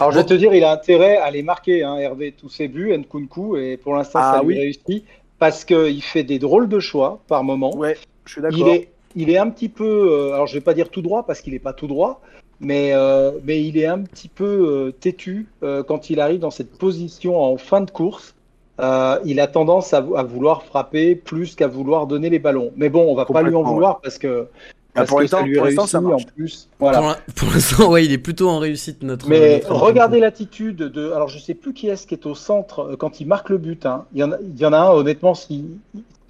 Alors, 0.00 0.12
je 0.12 0.18
vais 0.18 0.24
te 0.24 0.34
dire, 0.34 0.52
il 0.54 0.64
a 0.64 0.72
intérêt 0.72 1.16
à 1.18 1.30
les 1.30 1.42
marquer, 1.42 1.82
hein, 1.84 1.96
Hervé, 1.96 2.32
tous 2.32 2.48
ses 2.48 2.68
buts, 2.68 2.92
Nkunku, 2.96 3.56
et 3.56 3.76
pour 3.76 3.94
l'instant, 3.94 4.18
Ah 4.22 4.34
ça 4.36 4.42
lui 4.42 4.54
oui. 4.54 4.60
réussit, 4.60 5.04
parce 5.38 5.64
qu'il 5.64 6.02
fait 6.02 6.24
des 6.24 6.38
drôles 6.38 6.68
de 6.68 6.80
choix 6.80 7.20
par 7.28 7.44
moment. 7.44 7.74
Ouais, 7.76 7.96
je 8.24 8.32
suis 8.32 8.40
il, 8.40 8.42
d'accord. 8.42 8.68
est, 8.68 8.88
il 9.14 9.30
est 9.30 9.38
un 9.38 9.48
petit 9.50 9.68
peu, 9.68 9.84
euh, 10.10 10.34
alors 10.34 10.46
je 10.46 10.54
vais 10.54 10.60
pas 10.60 10.74
dire 10.74 10.90
tout 10.90 11.02
droit, 11.02 11.24
parce 11.24 11.40
qu'il 11.40 11.52
n'est 11.52 11.58
pas 11.58 11.72
tout 11.72 11.86
droit, 11.86 12.20
mais, 12.60 12.90
euh, 12.92 13.32
mais 13.44 13.62
il 13.62 13.78
est 13.78 13.86
un 13.86 14.00
petit 14.00 14.28
peu 14.28 14.44
euh, 14.44 14.90
têtu 14.92 15.46
euh, 15.62 15.82
quand 15.82 16.10
il 16.10 16.20
arrive 16.20 16.40
dans 16.40 16.50
cette 16.50 16.76
position 16.76 17.40
en 17.42 17.56
fin 17.56 17.80
de 17.80 17.90
course. 17.90 18.34
Euh, 18.78 19.18
il 19.24 19.40
a 19.40 19.46
tendance 19.46 19.94
à, 19.94 19.98
à 20.16 20.22
vouloir 20.22 20.62
frapper 20.62 21.14
plus 21.14 21.54
qu'à 21.54 21.66
vouloir 21.66 22.06
donner 22.06 22.28
les 22.28 22.38
ballons. 22.38 22.72
Mais 22.76 22.90
bon, 22.90 23.10
on 23.10 23.14
va 23.14 23.24
pas 23.24 23.40
lui 23.40 23.54
en 23.54 23.62
vouloir 23.62 24.00
parce 24.02 24.18
que, 24.18 24.48
parce 24.96 25.08
pour 25.08 25.20
l'instant- 25.20 25.38
ça 25.38 25.42
lui 25.44 25.54
pour 25.54 25.64
réussit 25.64 25.78
l'instant, 25.80 25.90
ça 25.90 26.00
marche. 26.00 26.22
en 26.24 26.34
plus. 26.36 26.68
Voilà. 26.78 26.98
Pour 26.98 27.06
l'in- 27.08 27.16
Pour 27.36 27.50
l'instant, 27.52 27.90
ouais, 27.90 28.04
il 28.04 28.12
est 28.12 28.18
plutôt 28.18 28.48
en 28.48 28.58
réussite 28.58 29.02
notre. 29.02 29.28
Mais 29.28 29.58
notre- 29.60 29.74
regardez 29.74 30.18
l'attitude 30.20 30.76
de. 30.76 31.10
Alors, 31.12 31.28
je 31.28 31.38
sais 31.38 31.54
plus 31.54 31.72
qui 31.72 31.88
est-ce 31.88 32.06
qui 32.06 32.14
est 32.14 32.26
au 32.26 32.34
centre 32.34 32.80
euh, 32.80 32.96
quand 32.96 33.20
il 33.20 33.26
marque 33.26 33.50
le 33.50 33.58
but. 33.58 33.86
hein. 33.86 34.04
Il, 34.12 34.18
y 34.20 34.24
en 34.24 34.32
a, 34.32 34.36
il 34.42 34.58
y 34.58 34.66
en 34.66 34.72
a 34.72 34.78
un, 34.78 34.90
honnêtement, 34.90 35.34
s'il 35.34 35.78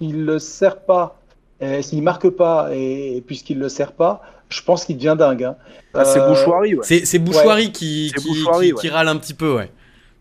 ne 0.01 0.23
le 0.23 0.39
sert 0.39 0.77
pas, 0.81 1.19
euh, 1.61 1.81
s'il 1.81 2.03
marque 2.03 2.29
pas, 2.29 2.69
et, 2.73 3.17
et 3.17 3.21
puisqu'il 3.21 3.59
le 3.59 3.69
sert 3.69 3.91
pas, 3.93 4.21
je 4.49 4.61
pense 4.61 4.85
qu'il 4.85 4.97
devient 4.97 5.15
dingue. 5.17 5.43
hein. 5.43 5.55
Ah, 5.93 6.05
c'est 6.05 6.19
Euh, 6.19 6.29
Bouchouari, 6.29 6.75
ouais. 6.75 6.81
C'est 6.83 7.05
c'est 7.05 7.19
Bouchouari 7.19 7.71
qui, 7.71 8.11
qui, 8.15 8.27
Bouchouari, 8.27 8.67
qui- 8.67 8.73
ouais. 8.73 8.79
qui 8.81 8.89
râle 8.89 9.07
un 9.07 9.17
petit 9.17 9.33
peu, 9.33 9.55
ouais. 9.55 9.71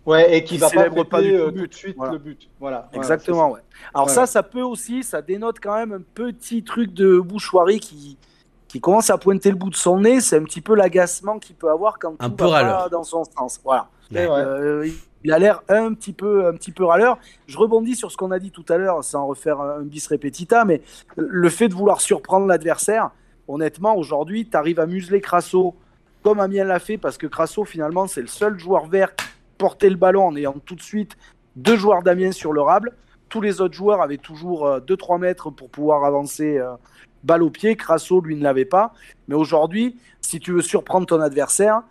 Ouais, 0.06 0.36
et 0.38 0.44
qui 0.44 0.54
Qui 0.54 0.58
va 0.60 0.70
pas 0.70 0.88
pas 1.04 1.20
du 1.20 1.30
tout 1.30 1.34
euh, 1.34 1.46
le 1.46 1.52
tout 1.52 1.52
but. 1.52 1.68
de 1.68 1.74
suite 1.74 1.94
Voilà. 1.96 2.12
le 2.12 2.18
but. 2.18 2.48
Voilà. 2.60 2.88
Voilà, 2.92 3.02
Exactement, 3.04 3.50
ouais. 3.50 3.60
Alors 3.92 4.06
Ouais. 4.06 4.12
ça, 4.12 4.24
ça 4.26 4.44
peut 4.44 4.62
aussi, 4.62 5.02
ça 5.02 5.20
dénote 5.20 5.56
quand 5.60 5.74
même 5.76 5.92
un 5.92 6.00
petit 6.14 6.62
truc 6.62 6.94
de 6.94 7.18
Bouchouari 7.18 7.80
qui, 7.80 8.16
qui 8.68 8.80
commence 8.80 9.10
à 9.10 9.18
pointer 9.18 9.50
le 9.50 9.56
bout 9.56 9.70
de 9.70 9.76
son 9.76 10.00
nez. 10.00 10.20
C'est 10.20 10.36
un 10.36 10.44
petit 10.44 10.60
peu 10.60 10.74
l'agacement 10.74 11.38
qu'il 11.38 11.56
peut 11.56 11.70
avoir 11.70 11.98
quand 11.98 12.14
Un 12.18 12.30
tout 12.30 12.36
peu 12.36 12.46
va 12.46 12.64
pas 12.64 12.88
dans 12.88 13.04
son 13.04 13.24
sens. 13.24 13.60
Voilà. 13.64 13.88
Euh, 14.14 14.88
il 15.24 15.32
a 15.32 15.38
l'air 15.38 15.62
un 15.68 15.92
petit 15.94 16.12
peu, 16.12 16.46
un 16.46 16.52
petit 16.52 16.72
peu 16.72 16.84
râleur. 16.84 17.18
Je 17.46 17.58
rebondis 17.58 17.96
sur 17.96 18.12
ce 18.12 18.16
qu'on 18.16 18.30
a 18.30 18.38
dit 18.38 18.50
tout 18.50 18.64
à 18.68 18.76
l'heure, 18.76 19.02
sans 19.02 19.26
refaire 19.26 19.60
un 19.60 19.82
bis 19.82 20.06
repetita, 20.06 20.64
mais 20.64 20.82
le 21.16 21.48
fait 21.48 21.68
de 21.68 21.74
vouloir 21.74 22.00
surprendre 22.00 22.46
l'adversaire, 22.46 23.10
honnêtement, 23.48 23.96
aujourd'hui, 23.96 24.48
tu 24.48 24.56
arrives 24.56 24.80
à 24.80 24.86
museler 24.86 25.20
Crasso 25.20 25.74
comme 26.22 26.40
Amiens 26.40 26.64
l'a 26.64 26.80
fait, 26.80 26.98
parce 26.98 27.18
que 27.18 27.26
Crasso, 27.28 27.64
finalement, 27.64 28.08
c'est 28.08 28.20
le 28.20 28.26
seul 28.26 28.58
joueur 28.58 28.86
vert 28.86 29.14
qui 29.14 29.26
portait 29.58 29.90
le 29.90 29.96
ballon 29.96 30.26
en 30.26 30.36
ayant 30.36 30.56
tout 30.64 30.74
de 30.74 30.82
suite 30.82 31.16
deux 31.54 31.76
joueurs 31.76 32.02
d'Amiens 32.02 32.32
sur 32.32 32.52
le 32.52 32.62
rable. 32.62 32.92
Tous 33.28 33.40
les 33.40 33.60
autres 33.60 33.74
joueurs 33.74 34.02
avaient 34.02 34.18
toujours 34.18 34.68
2-3 34.80 35.20
mètres 35.20 35.50
pour 35.50 35.70
pouvoir 35.70 36.04
avancer 36.04 36.58
euh, 36.58 36.74
balle 37.26 37.42
au 37.42 37.50
pied. 37.50 37.76
Crasso, 37.76 38.20
lui, 38.20 38.36
ne 38.36 38.42
l'avait 38.42 38.64
pas. 38.64 38.94
Mais 39.28 39.34
aujourd'hui, 39.34 39.96
si 40.20 40.40
tu 40.40 40.52
veux 40.52 40.62
surprendre 40.62 41.06
ton 41.06 41.20
adversaire, 41.20 41.82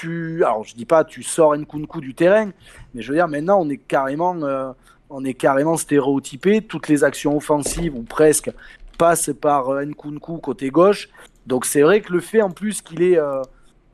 tu, 0.00 0.42
alors 0.44 0.64
je 0.64 0.74
dis 0.74 0.86
pas 0.86 1.04
tu 1.04 1.22
sors 1.22 1.54
Nkunku 1.54 2.00
du 2.00 2.14
terrain, 2.14 2.50
mais 2.94 3.02
je 3.02 3.08
veux 3.08 3.18
dire 3.18 3.28
maintenant 3.28 3.60
on 3.60 3.68
est 3.68 3.76
carrément, 3.76 4.34
euh, 4.42 5.76
stéréotypé. 5.76 6.62
Toutes 6.62 6.88
les 6.88 7.04
actions 7.04 7.36
offensives 7.36 7.94
ou 7.94 8.02
presque 8.02 8.50
passent 8.96 9.30
par 9.38 9.68
euh, 9.68 9.84
Nkunku 9.84 10.38
côté 10.38 10.70
gauche. 10.70 11.10
Donc 11.46 11.66
c'est 11.66 11.82
vrai 11.82 12.00
que 12.00 12.12
le 12.14 12.20
fait 12.20 12.40
en 12.40 12.50
plus 12.50 12.80
qu'il 12.80 13.02
est 13.02 13.18
euh, 13.18 13.42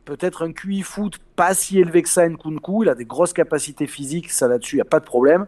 peut-être 0.04 0.44
un 0.44 0.52
QI 0.52 0.82
foot 0.82 1.18
pas 1.34 1.54
si 1.54 1.80
élevé 1.80 2.02
que 2.02 2.08
ça 2.08 2.28
Nkunku, 2.28 2.84
il 2.84 2.88
a 2.88 2.94
des 2.94 3.04
grosses 3.04 3.32
capacités 3.32 3.88
physiques, 3.88 4.30
ça 4.30 4.46
là-dessus 4.46 4.76
il 4.76 4.78
y 4.78 4.82
a 4.82 4.84
pas 4.84 5.00
de 5.00 5.06
problème. 5.06 5.46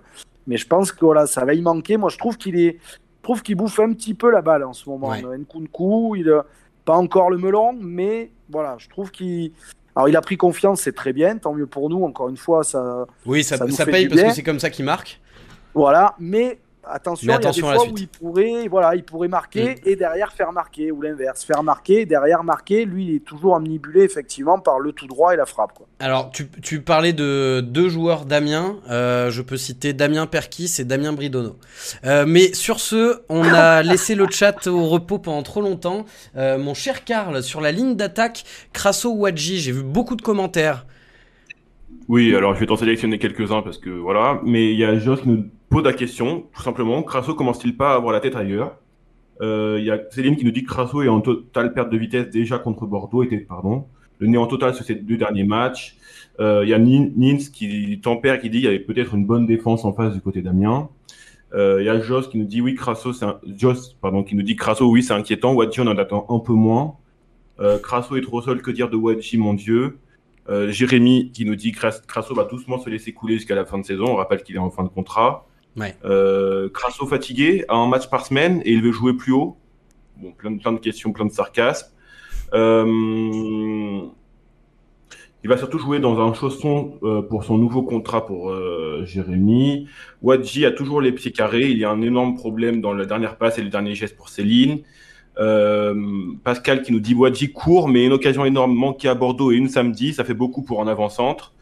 Mais 0.49 0.57
je 0.57 0.67
pense 0.67 0.91
que 0.91 1.05
voilà 1.05 1.29
ça 1.29 1.45
va 1.45 1.55
y 1.55 1.63
manquer. 1.63 1.97
Moi 1.99 2.11
je 2.11 2.19
trouve 2.19 2.37
qu'il 2.37 2.59
est, 2.59 2.81
trouve 3.29 3.43
qu'il 3.43 3.57
bouffe 3.57 3.79
un 3.79 3.93
petit 3.93 4.15
peu 4.15 4.31
la 4.31 4.41
balle 4.41 4.65
en 4.65 4.73
ce 4.73 4.89
moment. 4.89 5.11
Ouais. 5.11 5.23
Euh, 5.23 5.37
Nkunku, 5.37 6.17
il 6.17 6.31
a 6.31 6.47
pas 6.87 6.95
encore 6.97 7.29
le 7.29 7.37
melon, 7.37 7.77
mais 7.79 8.31
voilà 8.49 8.77
je 8.79 8.89
trouve 8.89 9.11
qu'il 9.11 9.53
alors 9.95 10.09
il 10.09 10.17
a 10.17 10.21
pris 10.23 10.37
confiance, 10.39 10.81
c'est 10.81 10.95
très 10.95 11.13
bien, 11.13 11.37
tant 11.37 11.53
mieux 11.53 11.67
pour 11.67 11.91
nous. 11.91 12.05
Encore 12.05 12.29
une 12.31 12.37
fois, 12.39 12.63
ça, 12.65 13.05
Oui, 13.27 13.45
ça, 13.45 13.59
Ça 13.59 13.67
nous 13.67 13.73
ça 13.73 13.85
paye 13.85 14.09
parce 14.09 14.23
que 14.23 14.31
c'est 14.33 14.43
comme 14.45 14.61
ça 14.61 14.71
qu'il 14.71 14.85
marque. 14.85 15.21
voilà. 15.75 16.15
Mais 16.19 16.59
attention, 16.91 17.27
Mais 17.27 17.33
il 17.33 17.35
y 17.35 17.37
a 17.37 17.39
des 17.39 17.47
attention 17.47 17.69
à 17.69 17.73
la 17.73 17.77
fois 17.77 17.85
suite. 17.87 17.99
où 17.99 18.01
il 18.01 18.09
pourrait, 18.09 18.69
voilà, 18.69 18.95
il 18.95 19.05
pourrait 19.05 19.29
marquer 19.29 19.77
et 19.85 19.97
derrière 19.97 20.33
faire 20.33 20.53
marquer, 20.53 20.91
ou 20.91 21.01
l'inverse, 21.01 21.45
faire 21.45 21.63
marquer, 21.63 22.07
derrière 22.07 22.45
marquer. 22.45 22.85
Lui, 22.85 23.07
il 23.07 23.15
est 23.17 23.25
toujours 23.25 23.53
omnibulé 23.53 24.03
effectivement 24.03 24.59
par 24.59 24.79
le 24.79 24.93
tout 24.93 25.07
droit 25.07 25.35
et 25.35 25.37
la 25.37 25.47
frappe. 25.47 25.73
Quoi. 25.75 25.87
Alors, 26.01 26.31
tu, 26.31 26.49
tu 26.63 26.81
parlais 26.81 27.13
de 27.13 27.61
deux 27.61 27.89
joueurs 27.89 28.25
d'Amiens. 28.25 28.77
Euh, 28.91 29.31
je 29.31 29.43
peux 29.43 29.57
citer 29.57 29.93
Damien 29.93 30.27
Perkis 30.27 30.77
et 30.79 30.85
Damien 30.85 31.13
Bridono. 31.13 31.57
Euh, 32.05 32.25
mais 32.27 32.55
sur 32.55 32.81
ce, 32.81 33.23
on 33.29 33.43
a 33.45 33.83
laissé 33.83 34.15
le 34.15 34.27
chat 34.31 34.67
au 34.67 34.87
repos 34.87 35.19
pendant 35.19 35.43
trop 35.43 35.61
longtemps. 35.61 36.05
Euh, 36.37 36.59
mon 36.59 36.75
cher 36.75 37.05
Karl, 37.05 37.43
sur 37.43 37.61
la 37.61 37.73
ligne 37.73 37.97
d'attaque, 37.97 38.45
Crasso 38.73 39.11
Wadji, 39.13 39.59
j'ai 39.59 39.73
vu 39.73 39.83
beaucoup 39.83 40.17
de 40.17 40.23
commentaires. 40.23 40.87
Oui, 42.09 42.35
alors 42.35 42.55
je 42.55 42.61
vais 42.61 42.67
t'en 42.67 42.77
sélectionner 42.77 43.19
quelques-uns 43.19 43.63
parce 43.63 43.79
que 43.79 43.91
voilà. 43.91 44.41
Mais 44.45 44.73
il 44.73 44.79
y 44.79 44.85
a 44.85 44.99
Joss 44.99 45.21
qui 45.21 45.29
nous 45.29 45.45
pose 45.69 45.85
la 45.85 45.93
question, 45.93 46.47
tout 46.55 46.63
simplement. 46.63 47.03
Crasso 47.03 47.35
commence-t-il 47.35 47.77
pas 47.77 47.93
à 47.93 47.97
avoir 47.97 48.13
la 48.13 48.21
tête 48.21 48.37
ailleurs? 48.37 48.77
Euh, 49.41 49.77
Il 49.79 49.85
y 49.85 49.91
a 49.91 50.01
Céline 50.11 50.37
qui 50.37 50.45
nous 50.45 50.51
dit 50.51 50.65
que 50.65 50.69
Crasso 50.69 51.03
est 51.03 51.09
en 51.09 51.21
totale 51.21 51.73
perte 51.73 51.91
de 51.91 51.97
vitesse 51.97 52.31
déjà 52.31 52.59
contre 52.59 52.87
Bordeaux, 52.87 53.23
était, 53.23 53.39
pardon. 53.39 53.87
Le 54.19 54.27
nez 54.27 54.39
en 54.39 54.47
total 54.47 54.75
sur 54.75 54.85
ces 54.85 54.97
deux 54.97 55.17
derniers 55.17 55.45
matchs. 55.45 55.97
Euh, 56.41 56.63
il 56.65 56.71
y 56.71 56.75
a 56.75 56.79
Nins 56.79 57.39
qui 57.53 58.01
tempère, 58.01 58.41
qui 58.41 58.51
dit 58.51 58.59
qu'il 58.59 58.65
y 58.65 58.69
avait 58.69 58.81
peut-être 58.81 59.15
une 59.15 59.27
bonne 59.27 59.47
défense 59.47 59.85
en 59.85 59.93
face 59.93 60.15
du 60.15 60.21
côté 60.21 60.43
d'Amiens. 60.43 60.89
Euh, 61.55 61.79
il 61.81 61.87
y 61.87 61.89
a 61.89 62.01
Joss 62.01 62.29
qui 62.29 62.39
nous 62.39 62.45
dit 62.45 62.61
oui, 62.61 62.75
Crasso, 62.75 63.13
c'est 63.13 63.25
un... 63.25 63.39
Joss, 63.57 63.97
pardon, 64.01 64.25
qui 64.25 64.35
nous 64.35 64.43
dit 64.43 64.57
Crasso, 64.57 64.91
oui, 64.91 65.03
c'est 65.03 65.15
inquiétant. 65.15 65.55
Wadji, 65.55 65.81
on 65.81 65.87
en 65.87 65.97
attend 65.99 66.27
un 66.29 66.41
peu 66.41 66.53
moins. 66.53 66.95
Crasso 67.83 68.17
est 68.17 68.23
trop 68.23 68.41
seul, 68.41 68.63
que 68.63 68.71
dire 68.71 68.89
de 68.89 68.97
Wadji, 68.97 69.37
mon 69.37 69.55
Dieu? 69.55 69.99
Jérémy 70.69 71.31
qui 71.33 71.45
nous 71.45 71.57
dit 71.57 71.73
Crasso 71.73 72.35
va 72.35 72.45
doucement 72.45 72.79
se 72.79 72.89
laisser 72.89 73.13
couler 73.13 73.35
jusqu'à 73.35 73.55
la 73.55 73.65
fin 73.65 73.79
de 73.79 73.85
saison. 73.85 74.07
On 74.07 74.15
rappelle 74.15 74.43
qu'il 74.43 74.57
est 74.57 74.61
en 74.61 74.71
fin 74.71 74.83
de 74.83 74.89
contrat. 74.89 75.47
Ouais. 75.77 75.95
Euh, 76.05 76.69
Crasso 76.69 77.07
fatigué, 77.07 77.65
a 77.69 77.77
un 77.77 77.87
match 77.87 78.09
par 78.09 78.27
semaine 78.27 78.61
et 78.65 78.73
il 78.73 78.83
veut 78.83 78.93
jouer 78.93 79.13
plus 79.15 79.33
haut. 79.33 79.57
Bon, 80.17 80.33
plein, 80.33 80.73
de 80.73 80.79
questions, 80.79 81.13
plein 81.13 81.27
de 81.27 81.33
sarcasme. 81.33 81.89
Euh, 82.55 84.01
il 85.45 85.49
va 85.49 85.57
surtout 85.57 85.79
jouer 85.79 86.01
dans 86.01 86.21
un 86.21 86.35
chausson 86.35 86.99
euh, 87.03 87.23
pour 87.23 87.45
son 87.45 87.59
nouveau 87.59 87.83
contrat 87.83 88.27
pour 88.27 88.53
Jérémy. 89.05 89.89
Wadji 90.23 90.67
a 90.67 90.73
toujours 90.73 91.01
les 91.01 91.13
pieds 91.13 91.31
carrés. 91.31 91.71
Il 91.71 91.79
y 91.79 91.85
a 91.85 91.91
un 91.91 92.03
énorme 92.03 92.35
problème 92.35 92.81
dans 92.81 92.93
la 92.93 93.05
dernière 93.05 93.37
passe 93.37 93.59
et 93.59 93.63
le 93.63 93.71
dernier 93.71 93.95
geste 93.95 94.17
pour 94.17 94.29
Céline. 94.29 94.81
Pascal 96.43 96.83
qui 96.83 96.91
nous 96.91 96.99
dit 96.99 97.15
Wadji 97.15 97.53
court, 97.53 97.87
mais 97.87 98.05
une 98.05 98.13
occasion 98.13 98.45
énorme 98.45 98.75
manquée 98.75 99.09
à 99.09 99.15
Bordeaux 99.15 99.53
et 99.53 99.55
une 99.55 99.69
samedi, 99.69 100.13
ça 100.13 100.25
fait 100.25 100.35
beaucoup 100.35 100.63
pour 100.63 100.83
un 100.83 100.89
avant-centre. 100.89 101.55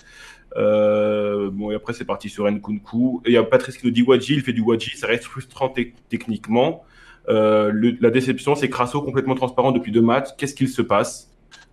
Euh, 0.57 1.51
bon, 1.53 1.71
et 1.71 1.75
après, 1.75 1.93
c'est 1.93 2.05
parti 2.05 2.29
sur 2.29 2.51
Nkunku. 2.51 3.23
Et 3.25 3.31
il 3.31 3.35
y 3.35 3.37
a 3.37 3.43
Patrice 3.43 3.77
qui 3.77 3.87
nous 3.87 3.93
dit 3.93 4.03
Wadji, 4.03 4.35
il 4.35 4.41
fait 4.43 4.53
du 4.53 4.63
Wadji, 4.63 4.97
ça 4.97 5.07
reste 5.07 5.25
frustrant 5.25 5.73
techniquement. 6.09 6.85
Euh, 7.29 7.95
la 8.01 8.11
déception, 8.11 8.55
c'est 8.55 8.71
Crasso 8.71 9.03
complètement 9.03 9.35
transparent 9.35 9.73
depuis 9.73 9.93
deux 9.93 10.03
matchs. 10.03 10.29
Qu'est-ce 10.39 10.55
qu'il 10.55 10.69
se 10.69 10.83
passe? 10.83 11.31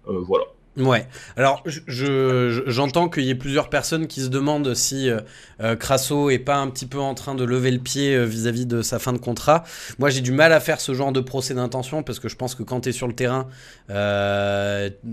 Euh, 0.08 0.20
Voilà. 0.20 0.46
Ouais. 0.76 1.06
Alors, 1.38 1.64
je, 1.66 2.64
j'entends 2.66 3.08
qu'il 3.08 3.26
y 3.26 3.30
ait 3.30 3.36
plusieurs 3.36 3.70
personnes 3.70 4.08
qui 4.08 4.22
se 4.22 4.28
demandent 4.28 4.74
si 4.74 5.08
euh, 5.08 5.20
euh, 5.62 5.76
Crasso 5.76 6.32
est 6.32 6.40
pas 6.40 6.56
un 6.56 6.68
petit 6.68 6.88
peu 6.88 7.00
en 7.00 7.14
train 7.14 7.36
de 7.36 7.44
lever 7.44 7.70
le 7.70 7.78
pied 7.78 8.16
euh, 8.16 8.24
vis-à-vis 8.24 8.66
de 8.66 8.82
sa 8.82 8.98
fin 8.98 9.14
de 9.14 9.20
contrat. 9.20 9.64
Moi, 10.00 10.10
j'ai 10.10 10.22
du 10.22 10.32
mal 10.32 10.52
à 10.52 10.60
faire 10.60 10.82
ce 10.82 10.96
genre 10.96 11.12
de 11.12 11.20
procès 11.20 11.54
d'intention 11.54 12.02
parce 12.02 12.20
que 12.20 12.28
je 12.28 12.36
pense 12.36 12.56
que 12.56 12.64
quand 12.64 12.82
tu 12.82 12.90
es 12.90 12.92
sur 12.92 13.08
le 13.08 13.14
terrain, 13.14 13.48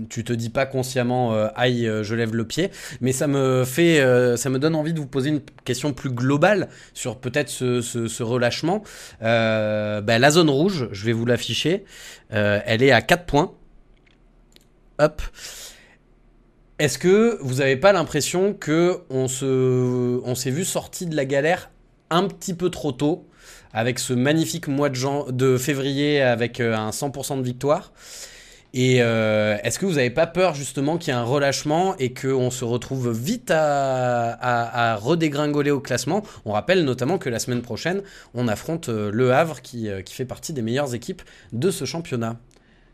tu 0.09 0.23
te 0.23 0.33
dis 0.33 0.49
pas 0.49 0.65
consciemment 0.65 1.33
aïe, 1.55 1.89
je 2.01 2.15
lève 2.15 2.35
le 2.35 2.45
pied. 2.45 2.71
Mais 2.99 3.11
ça 3.11 3.27
me 3.27 3.63
fait, 3.63 4.03
ça 4.37 4.49
donne 4.49 4.75
envie 4.75 4.93
de 4.93 4.99
vous 4.99 5.07
poser 5.07 5.29
une 5.29 5.41
question 5.63 5.93
plus 5.93 6.09
globale 6.09 6.69
sur 6.93 7.17
peut-être 7.17 7.49
ce, 7.49 8.23
relâchement. 8.23 8.83
Ben, 9.21 10.17
la 10.17 10.31
zone 10.31 10.49
rouge, 10.49 10.87
je 10.91 11.05
vais 11.05 11.13
vous 11.13 11.25
l'afficher. 11.25 11.85
elle 12.29 12.81
est 12.81 12.91
à 12.91 13.01
4 13.01 13.25
points. 13.25 13.51
Est-ce 16.79 16.97
que 16.97 17.37
vous 17.41 17.55
n'avez 17.55 17.77
pas 17.77 17.93
l'impression 17.93 18.53
que 18.53 19.01
on 19.09 19.27
se, 19.27 20.19
on 20.23 20.33
s'est 20.33 20.49
vu 20.49 20.65
sorti 20.65 21.05
de 21.05 21.15
la 21.15 21.25
galère 21.25 21.69
un 22.09 22.27
petit 22.27 22.55
peu 22.55 22.69
trop 22.69 22.91
tôt 22.91 23.27
avec 23.73 23.99
ce 23.99 24.13
magnifique 24.13 24.67
mois 24.67 24.89
de, 24.89 25.31
de 25.31 25.57
février 25.57 26.21
avec 26.21 26.59
euh, 26.59 26.75
un 26.75 26.89
100% 26.89 27.37
de 27.37 27.43
victoire? 27.43 27.93
Et 28.73 29.01
euh, 29.01 29.57
est-ce 29.63 29.79
que 29.79 29.85
vous 29.85 29.95
n'avez 29.95 30.09
pas 30.09 30.27
peur 30.27 30.55
justement 30.55 30.97
qu'il 30.97 31.13
y 31.13 31.15
ait 31.15 31.19
un 31.19 31.23
relâchement 31.23 31.95
et 31.97 32.13
qu'on 32.13 32.49
se 32.51 32.63
retrouve 32.63 33.11
vite 33.11 33.51
à, 33.53 34.97
redégringoler 34.99 35.71
au 35.71 35.81
classement? 35.81 36.23
On 36.45 36.53
rappelle 36.53 36.85
notamment 36.85 37.17
que 37.17 37.29
la 37.29 37.39
semaine 37.39 37.61
prochaine, 37.61 38.01
on 38.33 38.47
affronte 38.47 38.89
euh, 38.89 39.11
Le 39.13 39.33
Havre 39.33 39.61
qui, 39.61 39.89
fait 40.09 40.25
partie 40.25 40.53
des 40.53 40.61
meilleures 40.61 40.95
équipes 40.95 41.21
de 41.51 41.69
ce 41.69 41.85
championnat. 41.85 42.37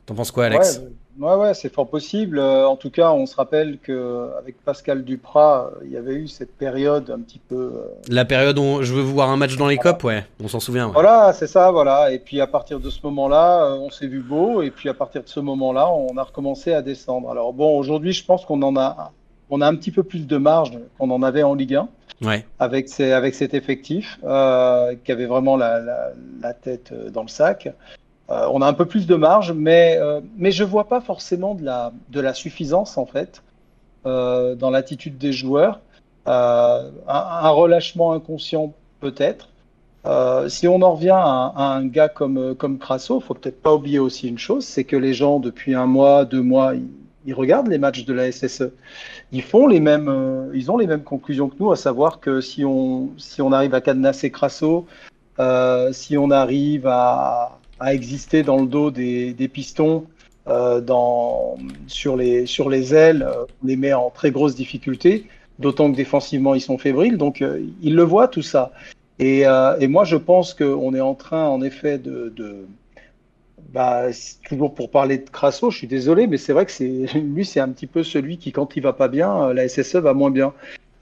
T'en 0.08 0.16
penses 0.16 0.32
quoi, 0.32 0.46
Alex? 0.46 0.82
Ouais, 1.20 1.54
c'est 1.54 1.74
fort 1.74 1.88
possible. 1.88 2.40
Euh, 2.40 2.68
en 2.68 2.76
tout 2.76 2.90
cas, 2.90 3.12
on 3.12 3.26
se 3.26 3.36
rappelle 3.36 3.78
qu'avec 3.80 4.64
Pascal 4.64 5.04
Duprat, 5.04 5.72
euh, 5.72 5.84
il 5.86 5.92
y 5.92 5.98
avait 5.98 6.16
eu 6.16 6.28
cette 6.28 6.56
période 6.56 7.10
un 7.10 7.20
petit 7.20 7.40
peu. 7.40 7.56
Euh, 7.56 7.82
La 8.10 8.26
période 8.26 8.58
où 8.60 8.82
je 8.82 8.94
veux 8.94 9.02
voir 9.02 9.30
un 9.30 9.38
match 9.38 9.58
dans 9.58 9.68
les 9.68 9.76
voilà. 9.76 9.92
copes, 9.94 10.04
ouais, 10.04 10.26
on 10.44 10.48
s'en 10.48 10.60
souvient. 10.60 10.88
Ouais. 10.88 10.94
Voilà, 10.94 11.34
c'est 11.34 11.48
ça, 11.48 11.72
voilà. 11.72 12.12
Et 12.12 12.20
puis 12.20 12.40
à 12.42 12.48
partir 12.48 12.80
de 12.80 12.90
ce 12.90 13.00
moment-là, 13.04 13.76
on 13.80 13.90
s'est 13.90 14.08
vu 14.08 14.20
beau. 14.22 14.62
Et 14.62 14.72
puis 14.72 14.90
à 14.90 14.94
partir 14.94 15.24
de 15.24 15.30
ce 15.30 15.40
moment-là, 15.40 15.90
on 15.92 16.16
a 16.18 16.24
recommencé 16.24 16.74
à 16.74 16.82
descendre. 16.82 17.30
Alors 17.30 17.54
bon, 17.54 17.78
aujourd'hui, 17.78 18.14
je 18.14 18.24
pense 18.26 18.46
qu'on 18.46 18.62
en 18.62 18.76
a, 18.78 19.12
on 19.50 19.62
a 19.62 19.68
un 19.68 19.76
petit 19.76 19.92
peu 19.92 20.04
plus 20.04 20.28
de 20.28 20.38
marge 20.38 20.78
qu'on 20.98 21.10
en 21.10 21.24
avait 21.24 21.44
en 21.44 21.56
Ligue 21.56 21.76
1. 21.76 21.88
Ouais. 22.24 22.46
Avec, 22.58 22.90
ces, 22.90 23.12
avec 23.12 23.36
cet 23.36 23.54
effectif 23.54 24.18
qui 24.22 25.12
avait 25.12 25.28
vraiment 25.28 25.56
la, 25.56 25.80
la, 25.80 26.10
la 26.42 26.54
tête 26.54 26.92
dans 27.12 27.22
le 27.22 27.28
sac. 27.28 27.70
Euh, 28.30 28.48
on 28.52 28.62
a 28.62 28.68
un 28.68 28.74
peu 28.74 28.86
plus 28.86 29.08
de 29.08 29.16
marge, 29.16 29.54
mais, 29.54 29.98
euh, 30.00 30.20
mais 30.38 30.52
je 30.52 30.64
ne 30.64 30.70
vois 30.70 30.88
pas 30.88 31.00
forcément 31.00 31.56
de 31.56 31.64
la, 31.64 31.94
de 32.10 32.20
la 32.20 32.34
suffisance, 32.34 32.98
en 32.98 33.06
fait, 33.06 33.42
euh, 34.06 34.56
dans 34.56 34.70
l'attitude 34.70 35.18
des 35.18 35.32
joueurs. 35.32 35.80
Un, 36.26 37.50
relâchement 37.50 38.12
inconscient, 38.12 38.74
peut-être. 39.00 39.48
si 40.50 40.68
on 40.68 40.82
en 40.82 40.94
revient 40.94 41.16
à, 41.16 41.54
un 41.58 41.86
gars 41.86 42.10
comme, 42.10 42.54
comme 42.56 42.80
Crasso, 42.80 43.20
il 43.22 43.24
faut 43.24 43.34
peut-être 43.34 43.62
pas 43.62 43.74
oublier 43.74 44.00
aussi 44.00 44.28
une 44.28 44.38
chose, 44.38 44.66
c'est 44.66 44.84
que 44.84 44.98
les 44.98 45.14
gens, 45.14 45.40
depuis 45.40 45.74
un 45.74 45.86
mois, 45.86 46.26
deux 46.26 46.42
mois, 46.42 46.76
ils, 46.76 46.88
ils, 47.26 47.34
regardent 47.34 47.70
les 47.70 47.78
matchs 47.78 48.04
de 48.04 48.14
la 48.14 48.30
SSE. 48.30 48.72
Ils, 49.32 49.42
font 49.42 49.68
les 49.68 49.80
mêmes, 49.80 50.52
ils 50.54 50.70
ont 50.70 50.78
les 50.78 50.88
mêmes 50.88 51.04
conclusions 51.04 51.48
que 51.48 51.56
nous, 51.62 51.72
à 51.72 51.78
savoir 51.78 52.20
que 52.20 52.42
si 52.42 52.66
on, 52.66 53.10
si 53.18 53.42
on 53.42 53.54
arrive 53.54 53.74
à 53.74 53.80
cadenasser 53.80 54.30
Crasso, 54.30 54.86
si 55.94 56.18
on 56.18 56.30
arrive 56.30 56.88
à 56.88 57.57
à 57.80 57.94
exister 57.94 58.44
dans 58.44 58.60
le 58.60 58.68
dos 58.68 58.92
des, 58.92 59.34
des 59.34 59.48
pistons, 59.48 60.06
euh, 60.48 60.82
dans, 60.82 61.58
sur, 61.88 62.16
les, 62.16 62.46
sur 62.46 62.70
les 62.70 62.94
ailes, 62.94 63.24
euh, 63.24 63.46
on 63.64 63.68
les 63.68 63.76
met 63.76 63.94
en 63.94 64.10
très 64.10 64.32
grosse 64.32 64.56
difficulté, 64.56 65.26
d'autant 65.60 65.92
que 65.92 65.98
défensivement 65.98 66.56
ils 66.56 66.62
sont 66.62 66.78
fébriles, 66.78 67.18
donc 67.18 67.42
euh, 67.42 67.62
ils 67.82 67.96
le 67.96 68.04
voient 68.04 68.28
tout 68.28 68.42
ça. 68.42 68.72
Et, 69.20 69.48
euh, 69.48 69.78
et 69.80 69.88
moi 69.88 70.06
je 70.06 70.16
pense 70.16 70.54
qu'on 70.54 70.94
est 70.94 71.02
en 71.02 71.16
train 71.16 71.48
en 71.48 71.62
effet 71.62 71.98
de... 71.98 72.34
de 72.36 72.66
bah, 73.74 74.06
toujours 74.48 74.74
pour 74.74 74.90
parler 74.90 75.18
de 75.18 75.30
Crasso, 75.30 75.70
je 75.72 75.78
suis 75.80 75.88
désolé, 75.88 76.26
mais 76.26 76.38
c'est 76.38 76.54
vrai 76.54 76.66
que 76.66 76.72
c'est 76.72 76.88
lui, 77.16 77.44
c'est 77.44 77.60
un 77.60 77.70
petit 77.70 77.88
peu 77.88 78.04
celui 78.04 78.38
qui, 78.38 78.54
quand 78.54 78.78
il 78.78 78.84
va 78.84 78.94
pas 78.94 79.10
bien, 79.10 79.54
la 79.54 79.68
SSE 79.68 79.98
va 79.98 80.14
moins 80.14 80.32
bien. 80.32 80.54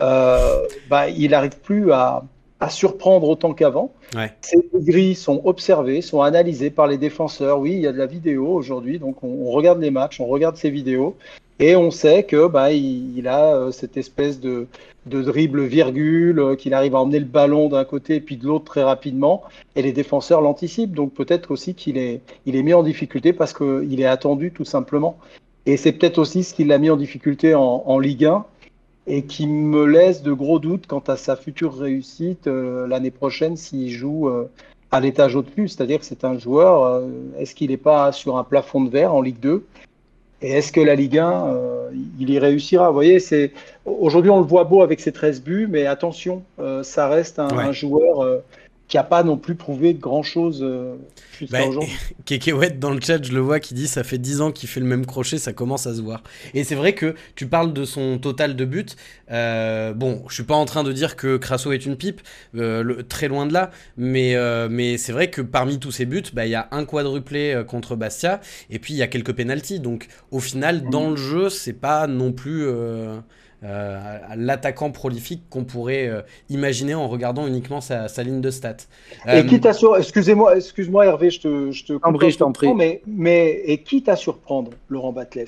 Euh, 0.01 0.65
bah, 0.89 1.09
il 1.09 1.31
n'arrive 1.31 1.57
plus 1.59 1.91
à, 1.91 2.23
à 2.59 2.69
surprendre 2.69 3.27
autant 3.27 3.53
qu'avant. 3.53 3.93
Ouais. 4.15 4.31
Ces 4.41 4.57
grilles 4.73 5.15
sont 5.15 5.41
observées, 5.45 6.01
sont 6.01 6.21
analysées 6.21 6.69
par 6.69 6.87
les 6.87 6.97
défenseurs. 6.97 7.59
Oui, 7.59 7.73
il 7.73 7.79
y 7.79 7.87
a 7.87 7.91
de 7.91 7.97
la 7.97 8.05
vidéo 8.05 8.47
aujourd'hui, 8.47 8.99
donc 8.99 9.23
on, 9.23 9.47
on, 9.47 9.51
regarde 9.51 9.81
les 9.81 9.91
matchs, 9.91 10.19
on 10.21 10.25
regarde 10.25 10.55
ces 10.55 10.69
vidéos 10.69 11.15
et 11.59 11.75
on 11.75 11.91
sait 11.91 12.23
que 12.23 12.47
bah, 12.47 12.71
il, 12.71 13.17
il 13.17 13.27
a 13.27 13.55
euh, 13.55 13.71
cette 13.71 13.97
espèce 13.97 14.39
de, 14.39 14.67
de 15.05 15.21
dribble 15.21 15.63
virgule, 15.63 16.39
euh, 16.39 16.55
qu'il 16.55 16.73
arrive 16.73 16.95
à 16.95 16.99
emmener 16.99 17.19
le 17.19 17.25
ballon 17.25 17.69
d'un 17.69 17.85
côté 17.85 18.15
et 18.15 18.21
puis 18.21 18.37
de 18.37 18.45
l'autre 18.45 18.65
très 18.65 18.83
rapidement, 18.83 19.43
et 19.75 19.81
les 19.81 19.93
défenseurs 19.93 20.41
l'anticipent. 20.41 20.93
Donc 20.93 21.13
peut-être 21.13 21.51
aussi 21.51 21.73
qu'il 21.73 21.97
est, 21.97 22.21
il 22.45 22.55
est 22.55 22.63
mis 22.63 22.73
en 22.73 22.83
difficulté 22.83 23.33
parce 23.33 23.53
qu'il 23.53 23.99
est 23.99 24.05
attendu 24.05 24.51
tout 24.51 24.65
simplement. 24.65 25.17
Et 25.65 25.77
c'est 25.77 25.93
peut-être 25.93 26.19
aussi 26.19 26.43
ce 26.43 26.53
qui 26.53 26.63
l'a 26.63 26.77
mis 26.77 26.89
en 26.89 26.97
difficulté 26.97 27.55
en, 27.55 27.83
en 27.85 27.99
Ligue 27.99 28.25
1 28.25 28.45
et 29.07 29.23
qui 29.23 29.47
me 29.47 29.85
laisse 29.85 30.23
de 30.23 30.33
gros 30.33 30.59
doutes 30.59 30.87
quant 30.87 31.03
à 31.07 31.15
sa 31.15 31.35
future 31.35 31.77
réussite 31.77 32.47
euh, 32.47 32.87
l'année 32.87 33.11
prochaine 33.11 33.55
s'il 33.55 33.89
joue 33.91 34.29
euh, 34.29 34.49
à 34.91 34.99
l'étage 34.99 35.35
au-dessus. 35.35 35.67
C'est-à-dire 35.67 35.99
que 35.99 36.05
c'est 36.05 36.23
un 36.23 36.37
joueur, 36.39 36.83
euh, 36.83 37.07
est-ce 37.37 37.53
qu'il 37.53 37.69
n'est 37.69 37.77
pas 37.77 38.11
sur 38.11 38.37
un 38.37 38.43
plafond 38.43 38.81
de 38.81 38.89
verre 38.89 39.13
en 39.13 39.21
Ligue 39.21 39.39
2 39.39 39.63
Et 40.41 40.51
est-ce 40.51 40.71
que 40.71 40.81
la 40.81 40.95
Ligue 40.95 41.19
1, 41.19 41.47
euh, 41.47 41.89
il 42.19 42.29
y 42.29 42.39
réussira? 42.39 42.87
Vous 42.87 42.93
voyez, 42.95 43.19
c'est 43.19 43.51
aujourd'hui 43.85 44.31
on 44.31 44.39
le 44.39 44.45
voit 44.45 44.63
beau 44.63 44.81
avec 44.81 44.99
ses 44.99 45.11
13 45.11 45.41
buts, 45.41 45.67
mais 45.69 45.85
attention, 45.85 46.43
euh, 46.59 46.81
ça 46.83 47.07
reste 47.07 47.39
un, 47.39 47.47
Ouais. 47.55 47.63
un 47.65 47.71
joueur 47.71 48.23
euh, 48.23 48.39
qui 48.87 48.97
n'a 48.97 49.03
pas 49.03 49.23
non 49.23 49.37
plus 49.37 49.55
prouvé 49.55 49.93
grand-chose 49.93 50.65
Kekewet 52.25 52.71
dans 52.71 52.91
le 52.91 52.99
chat, 53.01 53.23
je 53.23 53.31
le 53.31 53.39
vois, 53.39 53.59
qui 53.59 53.73
dit 53.73 53.87
ça 53.87 54.03
fait 54.03 54.17
10 54.17 54.41
ans 54.41 54.51
qu'il 54.51 54.69
fait 54.69 54.79
le 54.79 54.85
même 54.85 55.05
crochet, 55.05 55.37
ça 55.37 55.53
commence 55.53 55.87
à 55.87 55.95
se 55.95 56.01
voir. 56.01 56.23
Et 56.53 56.63
c'est 56.63 56.75
vrai 56.75 56.93
que 56.93 57.15
tu 57.35 57.47
parles 57.47 57.73
de 57.73 57.85
son 57.85 58.17
total 58.17 58.55
de 58.55 58.65
buts. 58.65 58.85
Euh, 59.31 59.93
bon, 59.93 60.23
je 60.29 60.35
suis 60.35 60.43
pas 60.43 60.55
en 60.55 60.65
train 60.65 60.83
de 60.83 60.91
dire 60.91 61.15
que 61.15 61.37
Crasso 61.37 61.71
est 61.71 61.85
une 61.85 61.95
pipe, 61.95 62.21
euh, 62.55 62.83
le, 62.83 63.03
très 63.03 63.27
loin 63.27 63.45
de 63.45 63.53
là, 63.53 63.71
mais, 63.97 64.35
euh, 64.35 64.67
mais 64.69 64.97
c'est 64.97 65.11
vrai 65.11 65.29
que 65.29 65.41
parmi 65.41 65.79
tous 65.79 65.91
ses 65.91 66.05
buts, 66.05 66.23
bah, 66.33 66.45
il 66.45 66.51
y 66.51 66.55
a 66.55 66.67
un 66.71 66.85
quadruplé 66.85 67.63
contre 67.67 67.95
Bastia, 67.95 68.41
et 68.69 68.79
puis 68.79 68.93
il 68.93 68.97
y 68.97 69.03
a 69.03 69.07
quelques 69.07 69.33
pénalties. 69.33 69.79
Donc 69.79 70.07
au 70.31 70.39
final, 70.39 70.89
dans 70.89 71.09
le 71.09 71.17
jeu, 71.17 71.49
c'est 71.49 71.73
pas 71.73 72.07
non 72.07 72.31
plus. 72.31 72.65
Euh, 73.65 74.17
l'attaquant 74.35 74.91
prolifique 74.91 75.43
qu'on 75.49 75.63
pourrait 75.63 76.07
euh, 76.07 76.21
imaginer 76.49 76.93
en 76.93 77.07
regardant 77.07 77.47
uniquement 77.47 77.81
sa, 77.81 78.07
sa 78.07 78.21
ligne 78.21 78.41
de 78.41 78.51
stats. 78.51 78.75
Et 79.25 79.39
Euh, 79.39 79.43
quitte 79.43 79.65
à 79.65 79.73
sur... 79.73 79.97
excusez-moi, 79.97 80.57
excuse-moi 80.57 81.05
Hervé, 81.05 81.31
je 81.31 81.41
te, 81.41 81.71
je 81.71 81.85
te 81.85 81.93
prie, 81.93 82.31
je 82.31 82.37
t'en 82.37 82.51
prie. 82.51 82.71
Mais, 82.75 83.01
mais 83.07 83.63
et 83.65 83.79
quitte 83.79 84.07
à 84.07 84.15
surprendre 84.15 84.71
Laurent 84.89 85.13
Batles, 85.13 85.45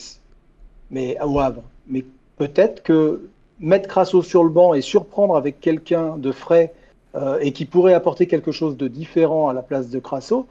mais 0.90 1.16
Havre, 1.20 1.62
mais 1.88 2.06
peut-être 2.38 2.82
que 2.82 3.30
mettre 3.60 3.88
Crasso 3.88 4.24
sur 4.24 4.44
le 4.44 4.50
banc 4.50 4.74
et 4.74 4.82
surprendre 4.82 5.36
avec 5.36 5.60
quelqu'un 5.60 6.18
de 6.18 6.32
frais 6.32 6.74
euh, 7.16 7.38
et 7.40 7.52
qui 7.52 7.66
pourrait 7.66 7.94
apporter 7.94 8.26
quelque 8.26 8.52
chose 8.52 8.78
de 8.78 8.88
différent 8.88 9.48
à 9.48 9.54
la 9.54 9.62
place 9.62 9.90
de 9.90 10.00
Crasso, 10.00 10.48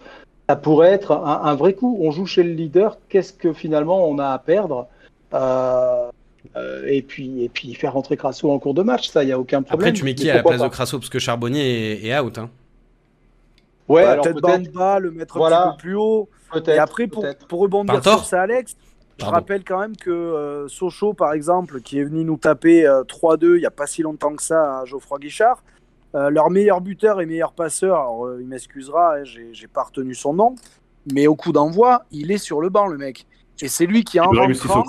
ça 0.49 0.55
pourrait 0.55 0.93
être 0.93 1.13
un, 1.13 1.55
vrai 1.57 1.73
coup. 1.73 1.99
On 2.01 2.13
joue 2.13 2.27
chez 2.27 2.45
le 2.45 2.53
leader, 2.53 2.99
qu'est-ce 3.09 3.33
que 3.33 3.53
finalement 3.53 4.09
on 4.09 4.19
a 4.19 4.29
à 4.29 4.39
perdre? 4.39 4.87
Euh, 5.35 6.09
euh, 6.57 6.85
et, 6.87 7.03
puis, 7.03 7.45
et 7.45 7.49
puis 7.49 7.75
faire 7.75 7.95
rentrer 7.95 8.17
Crasso 8.17 8.51
en 8.51 8.59
cours 8.59 8.75
de 8.75 8.83
match, 8.83 9.09
ça, 9.09 9.23
il 9.23 9.27
n'y 9.27 9.33
a 9.33 9.39
aucun 9.39 9.63
problème. 9.63 9.89
Après, 9.89 9.99
tu 9.99 10.05
mets 10.05 10.15
qui 10.15 10.31
à 10.31 10.37
la 10.37 10.43
place 10.43 10.63
de 10.63 10.69
Crasso? 10.69 10.99
Parce 10.99 11.11
que 11.11 11.19
Charbonnier 11.19 12.07
est, 12.07 12.19
out. 12.19 12.39
Hein. 12.39 12.51
Ouais, 13.89 14.05
bah, 14.05 14.19
peut-être 14.23 14.41
Bamba, 14.41 14.99
le 14.99 15.11
mettre 15.11 15.41
un 15.41 15.51
petit 15.51 15.77
peu 15.77 15.83
plus 15.83 15.95
haut. 15.97 16.29
Et 16.67 16.79
après, 16.79 17.07
pour, 17.07 17.25
pour 17.49 17.61
rebondir 17.61 18.03
sur 18.03 18.25
ça, 18.25 18.43
Alex, 18.43 18.77
je 19.19 19.25
rappelle 19.25 19.65
quand 19.65 19.81
même 19.81 19.97
que 19.97 20.11
euh, 20.11 20.69
Sochaux, 20.69 21.15
par 21.15 21.33
exemple, 21.33 21.81
qui 21.81 21.99
est 21.99 22.05
venu 22.05 22.25
nous 22.25 22.37
taper 22.37 22.85
3-2 22.85 23.57
il 23.57 23.61
n'y 23.61 23.67
a 23.67 23.71
pas 23.71 23.87
si 23.87 24.03
longtemps 24.03 24.35
que 24.35 24.43
ça 24.43 24.81
à 24.81 24.85
Geoffroy 24.85 25.19
Guichard, 25.19 25.63
euh, 26.17 26.31
leur 26.31 26.51
meilleur 26.51 26.81
buteur 26.81 27.21
et 27.21 27.27
meilleur 27.27 27.53
passeur, 27.53 27.97
alors, 27.97 28.27
euh, 28.27 28.39
il 28.41 28.47
m'excusera, 28.47 29.17
hein, 29.17 29.25
j'ai 29.25 29.67
pas 29.67 29.83
retenu 29.83 30.15
son 30.15 30.33
nom, 30.33 30.55
mais 31.13 31.27
au 31.27 31.35
coup 31.35 31.53
d'envoi, 31.53 32.05
il 32.11 32.31
est 32.31 32.39
sur 32.39 32.63
le 32.63 32.71
banc, 32.71 32.87
le 32.87 32.97
mec. 32.97 33.27
Et 33.61 33.69
c'est 33.69 33.85
lui 33.85 34.03
qui, 34.03 34.19
en 34.19 34.31
rentrant, 34.31 34.85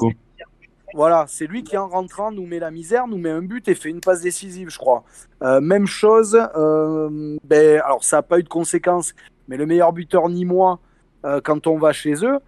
voilà, 0.94 1.26
c'est 1.28 1.48
lui 1.48 1.64
qui 1.64 1.78
en 1.78 1.88
rentrant 1.88 2.32
nous 2.32 2.46
met 2.46 2.60
la 2.60 2.72
misère, 2.72 3.08
nous 3.08 3.18
met 3.18 3.30
un 3.30 3.42
but 3.42 3.68
et 3.68 3.76
fait 3.76 3.90
une 3.90 4.02
passe 4.02 4.22
décisive, 4.22 4.70
je 4.70 4.78
crois. 4.78 5.04
Euh, 5.44 5.60
même 5.60 5.86
chose, 5.86 6.40
ben, 7.44 7.82
alors 7.84 8.04
ça 8.04 8.18
n'a 8.18 8.24
pas 8.24 8.40
eu 8.40 8.44
de 8.44 8.50
conséquences, 8.50 9.14
mais 9.48 9.58
le 9.58 9.66
meilleur 9.66 9.94
buteur 9.94 10.30
ni 10.30 10.46
moi, 10.46 10.80
quand 11.44 11.68
on 11.68 11.78
va 11.78 11.92
chez 11.92 12.14
eux, 12.24 12.40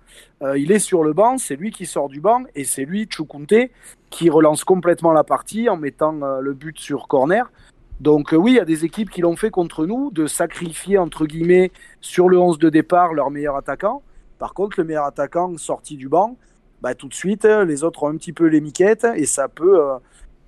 il 0.55 0.71
est 0.71 0.79
sur 0.79 1.03
le 1.03 1.11
banc, 1.11 1.37
c'est 1.37 1.57
lui 1.57 1.69
qui 1.69 1.85
sort 1.85 2.07
du 2.07 2.21
banc 2.21 2.43
et 2.55 2.63
c'est 2.63 2.85
lui, 2.85 3.09
Choukounte, 3.09 3.71
qui 4.09 4.29
relance 4.29 4.63
complètement 4.63 5.11
la 5.11 5.25
partie 5.25 5.67
en 5.67 5.75
mettant 5.75 6.13
le 6.39 6.53
but 6.53 6.79
sur 6.79 7.09
corner. 7.09 7.51
Donc 7.99 8.33
euh, 8.33 8.37
oui, 8.37 8.53
il 8.53 8.55
y 8.55 8.59
a 8.59 8.65
des 8.65 8.85
équipes 8.85 9.09
qui 9.09 9.21
l'ont 9.21 9.35
fait 9.35 9.49
contre 9.49 9.85
nous, 9.85 10.09
de 10.11 10.25
sacrifier, 10.25 10.97
entre 10.97 11.25
guillemets, 11.25 11.71
sur 11.99 12.29
le 12.29 12.37
11 12.37 12.57
de 12.57 12.69
départ 12.69 13.13
leur 13.13 13.29
meilleur 13.29 13.55
attaquant. 13.55 14.03
Par 14.37 14.53
contre, 14.53 14.79
le 14.79 14.85
meilleur 14.85 15.05
attaquant 15.05 15.55
sorti 15.57 15.97
du 15.97 16.07
banc, 16.07 16.37
bah, 16.81 16.95
tout 16.95 17.07
de 17.07 17.13
suite, 17.13 17.45
les 17.45 17.83
autres 17.83 18.03
ont 18.03 18.09
un 18.09 18.17
petit 18.17 18.33
peu 18.33 18.45
les 18.45 18.61
miquettes 18.61 19.07
et 19.15 19.25
ça 19.25 19.47
peut, 19.47 19.81
euh, 19.81 19.97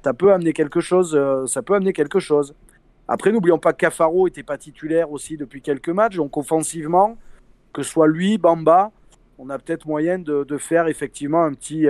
ça 0.04 0.14
peut 0.14 0.32
amener 0.32 0.54
quelque 0.54 0.80
chose. 0.80 1.16
Euh, 1.16 1.46
ça 1.48 1.62
peut 1.62 1.76
amener 1.76 1.94
quelque 1.94 2.20
chose. 2.20 2.56
Après, 3.08 3.32
n'oublions 3.32 3.60
pas 3.60 3.74
que 3.74 3.78
Cafaro 3.78 4.28
n'était 4.28 4.44
pas 4.44 4.58
titulaire 4.58 5.12
aussi 5.12 5.38
depuis 5.38 5.62
quelques 5.62 5.90
matchs. 5.90 6.16
Donc 6.16 6.38
offensivement, 6.38 7.18
que 7.74 7.84
ce 7.84 7.92
soit 7.92 8.08
lui, 8.08 8.38
Bamba, 8.38 8.92
on 9.38 9.50
a 9.50 9.58
peut-être 9.60 9.86
moyen 9.86 10.20
de, 10.20 10.44
de, 10.44 10.58
faire 10.58 10.88
effectivement 10.88 11.44
un 11.44 11.54
petit, 11.54 11.88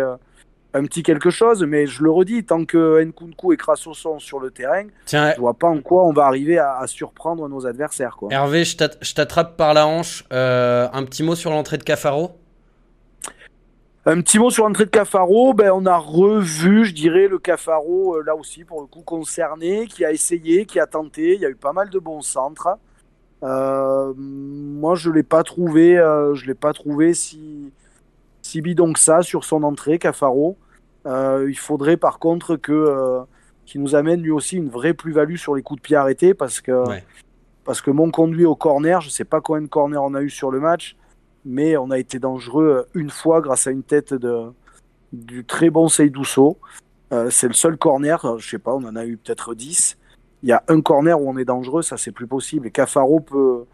un 0.74 0.84
petit 0.84 1.04
quelque 1.04 1.30
chose, 1.30 1.64
mais 1.64 1.86
je 1.86 2.04
le 2.04 2.12
redis, 2.12 2.44
tant 2.44 2.66
que 2.66 3.04
Nkunku 3.04 3.54
et 3.54 3.58
Crasso 3.58 3.94
sont 3.94 4.20
sur 4.20 4.40
le 4.40 4.52
terrain, 4.52 4.86
Tiens, 5.06 5.34
je 5.36 5.40
vois 5.40 5.54
pas 5.54 5.68
en 5.68 5.82
quoi 5.82 6.06
on 6.06 6.14
va 6.14 6.26
arriver 6.26 6.58
à, 6.58 6.86
surprendre 6.88 7.48
nos 7.50 7.66
adversaires. 7.66 8.16
Quoi. 8.18 8.30
Hervé, 8.32 8.64
je 8.64 9.14
t'attrape 9.14 9.58
par 9.58 9.74
la 9.74 9.88
hanche. 9.88 10.26
Euh, 10.32 10.88
un 10.94 11.04
petit 11.04 11.24
mot 11.24 11.36
sur 11.36 11.52
l'entrée 11.52 11.78
de 11.78 11.84
Cafaro? 11.84 12.41
Un 14.06 14.22
petit 14.22 14.40
mot 14.40 14.50
sur 14.50 14.68
l'entrée 14.68 14.86
de 14.86 14.90
Cafaro, 14.90 15.54
ben, 15.54 15.72
on 15.72 15.86
a 15.86 15.98
revu, 15.98 16.86
je 16.86 16.94
dirais, 16.94 17.28
le 17.28 17.38
Cafaro, 17.40 18.16
euh, 18.16 18.24
là 18.24 18.36
aussi, 18.36 18.64
pour 18.64 18.82
le 18.82 18.88
coup, 18.88 19.02
concerné, 19.02 19.88
qui 19.88 20.04
a 20.06 20.12
essayé, 20.12 20.66
qui 20.66 20.80
a 20.80 20.88
tenté. 20.88 21.36
Il 21.36 21.42
y 21.42 21.46
a 21.46 21.50
eu 21.50 21.56
pas 21.56 21.74
mal 21.74 21.90
de 21.90 22.00
bons 22.00 22.22
centres. 22.22 22.78
Euh, 23.44 24.14
moi, 24.18 24.96
je 24.96 25.10
ne 25.10 25.16
l'ai 25.16 25.24
pas 25.24 25.44
trouvé, 25.44 25.96
je 26.34 26.46
l'ai 26.46 26.56
pas 26.56 26.74
trouvé 26.74 27.14
si, 27.14 27.72
si 28.42 28.62
bidon 28.62 28.94
que 28.94 29.00
ça 29.00 29.22
sur 29.22 29.44
son 29.44 29.64
entrée, 29.64 30.00
Cafaro. 30.00 30.58
Euh, 31.08 31.48
il 31.50 31.58
faudrait 31.58 31.98
par 31.98 32.20
contre 32.20 32.58
que 32.58 32.72
euh, 32.72 33.22
qu'il 33.66 33.82
nous 33.82 33.96
amène 33.96 34.22
lui 34.22 34.32
aussi 34.32 34.58
une 34.58 34.70
vraie 34.70 34.94
plus-value 34.94 35.36
sur 35.36 35.56
les 35.56 35.64
coups 35.64 35.82
de 35.82 35.82
pied 35.82 35.96
arrêtés 35.96 36.34
parce 36.34 36.62
que 36.62 36.84
parce 37.64 37.82
que 37.82 37.92
mon 37.92 38.12
conduit 38.12 38.46
au 38.46 38.56
corner, 38.56 39.02
je 39.02 39.10
sais 39.10 39.24
pas 39.24 39.42
combien 39.42 39.62
de 39.62 39.68
corners 39.68 39.98
on 39.98 40.14
a 40.14 40.22
eu 40.22 40.30
sur 40.30 40.52
le 40.52 40.60
match, 40.60 40.96
mais 41.46 41.78
on 41.78 41.92
a 41.92 42.00
été 42.00 42.20
dangereux 42.20 42.88
une 42.94 43.10
fois 43.10 43.42
grâce 43.42 43.68
à 43.68 43.72
une 43.72 43.84
tête 43.84 44.14
de 44.14 44.46
du 45.12 45.44
très 45.44 45.70
bon 45.70 45.90
Seydousso. 45.90 46.58
Euh, 47.12 47.30
c'est 47.30 47.48
le 47.48 47.54
seul 47.54 47.78
corner, 47.78 48.40
je 48.40 48.50
sais 48.50 48.60
pas, 48.60 48.74
on 48.74 48.84
en 48.86 48.96
a 48.96 49.06
eu 49.06 49.18
peut-être 49.18 49.54
10. 49.54 49.98
Il 50.44 50.50
y 50.50 50.54
a 50.54 50.64
un 50.70 50.82
corner 50.82 51.20
où 51.20 51.30
on 51.30 51.38
est 51.38 51.46
dangereux, 51.46 51.82
ça 51.82 51.98
c'est 51.98 52.12
plus 52.12 52.28
possible. 52.28 52.68
Et 52.68 52.72
Cafaro 52.72 53.20
peut, 53.20 53.66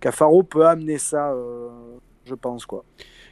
Cafaro 0.00 0.42
peut 0.42 0.66
amener 0.66 0.98
ça, 0.98 1.34
je 2.24 2.34
pense 2.34 2.64
quoi. 2.64 2.84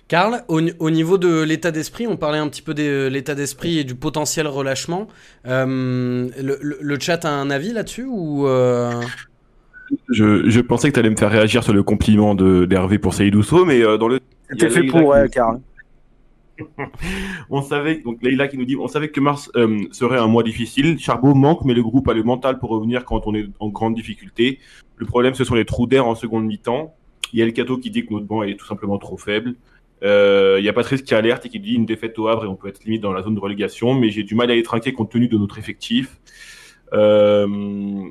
Karl, 0.08 0.44
au, 0.46 0.90
niveau 0.90 1.18
de 1.18 1.42
l'état 1.42 1.72
d'esprit, 1.72 2.06
on 2.06 2.16
parlait 2.16 2.38
un 2.38 2.48
petit 2.48 2.62
peu 2.62 2.74
de 2.74 3.08
l'état 3.08 3.34
d'esprit 3.34 3.78
et 3.78 3.84
du 3.84 3.96
potentiel 3.96 4.46
relâchement. 4.46 5.08
Euh, 5.46 6.28
le, 6.38 6.98
chat 7.00 7.24
a 7.24 7.30
un 7.30 7.50
avis 7.50 7.72
là-dessus 7.72 8.06
ou 8.08 8.46
euh? 9.92 10.42
je, 10.48 10.60
pensais 10.60 10.88
que 10.88 10.94
tu 10.94 11.00
allais 11.00 11.10
me 11.10 11.16
faire 11.16 11.30
réagir 11.30 11.62
sur 11.62 11.72
le 11.72 11.82
compliment 11.82 12.34
d'Hervé 12.34 12.98
pour 12.98 13.14
Saïd 13.14 13.34
mais 13.66 13.82
euh, 13.82 13.98
dans 13.98 14.08
le. 14.08 14.20
C'était 14.50 14.70
fait 14.70 14.82
pour, 14.84 15.14
Karl. 15.32 15.60
on 17.50 17.60
savait, 17.60 17.96
donc 17.96 18.22
Leïla 18.22 18.48
qui 18.48 18.56
nous 18.56 18.64
dit, 18.64 18.76
on 18.76 18.88
savait 18.88 19.08
que 19.08 19.20
mars 19.20 19.50
serait 19.92 20.18
un 20.18 20.26
mois 20.26 20.42
difficile. 20.42 20.98
Charbot 20.98 21.34
manque, 21.34 21.64
mais 21.64 21.74
le 21.74 21.82
groupe 21.82 22.08
a 22.08 22.14
le 22.14 22.22
mental 22.22 22.58
pour 22.58 22.70
revenir 22.70 23.04
quand 23.04 23.26
on 23.26 23.34
est 23.34 23.46
en 23.60 23.68
grande 23.68 23.94
difficulté. 23.94 24.58
Le 24.96 25.04
problème, 25.04 25.34
ce 25.34 25.44
sont 25.44 25.54
les 25.54 25.66
trous 25.66 25.86
d'air 25.86 26.06
en 26.06 26.14
seconde 26.14 26.46
mi-temps. 26.46 26.94
Il 27.32 27.38
y 27.38 27.42
a 27.42 27.44
le 27.44 27.50
Cato 27.50 27.76
qui 27.76 27.90
dit 27.90 28.06
que 28.06 28.14
notre 28.14 28.26
banc 28.26 28.42
est 28.42 28.56
tout 28.56 28.66
simplement 28.66 28.98
trop 28.98 29.16
faible. 29.16 29.56
Il 30.02 30.08
euh, 30.08 30.60
y 30.60 30.68
a 30.68 30.72
Patrice 30.72 31.02
qui 31.02 31.14
alerte 31.14 31.46
et 31.46 31.48
qui 31.48 31.58
dit 31.58 31.74
une 31.74 31.86
défaite 31.86 32.18
au 32.18 32.28
Havre 32.28 32.44
et 32.44 32.48
on 32.48 32.54
peut 32.54 32.68
être 32.68 32.84
limite 32.84 33.00
dans 33.00 33.12
la 33.12 33.22
zone 33.22 33.34
de 33.34 33.40
relégation, 33.40 33.94
mais 33.94 34.10
j'ai 34.10 34.24
du 34.24 34.34
mal 34.34 34.50
à 34.50 34.56
être 34.56 34.74
inquiet 34.74 34.92
compte 34.92 35.10
tenu 35.10 35.28
de 35.28 35.38
notre 35.38 35.58
effectif. 35.58 36.20
Euh, 36.92 38.02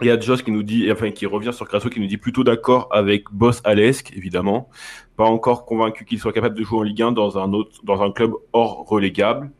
il 0.00 0.06
y 0.06 0.10
a 0.10 0.18
Joss 0.18 0.42
qui 0.42 0.50
nous 0.50 0.62
dit, 0.62 0.90
enfin 0.90 1.10
qui 1.10 1.26
revient 1.26 1.52
sur 1.52 1.66
Crasso, 1.66 1.88
qui 1.88 2.00
nous 2.00 2.06
dit 2.06 2.16
plutôt 2.16 2.44
d'accord 2.44 2.88
avec 2.90 3.24
Boss 3.32 3.60
Alesque, 3.64 4.12
évidemment. 4.16 4.68
Pas 5.16 5.24
encore 5.24 5.64
convaincu 5.64 6.04
qu'il 6.04 6.18
soit 6.18 6.32
capable 6.32 6.56
de 6.56 6.62
jouer 6.62 6.78
en 6.78 6.82
Ligue 6.82 7.02
1 7.02 7.12
dans 7.12 7.38
un 7.38 7.52
autre, 7.52 7.80
dans 7.84 8.02
un 8.02 8.12
club 8.12 8.32
hors 8.52 8.86
relégable. 8.86 9.50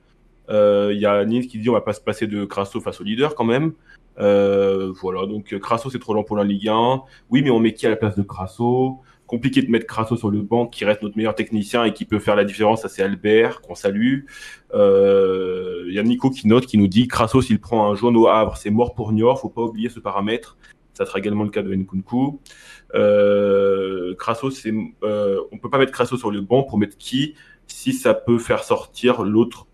Euh, 0.50 0.90
il 0.94 1.00
y 1.00 1.06
a 1.06 1.24
Nils 1.24 1.46
qui 1.46 1.58
dit 1.58 1.68
on 1.68 1.74
va 1.74 1.80
pas 1.80 1.92
se 1.92 2.00
passer 2.00 2.26
de 2.26 2.44
Crasso 2.44 2.80
face 2.80 3.00
au 3.00 3.04
leader 3.04 3.34
quand 3.34 3.44
même. 3.44 3.72
voilà, 4.16 5.26
donc 5.26 5.58
Crasso 5.58 5.90
c'est 5.90 5.98
trop 5.98 6.14
long 6.14 6.24
pour 6.24 6.36
la 6.36 6.44
Ligue 6.44 6.68
1. 6.68 7.02
Oui, 7.30 7.42
mais 7.42 7.50
on 7.50 7.60
met 7.60 7.74
qui 7.74 7.86
à 7.86 7.90
la 7.90 7.96
place 7.96 8.16
de 8.16 8.22
Crasso? 8.22 9.00
Compliqué 9.28 9.62
de 9.62 9.70
mettre 9.70 9.86
Crasso 9.86 10.16
sur 10.16 10.30
le 10.30 10.42
banc, 10.42 10.66
qui 10.66 10.84
reste 10.84 11.02
notre 11.02 11.16
meilleur 11.16 11.36
technicien 11.36 11.84
et 11.84 11.92
qui 11.92 12.04
peut 12.04 12.18
faire 12.18 12.34
la 12.34 12.44
différence. 12.44 12.82
Ça, 12.82 12.88
c'est 12.88 13.02
Albert, 13.02 13.60
qu'on 13.60 13.76
salue. 13.76 14.20
Il 14.24 14.74
euh, 14.74 15.84
y 15.92 15.98
a 16.00 16.02
Nico 16.02 16.30
qui 16.30 16.48
note, 16.48 16.66
qui 16.66 16.78
nous 16.78 16.88
dit 16.88 17.06
Crasso, 17.06 17.40
s'il 17.40 17.60
prend 17.60 17.88
un 17.88 17.94
jaune 17.94 18.16
au 18.16 18.26
Havre, 18.26 18.56
c'est 18.56 18.70
mort 18.70 18.94
pour 18.94 19.12
Niort. 19.12 19.38
Faut 19.40 19.50
pas 19.50 19.62
oublier 19.62 19.90
ce 19.90 20.00
paramètre. 20.00 20.56
Ça 20.94 21.06
sera 21.06 21.20
également 21.20 21.44
le 21.44 21.50
cas 21.50 21.62
de 21.62 21.72
Nkunku. 21.72 22.40
Euh, 22.94 24.14
Crasso, 24.16 24.50
c'est, 24.50 24.72
euh, 25.04 25.38
on 25.52 25.58
peut 25.58 25.70
pas 25.70 25.78
mettre 25.78 25.92
Crasso 25.92 26.16
sur 26.16 26.30
le 26.30 26.40
banc 26.40 26.64
pour 26.64 26.78
mettre 26.78 26.96
qui 26.96 27.34
si 27.68 27.92
ça 27.92 28.14
peut 28.14 28.38
faire 28.38 28.64
sortir 28.64 29.22
l'autre. 29.22 29.66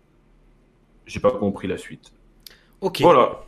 J'ai 1.07 1.21
pas 1.21 1.31
compris 1.31 1.67
la 1.67 1.77
suite. 1.77 2.11
Ok. 2.81 2.99
Voilà. 3.01 3.45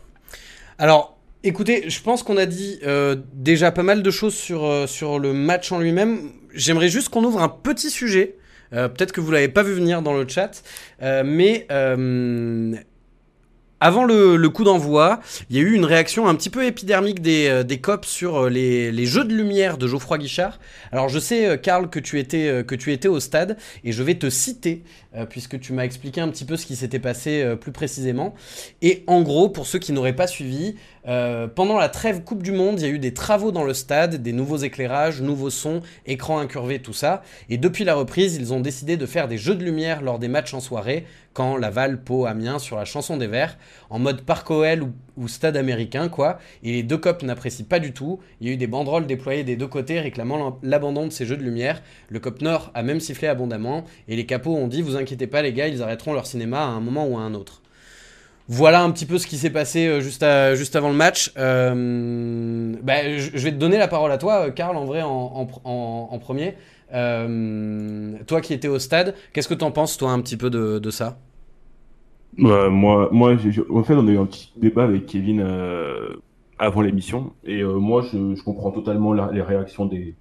Alors, 0.77 1.16
Écoutez, 1.47 1.89
je 1.89 2.01
pense 2.01 2.23
qu'on 2.23 2.35
a 2.35 2.45
dit 2.45 2.77
euh, 2.83 3.15
déjà 3.33 3.71
pas 3.71 3.81
mal 3.81 4.03
de 4.03 4.11
choses 4.11 4.35
sur, 4.35 4.65
euh, 4.65 4.85
sur 4.85 5.17
le 5.17 5.31
match 5.31 5.71
en 5.71 5.79
lui-même. 5.79 6.33
J'aimerais 6.53 6.89
juste 6.89 7.07
qu'on 7.07 7.23
ouvre 7.23 7.41
un 7.41 7.47
petit 7.47 7.89
sujet. 7.89 8.35
Euh, 8.73 8.89
peut-être 8.89 9.13
que 9.13 9.21
vous 9.21 9.31
l'avez 9.31 9.47
pas 9.47 9.63
vu 9.63 9.71
venir 9.71 10.01
dans 10.01 10.13
le 10.13 10.27
chat, 10.27 10.61
mais 10.99 11.65
avant 13.79 14.03
le, 14.03 14.49
coup 14.49 14.63
d'envoi, 14.63 15.19
il 15.49 15.55
y 15.55 15.59
a 15.59 15.61
eu 15.61 15.73
une 15.73 15.85
réaction 15.85 16.27
un 16.27 16.35
petit 16.35 16.49
peu 16.49 16.65
épidermique 16.65 17.21
des, 17.21 17.63
des 17.63 17.79
cops 17.79 18.07
sur 18.07 18.45
euh, 18.45 18.49
les, 18.49 19.05
jeux 19.05 19.23
de 19.23 19.33
lumière 19.33 19.77
de 19.77 19.87
Geoffroy 19.87 20.17
Guichard. 20.17 20.59
Alors 20.91 21.07
je 21.07 21.19
sais, 21.19 21.59
Karl, 21.61 21.89
que 21.89 21.99
tu 21.99 22.19
étais, 22.19 22.65
que 22.67 22.75
tu 22.75 22.91
étais 22.91 23.07
au 23.07 23.19
stade, 23.19 23.55
et 23.85 23.91
je 23.91 24.03
vais 24.03 24.15
te 24.15 24.29
citer, 24.29 24.83
puisque 25.25 25.59
tu 25.59 25.73
m'as 25.73 25.83
expliqué 25.83 26.21
un 26.21 26.27
petit 26.29 26.45
peu 26.45 26.57
ce 26.57 26.65
qui 26.65 26.75
s'était 26.75 26.99
passé 26.99 27.55
plus 27.59 27.71
précisément. 27.71 28.35
Et 28.81 29.03
en 29.07 29.21
gros, 29.21 29.49
pour 29.49 29.67
ceux 29.67 29.79
qui 29.79 29.91
n'auraient 29.91 30.15
pas 30.15 30.27
suivi, 30.27 30.75
pendant 31.03 31.77
la 31.77 31.89
trêve 31.89 32.23
Coupe 32.23 32.43
du 32.43 32.51
Monde, 32.51 32.79
il 32.79 32.85
y 32.85 32.89
a 32.89 32.93
eu 32.93 32.99
des 32.99 33.13
travaux 33.13 33.51
dans 33.51 33.63
le 33.63 33.73
stade, 33.73 34.15
des 34.15 34.33
nouveaux 34.33 34.57
éclairages, 34.57 35.21
nouveaux 35.21 35.49
sons, 35.49 35.81
écrans 36.05 36.39
incurvés, 36.39 36.79
tout 36.79 36.93
ça. 36.93 37.21
Et 37.49 37.57
depuis 37.57 37.83
la 37.83 37.95
reprise, 37.95 38.35
ils 38.35 38.53
ont 38.53 38.59
décidé 38.59 38.97
de 38.97 39.05
faire 39.05 39.27
des 39.27 39.37
jeux 39.37 39.55
de 39.55 39.63
lumière 39.63 40.01
lors 40.01 40.19
des 40.19 40.27
matchs 40.27 40.53
en 40.53 40.59
soirée, 40.59 41.05
quand 41.33 41.55
Laval, 41.55 42.01
Pau, 42.01 42.25
Amiens 42.25 42.57
sur 42.57 42.77
la 42.77 42.85
chanson 42.85 43.15
des 43.15 43.27
Verts, 43.27 43.57
en 43.91 43.99
mode 43.99 44.21
parc 44.21 44.49
OL 44.49 44.91
ou, 45.17 45.27
stade 45.27 45.55
américain, 45.55 46.09
quoi. 46.09 46.39
Et 46.63 46.71
les 46.71 46.83
deux 46.83 46.97
copes 46.97 47.23
n'apprécient 47.23 47.65
pas 47.65 47.79
du 47.79 47.91
tout. 47.93 48.19
Il 48.41 48.47
y 48.47 48.49
a 48.49 48.53
eu 48.53 48.57
des 48.57 48.65
banderoles 48.65 49.05
déployées 49.05 49.43
des 49.43 49.55
deux 49.55 49.67
côtés 49.67 49.99
réclamant 49.99 50.59
l'abandon 50.63 51.05
de 51.05 51.11
ces 51.11 51.25
jeux 51.25 51.37
de 51.37 51.43
lumière. 51.43 51.81
Le 52.09 52.19
cop 52.19 52.41
Nord 52.41 52.71
a 52.73 52.81
même 52.81 52.99
sifflé 52.99 53.27
abondamment. 53.27 53.83
Et 54.07 54.15
les 54.15 54.25
capots 54.25 54.55
ont 54.55 54.67
dit 54.67 54.81
Vous 54.81 54.95
inquiétez 54.95 55.06
pas, 55.15 55.41
les 55.41 55.53
gars, 55.53 55.67
ils 55.67 55.81
arrêteront 55.81 56.13
leur 56.13 56.25
cinéma 56.25 56.59
à 56.59 56.67
un 56.67 56.79
moment 56.79 57.07
ou 57.07 57.17
à 57.17 57.21
un 57.21 57.33
autre. 57.33 57.61
Voilà 58.49 58.81
un 58.81 58.91
petit 58.91 59.05
peu 59.05 59.17
ce 59.17 59.27
qui 59.27 59.35
s'est 59.35 59.49
passé 59.49 59.87
euh, 59.87 59.99
juste, 59.99 60.25
juste 60.55 60.75
avant 60.77 60.89
le 60.89 60.95
match. 60.95 61.33
Euh, 61.37 62.75
bah, 62.81 63.17
je 63.17 63.43
vais 63.43 63.51
te 63.51 63.57
donner 63.57 63.77
la 63.77 63.89
parole 63.89 64.11
à 64.11 64.17
toi, 64.17 64.51
Karl, 64.51 64.77
en 64.77 64.85
vrai, 64.85 65.01
en, 65.03 66.19
premier. 66.19 66.55
Euh, 66.93 68.13
toi 68.25 68.39
qui 68.39 68.53
étais 68.53 68.69
au 68.69 68.79
stade, 68.79 69.15
qu'est-ce 69.33 69.49
que 69.49 69.53
tu 69.53 69.65
en 69.65 69.71
penses, 69.71 69.97
toi, 69.97 70.11
un 70.11 70.21
petit 70.21 70.37
peu 70.37 70.49
de 70.49 70.89
ça? 70.89 71.19
Moi, 72.37 72.69
moi 72.69 73.33
en 73.33 73.83
fait, 73.83 73.93
on 73.95 74.07
a 74.07 74.11
eu 74.11 74.17
un 74.17 74.25
petit 74.25 74.53
débat 74.55 74.83
avec 74.83 75.07
Kevin 75.07 75.45
avant 76.57 76.81
l'émission. 76.81 77.33
Et 77.43 77.63
moi, 77.63 78.01
je, 78.01 78.35
je, 78.35 78.43
comprends 78.43 78.71
totalement 78.71 79.11
les 79.11 79.41
réactions 79.41 79.85
des, 79.87 80.15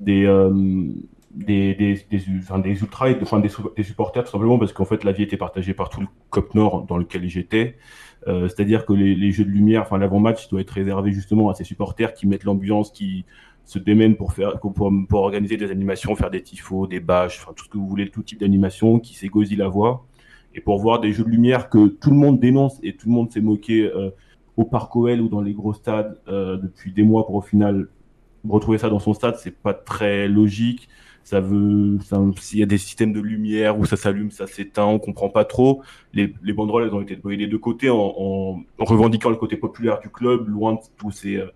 des, 0.00 0.26
des, 1.36 1.74
des, 1.74 1.94
des, 2.10 2.16
et, 2.16 3.14
des, 3.76 3.82
supporters, 3.82 4.24
tout 4.24 4.30
simplement 4.30 4.58
parce 4.58 4.72
qu'en 4.72 4.86
fait, 4.86 5.04
la 5.04 5.12
vie 5.12 5.22
était 5.22 5.36
partagée 5.36 5.74
par 5.74 5.90
tout 5.90 6.00
le 6.00 6.06
COP 6.30 6.54
Nord 6.54 6.86
dans 6.86 6.96
lequel 6.96 7.28
j'étais. 7.28 7.76
Euh, 8.26 8.48
C'est-à-dire 8.48 8.86
que 8.86 8.94
les, 8.94 9.30
jeux 9.32 9.44
de 9.44 9.50
lumière, 9.50 9.82
enfin, 9.82 9.98
l'avant-match 9.98 10.48
doit 10.48 10.62
être 10.62 10.70
réservé 10.70 11.12
justement 11.12 11.50
à 11.50 11.54
ces 11.54 11.64
supporters 11.64 12.14
qui 12.14 12.26
mettent 12.26 12.44
l'ambiance, 12.44 12.90
qui 12.90 13.26
se 13.64 13.78
démènent 13.78 14.16
pour 14.16 14.32
faire, 14.32 14.58
pour, 14.58 14.90
organiser 15.12 15.58
des 15.58 15.70
animations, 15.70 16.16
faire 16.16 16.30
des 16.30 16.42
tifos, 16.42 16.86
des 16.86 17.00
bâches, 17.00 17.40
enfin, 17.42 17.52
tout 17.54 17.64
ce 17.64 17.68
que 17.68 17.76
vous 17.76 17.86
voulez, 17.86 18.08
tout 18.08 18.22
type 18.22 18.40
d'animation, 18.40 18.98
qui 18.98 19.14
s'égosille 19.14 19.58
la 19.58 19.68
voix. 19.68 20.06
Et 20.54 20.60
pour 20.60 20.78
voir 20.78 21.00
des 21.00 21.12
jeux 21.12 21.24
de 21.24 21.28
lumière 21.28 21.68
que 21.68 21.88
tout 21.88 22.10
le 22.10 22.16
monde 22.16 22.40
dénonce 22.40 22.80
et 22.82 22.96
tout 22.96 23.08
le 23.08 23.12
monde 23.12 23.30
s'est 23.30 23.42
moqué 23.42 23.82
euh, 23.82 24.10
au 24.56 24.64
Parc 24.64 24.96
OL 24.96 25.20
ou 25.20 25.28
dans 25.28 25.42
les 25.42 25.52
gros 25.52 25.74
stades 25.74 26.18
euh, 26.28 26.56
depuis 26.56 26.92
des 26.92 27.02
mois 27.02 27.26
pour 27.26 27.34
au 27.34 27.42
final 27.42 27.88
retrouver 28.48 28.78
ça 28.78 28.88
dans 28.88 29.00
son 29.00 29.12
stade, 29.12 29.36
c'est 29.36 29.54
pas 29.54 29.74
très 29.74 30.28
logique 30.28 30.88
ça 31.26 31.40
veut, 31.40 31.98
s'il 32.40 32.60
y 32.60 32.62
a 32.62 32.66
des 32.66 32.78
systèmes 32.78 33.12
de 33.12 33.20
lumière 33.20 33.76
où 33.76 33.84
ça 33.84 33.96
s'allume, 33.96 34.30
ça 34.30 34.46
s'éteint, 34.46 34.84
on 34.84 35.00
comprend 35.00 35.28
pas 35.28 35.44
trop. 35.44 35.82
Les, 36.14 36.32
les 36.44 36.52
banderoles, 36.52 36.84
elles 36.84 36.94
ont 36.94 37.00
été 37.00 37.16
déployées 37.16 37.36
des 37.36 37.48
deux 37.48 37.58
côtés 37.58 37.90
en, 37.90 37.96
en, 37.96 38.62
revendiquant 38.78 39.30
le 39.30 39.34
côté 39.34 39.56
populaire 39.56 39.98
du 39.98 40.08
club, 40.08 40.48
loin 40.48 40.74
de 40.74 40.78
tous 40.96 41.10
ces, 41.10 41.38
euh, 41.38 41.46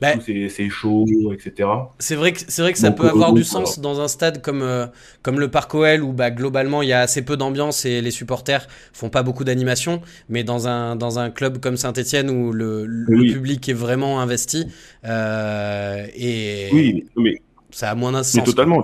bah, 0.00 0.14
c'est 0.24 0.70
chaud, 0.70 1.04
etc. 1.34 1.68
C'est 1.98 2.14
vrai 2.14 2.32
que 2.32 2.40
c'est 2.48 2.62
vrai 2.62 2.72
que 2.72 2.78
ça 2.78 2.92
peut 2.92 3.06
avoir 3.06 3.34
du 3.34 3.44
sens 3.44 3.78
dans 3.78 4.00
un 4.00 4.08
stade 4.08 4.40
comme 4.40 4.62
euh, 4.62 4.86
comme 5.20 5.38
le 5.38 5.50
Parc 5.50 5.74
OL 5.74 6.02
où 6.02 6.14
bah, 6.14 6.30
globalement 6.30 6.80
il 6.80 6.88
y 6.88 6.94
a 6.94 7.00
assez 7.00 7.22
peu 7.22 7.36
d'ambiance 7.36 7.84
et 7.84 8.00
les 8.00 8.10
supporters 8.10 8.66
font 8.94 9.10
pas 9.10 9.22
beaucoup 9.22 9.44
d'animation, 9.44 10.00
mais 10.30 10.44
dans 10.44 10.66
un 10.66 10.96
dans 10.96 11.18
un 11.18 11.28
club 11.28 11.58
comme 11.58 11.76
Saint-Étienne 11.76 12.30
où 12.30 12.52
le, 12.52 12.86
le 12.86 13.32
public 13.34 13.68
est 13.68 13.74
vraiment 13.74 14.18
investi 14.20 14.66
euh, 15.04 16.06
et 16.16 16.70
oui, 16.72 17.04
mais 17.16 17.42
ça 17.74 17.90
a 17.90 17.94
moins 17.94 18.12
d'un 18.12 18.22
sens. 18.22 18.36
Mais 18.36 18.44
totalement, 18.44 18.82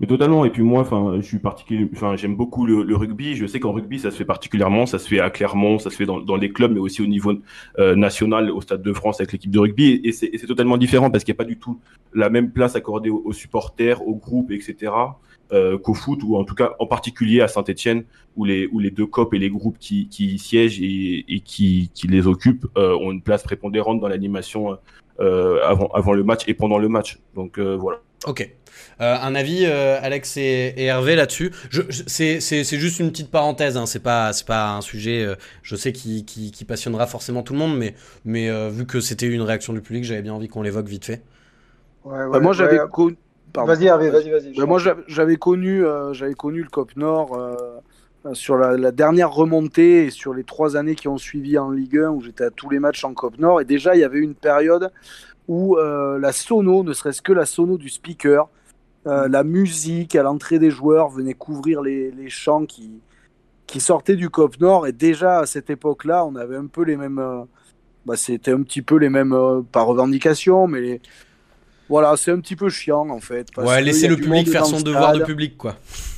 mais 0.00 0.06
totalement. 0.06 0.44
Et 0.44 0.50
puis 0.50 0.62
moi, 0.62 0.80
enfin, 0.80 1.16
je 1.16 1.26
suis 1.26 1.38
particulier, 1.38 1.88
enfin, 1.92 2.16
j'aime 2.16 2.36
beaucoup 2.36 2.64
le, 2.64 2.96
rugby. 2.96 3.34
Je 3.34 3.46
sais 3.46 3.60
qu'en 3.60 3.72
rugby, 3.72 3.98
ça 3.98 4.10
se 4.10 4.16
fait 4.16 4.24
particulièrement. 4.24 4.86
Ça 4.86 4.98
se 4.98 5.06
fait 5.08 5.20
à 5.20 5.28
Clermont, 5.28 5.78
ça 5.78 5.90
se 5.90 5.96
fait 5.96 6.06
dans, 6.06 6.20
dans 6.20 6.36
les 6.36 6.52
clubs, 6.52 6.72
mais 6.72 6.80
aussi 6.80 7.02
au 7.02 7.06
niveau 7.06 7.34
euh, 7.78 7.94
national, 7.94 8.50
au 8.50 8.60
Stade 8.60 8.82
de 8.82 8.92
France 8.92 9.20
avec 9.20 9.32
l'équipe 9.32 9.50
de 9.50 9.58
rugby. 9.58 10.00
Et, 10.04 10.12
c'est 10.12 10.46
totalement 10.46 10.78
différent 10.78 11.10
parce 11.10 11.24
qu'il 11.24 11.32
n'y 11.32 11.36
a 11.36 11.42
pas 11.42 11.44
du 11.44 11.58
tout 11.58 11.80
la 12.14 12.30
même 12.30 12.50
place 12.50 12.76
accordée 12.76 13.10
aux, 13.10 13.32
supporters, 13.32 14.06
aux 14.06 14.14
groupes, 14.14 14.50
etc. 14.52 14.92
Euh, 15.52 15.78
qu'au 15.78 15.94
foot 15.94 16.20
ou 16.22 16.36
en 16.36 16.44
tout 16.44 16.54
cas 16.54 16.74
en 16.78 16.86
particulier 16.86 17.40
à 17.40 17.48
Saint-Etienne 17.48 18.04
où 18.36 18.44
les 18.44 18.68
où 18.68 18.78
les 18.78 18.92
deux 18.92 19.06
copes 19.06 19.34
et 19.34 19.38
les 19.40 19.50
groupes 19.50 19.78
qui, 19.80 20.06
qui 20.08 20.38
siègent 20.38 20.80
et, 20.80 21.24
et 21.26 21.40
qui, 21.40 21.90
qui 21.92 22.06
les 22.06 22.28
occupent 22.28 22.66
euh, 22.78 22.94
ont 22.94 23.10
une 23.10 23.20
place 23.20 23.42
prépondérante 23.42 23.98
dans 23.98 24.06
l'animation 24.06 24.78
avant 25.20 25.88
avant 25.88 26.12
le 26.12 26.24
match 26.24 26.42
et 26.46 26.54
pendant 26.54 26.78
le 26.78 26.88
match 26.88 27.18
donc 27.34 27.58
euh, 27.58 27.76
voilà 27.76 27.98
ok 28.26 28.50
euh, 29.00 29.16
un 29.20 29.34
avis, 29.34 29.64
euh, 29.64 29.98
Alex 30.02 30.36
et, 30.36 30.74
Hervé, 30.76 31.16
là-dessus. 31.16 31.52
C'est 32.06 32.78
juste 32.78 33.00
une 33.00 33.10
petite 33.10 33.30
parenthèse, 33.30 33.76
hein, 33.76 33.86
c'est 33.86 34.02
pas, 34.02 34.30
pas 34.46 34.72
un 34.72 34.80
sujet, 34.82 35.24
euh, 35.24 35.36
je 35.62 35.74
sais, 35.76 35.92
qui, 35.92 36.24
qui, 36.24 36.64
passionnera 36.64 37.06
forcément 37.06 37.42
tout 37.42 37.54
le 37.54 37.58
monde, 37.58 37.76
mais, 37.76 37.94
mais 38.24 38.50
vu 38.70 38.86
que 38.86 39.00
c'était 39.00 39.26
une 39.26 39.42
réaction 39.42 39.72
du 39.72 39.80
public, 39.80 40.04
j'avais 40.04 40.22
bien 40.22 40.34
envie 40.34 40.48
qu'on 40.48 40.62
l'évoque 40.62 40.86
vite 40.86 41.06
fait. 41.06 41.22
Ouais, 42.04 42.40
moi, 42.40 42.52
j'avais 42.52 42.78
connu. 42.92 43.16
Vas-y, 43.54 43.86
Hervé, 43.86 44.10
vas-y, 44.10 44.30
vas-y. 44.30 44.66
moi, 44.66 44.78
j'avais 45.08 45.36
connu, 45.36 45.82
j'avais 46.12 46.34
connu 46.34 46.62
le 46.62 46.68
COP 46.68 46.96
Nord 46.96 47.38
sur 48.32 48.56
la, 48.56 48.92
dernière 48.92 49.32
remontée 49.32 50.06
et 50.06 50.10
sur 50.10 50.34
les 50.34 50.44
trois 50.44 50.76
années 50.76 50.94
qui 50.94 51.08
ont 51.08 51.18
suivi 51.18 51.58
en 51.58 51.70
Ligue 51.70 51.98
1 51.98 52.10
où 52.10 52.20
j'étais 52.20 52.44
à 52.44 52.50
tous 52.50 52.68
les 52.68 52.78
matchs 52.78 53.04
en 53.04 53.14
COP 53.14 53.38
Nord. 53.38 53.60
Et 53.60 53.64
déjà, 53.64 53.94
il 53.94 54.00
y 54.00 54.04
avait 54.04 54.20
une 54.20 54.34
période 54.34 54.92
où 55.48 55.76
la 55.76 56.32
sono, 56.32 56.82
ne 56.84 56.92
serait-ce 56.92 57.22
que 57.22 57.32
la 57.32 57.46
sono 57.46 57.78
du 57.78 57.88
speaker, 57.88 58.48
euh, 59.06 59.28
la 59.28 59.44
musique 59.44 60.14
à 60.14 60.22
l'entrée 60.22 60.58
des 60.58 60.70
joueurs 60.70 61.08
venait 61.08 61.32
couvrir 61.32 61.80
les, 61.80 62.10
les 62.10 62.28
chants 62.28 62.66
qui, 62.66 63.00
qui 63.66 63.80
sortaient 63.80 64.16
du 64.16 64.28
COP 64.28 64.60
Nord. 64.60 64.86
Et 64.86 64.92
déjà 64.92 65.40
à 65.40 65.46
cette 65.46 65.70
époque-là, 65.70 66.24
on 66.26 66.36
avait 66.36 66.56
un 66.56 66.66
peu 66.66 66.82
les 66.84 66.96
mêmes. 66.96 67.18
Euh, 67.18 67.42
bah, 68.06 68.16
c'était 68.16 68.52
un 68.52 68.62
petit 68.62 68.82
peu 68.82 68.96
les 68.96 69.08
mêmes, 69.08 69.32
euh, 69.32 69.62
pas 69.62 69.82
revendications, 69.82 70.66
mais 70.66 71.00
voilà, 71.90 72.16
c'est 72.16 72.30
un 72.30 72.38
petit 72.38 72.54
peu 72.54 72.70
chiant 72.70 73.10
en 73.10 73.18
fait. 73.18 73.48
ouais, 73.58 73.82
laisser 73.82 74.06
le 74.06 74.16
public 74.16 74.48
faire 74.48 74.64
son 74.64 74.80
devoir 74.80 75.12
de 75.12 75.24
public, 75.24 75.58
quoi. 75.58 75.74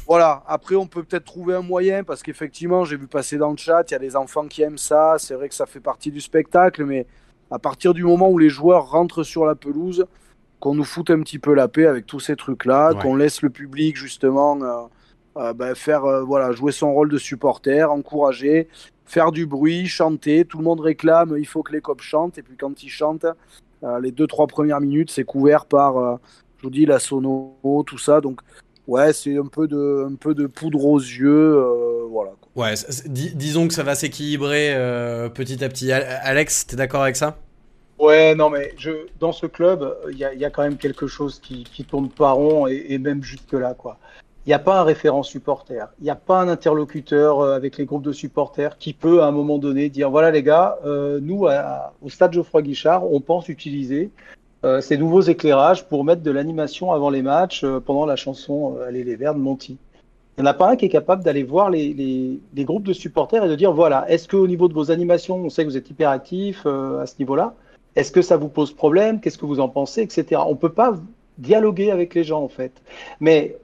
Voilà, 0.07 0.43
après 0.47 0.75
on 0.77 0.87
peut 0.87 1.03
peut-être 1.03 1.25
trouver 1.25 1.55
un 1.55 1.63
moyen 1.63 2.05
parce 2.05 2.23
qu'effectivement, 2.23 2.85
j'ai 2.85 2.97
vu 2.97 3.07
passer 3.07 3.39
dans 3.39 3.51
le 3.51 3.57
chat, 3.57 3.83
il 3.89 3.93
y 3.93 3.95
a 3.95 3.99
des 3.99 4.15
enfants 4.15 4.47
qui 4.47 4.61
aiment 4.61 4.77
ça, 4.77 5.17
c'est 5.19 5.35
vrai 5.35 5.49
que 5.49 5.55
ça 5.55 5.65
fait 5.65 5.81
partie 5.81 6.11
du 6.11 6.21
spectacle, 6.21 6.85
mais 6.85 7.07
à 7.51 7.59
partir 7.59 7.95
du 7.95 8.05
moment 8.05 8.29
où 8.29 8.37
les 8.37 8.51
joueurs 8.51 8.91
rentrent 8.91 9.23
sur 9.23 9.47
la 9.47 9.55
pelouse, 9.55 10.07
qu'on 10.61 10.75
nous 10.75 10.85
foute 10.85 11.11
un 11.11 11.21
petit 11.23 11.39
peu 11.39 11.55
la 11.55 11.69
paix 11.69 11.87
avec 11.87 12.07
tous 12.07 12.21
ces 12.21 12.37
trucs-là, 12.37 12.93
qu'on 13.01 13.17
laisse 13.17 13.41
le 13.41 13.49
public 13.49 13.97
justement 13.97 14.63
euh, 14.63 14.83
euh, 15.39 15.53
ben, 15.55 15.75
faire 15.75 16.05
euh, 16.05 16.23
voilà 16.23 16.53
jouer 16.53 16.73
son 16.73 16.93
rôle 16.93 17.09
de 17.09 17.19
supporter, 17.19 17.91
encourager, 17.91 18.69
faire 19.07 19.33
du 19.33 19.47
bruit, 19.47 19.87
chanter. 19.87 20.45
Tout 20.45 20.59
le 20.59 20.65
monde 20.65 20.81
réclame, 20.81 21.35
il 21.39 21.47
faut 21.47 21.63
que 21.63 21.73
les 21.73 21.81
cops 21.81 22.05
chantent. 22.05 22.37
Et 22.37 22.43
puis 22.43 22.57
quand 22.57 22.83
ils 22.83 22.91
chantent, 22.91 23.27
les 24.01 24.13
deux 24.13 24.27
trois 24.27 24.47
premières 24.47 24.81
minutes, 24.81 25.11
c'est 25.11 25.25
couvert 25.25 25.67
par, 25.67 26.19
je 26.59 26.63
vous 26.63 26.71
dis, 26.71 26.87
la 26.87 26.99
sono, 26.99 27.57
tout 27.87 27.99
ça. 27.99 28.21
Donc 28.21 28.41
ouais, 28.87 29.13
c'est 29.13 29.37
un 29.37 29.47
peu 29.47 29.69
de 29.69 30.07
un 30.11 30.15
peu 30.15 30.35
de 30.35 30.47
poudre 30.47 30.85
aux 30.85 31.01
yeux, 31.01 31.63
voilà. 32.11 32.31
Ouais, 32.55 32.75
disons 33.07 33.69
que 33.69 33.75
ça 33.75 33.83
va 33.83 33.95
s'équilibrer 33.95 34.75
petit 35.35 35.65
à 35.65 35.69
petit. 35.69 35.91
Alex, 35.93 36.67
t'es 36.67 36.77
d'accord 36.77 37.03
avec 37.03 37.17
ça? 37.17 37.37
Ouais, 37.99 38.35
non, 38.35 38.51
mais 38.51 38.75
je, 38.79 38.91
dans 39.21 39.31
ce 39.31 39.47
club, 39.47 39.97
il 40.11 40.19
y 40.19 40.25
a, 40.25 40.35
y 40.35 40.45
a, 40.45 40.51
quand 40.51 40.63
même 40.63 40.77
quelque 40.77 41.07
chose 41.07 41.39
qui, 41.39 41.63
qui 41.63 41.85
tourne 41.85 42.09
pas 42.09 42.33
rond 42.33 42.67
et, 42.67 42.87
et 42.89 42.99
même 42.99 43.23
jusque-là, 43.23 43.75
quoi. 43.75 43.99
Il 44.45 44.49
n'y 44.49 44.55
a 44.55 44.59
pas 44.59 44.81
un 44.81 44.83
référent 44.83 45.23
supporter, 45.23 45.87
il 46.01 46.05
n'y 46.05 46.11
a 46.11 46.17
pas 46.17 46.41
un 46.41 46.49
interlocuteur 46.49 47.39
euh, 47.39 47.55
avec 47.55 47.79
les 47.79 47.85
groupes 47.85 48.03
de 48.03 48.11
supporters 48.11 48.77
qui 48.77 48.93
peut 48.93 49.23
à 49.23 49.27
un 49.27 49.31
moment 49.31 49.59
donné 49.59 49.89
dire 49.89 50.11
voilà 50.11 50.33
les 50.33 50.43
gars, 50.43 50.79
euh, 50.85 51.21
nous 51.23 51.47
au 52.03 52.09
stade 52.09 52.33
Geoffroy 52.33 52.63
Guichard, 52.63 53.05
on 53.05 53.21
pense 53.21 53.49
utiliser 53.49 54.11
euh, 54.65 54.81
ces 54.81 54.97
nouveaux 54.97 55.21
éclairages 55.21 55.87
pour 55.87 56.05
mettre 56.05 56.23
de 56.23 56.31
l'animation 56.33 56.91
avant 56.91 57.09
les 57.09 57.23
matchs 57.23 57.65
pendant 57.87 58.05
la 58.05 58.17
chanson 58.17 58.79
Allez 58.85 59.05
les 59.05 59.15
Verts 59.15 59.37
de 59.37 59.41
Monty. 59.41 59.79
Il 60.39 60.43
n'y 60.43 60.49
en 60.49 60.51
a 60.51 60.55
pas 60.55 60.71
un 60.71 60.77
qui 60.77 60.87
est 60.87 60.89
capable 60.89 61.23
d'aller 61.23 61.45
voir 61.45 61.71
les, 61.71 62.41
groupes 62.57 62.85
de 62.85 62.93
supporters 62.93 63.45
et 63.45 63.49
de 63.49 63.55
dire 63.55 63.73
voilà, 63.73 64.11
est-ce 64.11 64.27
qu'au 64.27 64.49
niveau 64.49 64.67
de 64.67 64.75
vos 64.75 64.91
animations, 64.91 65.37
on 65.37 65.51
sait 65.51 65.63
que 65.63 65.69
vous 65.69 65.77
êtes 65.77 65.91
hyper 65.91 66.11
actifs 66.11 66.67
à 66.67 67.07
ce 67.07 67.15
niveau-là, 67.21 67.55
est-ce 67.95 68.11
que 68.11 68.23
ça 68.23 68.37
vous 68.37 68.49
pose 68.49 68.73
problème 68.73 69.21
Qu'est-ce 69.21 69.39
que 69.39 69.47
vous 69.47 69.61
en 69.61 69.69
pensez 69.69 70.03
Etc. 70.03 70.41
On 70.45 70.53
ne 70.53 70.57
peut 70.57 70.73
pas 70.73 70.95
dialoguer 71.39 71.91
avec 71.91 72.15
les 72.15 72.25
gens, 72.25 72.43
en 72.43 72.49
fait. 72.49 72.73
Mais 73.21 73.57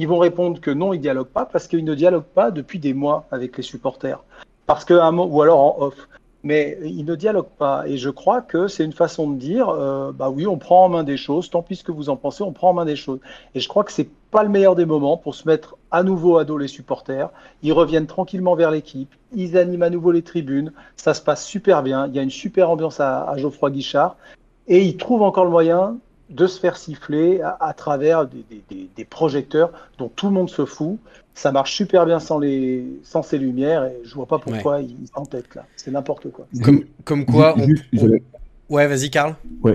ils 0.00 0.08
vont 0.08 0.18
répondre 0.18 0.60
que 0.60 0.70
non, 0.70 0.92
ils 0.92 0.98
ne 0.98 1.02
dialoguent 1.02 1.28
pas 1.28 1.46
parce 1.46 1.68
qu'ils 1.68 1.84
ne 1.84 1.94
dialoguent 1.94 2.22
pas 2.22 2.50
depuis 2.50 2.78
des 2.78 2.94
mois 2.94 3.26
avec 3.30 3.56
les 3.56 3.62
supporters. 3.62 4.22
Parce 4.66 4.84
que, 4.84 4.94
ou 4.94 5.42
alors 5.42 5.60
en 5.60 5.86
off 5.86 6.08
mais 6.42 6.78
ils 6.82 7.04
ne 7.04 7.14
dialoguent 7.14 7.56
pas. 7.58 7.86
Et 7.86 7.96
je 7.96 8.10
crois 8.10 8.40
que 8.40 8.68
c'est 8.68 8.84
une 8.84 8.92
façon 8.92 9.30
de 9.30 9.36
dire, 9.36 9.68
euh, 9.68 10.12
bah 10.12 10.30
oui, 10.30 10.46
on 10.46 10.56
prend 10.56 10.86
en 10.86 10.88
main 10.88 11.04
des 11.04 11.16
choses, 11.16 11.50
tant 11.50 11.62
pis 11.62 11.82
que 11.82 11.92
vous 11.92 12.08
en 12.08 12.16
pensez, 12.16 12.42
on 12.42 12.52
prend 12.52 12.70
en 12.70 12.74
main 12.74 12.84
des 12.84 12.96
choses. 12.96 13.20
Et 13.54 13.60
je 13.60 13.68
crois 13.68 13.84
que 13.84 13.92
c'est 13.92 14.08
pas 14.30 14.42
le 14.42 14.48
meilleur 14.48 14.74
des 14.74 14.86
moments 14.86 15.16
pour 15.16 15.34
se 15.34 15.46
mettre 15.46 15.76
à 15.90 16.02
nouveau 16.02 16.38
à 16.38 16.44
dos 16.44 16.56
les 16.56 16.68
supporters. 16.68 17.30
Ils 17.62 17.72
reviennent 17.72 18.06
tranquillement 18.06 18.54
vers 18.54 18.70
l'équipe, 18.70 19.14
ils 19.34 19.56
animent 19.56 19.82
à 19.82 19.90
nouveau 19.90 20.12
les 20.12 20.22
tribunes, 20.22 20.72
ça 20.96 21.14
se 21.14 21.20
passe 21.20 21.44
super 21.44 21.82
bien, 21.82 22.06
il 22.06 22.14
y 22.14 22.18
a 22.18 22.22
une 22.22 22.30
super 22.30 22.70
ambiance 22.70 23.00
à 23.00 23.32
Geoffroy 23.36 23.70
Guichard, 23.70 24.16
et 24.68 24.84
ils 24.84 24.96
trouvent 24.96 25.22
encore 25.22 25.44
le 25.44 25.50
moyen 25.50 25.98
de 26.30 26.46
se 26.46 26.60
faire 26.60 26.76
siffler 26.76 27.40
à, 27.40 27.56
à 27.60 27.72
travers 27.72 28.26
des, 28.26 28.44
des, 28.70 28.88
des, 28.96 29.04
projecteurs 29.04 29.72
dont 29.98 30.08
tout 30.08 30.26
le 30.26 30.32
monde 30.32 30.48
se 30.48 30.64
fout 30.64 30.98
ça 31.34 31.52
marche 31.52 31.74
super 31.74 32.06
bien 32.06 32.20
sans, 32.20 32.38
les, 32.38 32.84
sans 33.02 33.22
ces 33.22 33.38
lumières 33.38 33.84
et 33.84 33.96
je 34.04 34.14
vois 34.14 34.26
pas 34.26 34.38
pourquoi 34.38 34.80
ils 34.80 35.08
s'entêtent 35.14 35.54
là. 35.54 35.64
C'est 35.76 35.90
n'importe 35.90 36.30
quoi. 36.30 36.46
Comme, 36.62 36.84
comme 37.04 37.24
quoi. 37.24 37.56
Ouais, 38.68 38.86
vas-y, 38.86 39.10
Karl. 39.10 39.36
Ouais, 39.62 39.74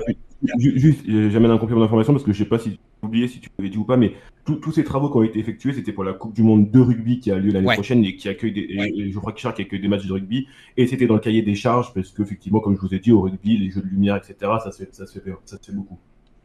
juste, 0.60 1.02
j'amène 1.06 1.52
un 1.52 1.58
complément 1.58 1.82
d'information 1.82 2.14
parce 2.14 2.24
que 2.24 2.34
je 2.34 2.38
sais 2.38 2.50
pas 2.50 2.60
si 2.60 2.72
tu 2.72 2.80
oublié 3.02 3.28
si 3.28 3.40
tu 3.40 3.50
l'avais 3.58 3.70
dit 3.70 3.78
ou 3.78 3.84
pas, 3.84 3.98
mais 3.98 4.14
tous 4.46 4.72
ces 4.72 4.84
travaux 4.84 5.10
qui 5.10 5.18
ont 5.18 5.24
été 5.24 5.40
effectués, 5.40 5.74
c'était 5.74 5.92
pour 5.92 6.04
la 6.04 6.14
Coupe 6.14 6.34
du 6.34 6.44
Monde 6.44 6.70
de 6.72 6.80
rugby 6.80 7.20
qui 7.20 7.32
a 7.32 7.38
lieu 7.38 7.52
l'année 7.52 7.74
prochaine 7.74 8.04
et 8.04 8.16
qui 8.16 8.30
accueille 8.30 8.52
des, 8.52 9.12
je 9.12 9.20
crois 9.20 9.32
qui 9.34 9.48
accueille 9.48 9.80
des 9.80 9.88
matchs 9.88 10.06
de 10.06 10.14
rugby 10.14 10.48
et 10.78 10.88
c'était 10.88 11.08
dans 11.08 11.16
le 11.16 11.20
cahier 11.20 11.42
des 11.42 11.56
charges 11.56 11.94
parce 11.94 12.12
qu'effectivement, 12.12 12.60
comme 12.60 12.76
je 12.76 12.82
vous 12.82 12.94
ai 12.94 13.00
dit, 13.00 13.12
au 13.12 13.22
rugby, 13.22 13.58
les 13.58 13.72
jeux 13.72 13.82
de 13.82 13.88
lumière, 13.88 14.16
etc., 14.16 14.36
ça 14.64 14.72
se 14.72 14.84
fait, 14.84 14.94
ça 14.94 15.08
se 15.08 15.20
fait, 15.20 15.32
ça 15.46 15.58
se 15.58 15.66
fait 15.66 15.76
beaucoup. 15.76 15.98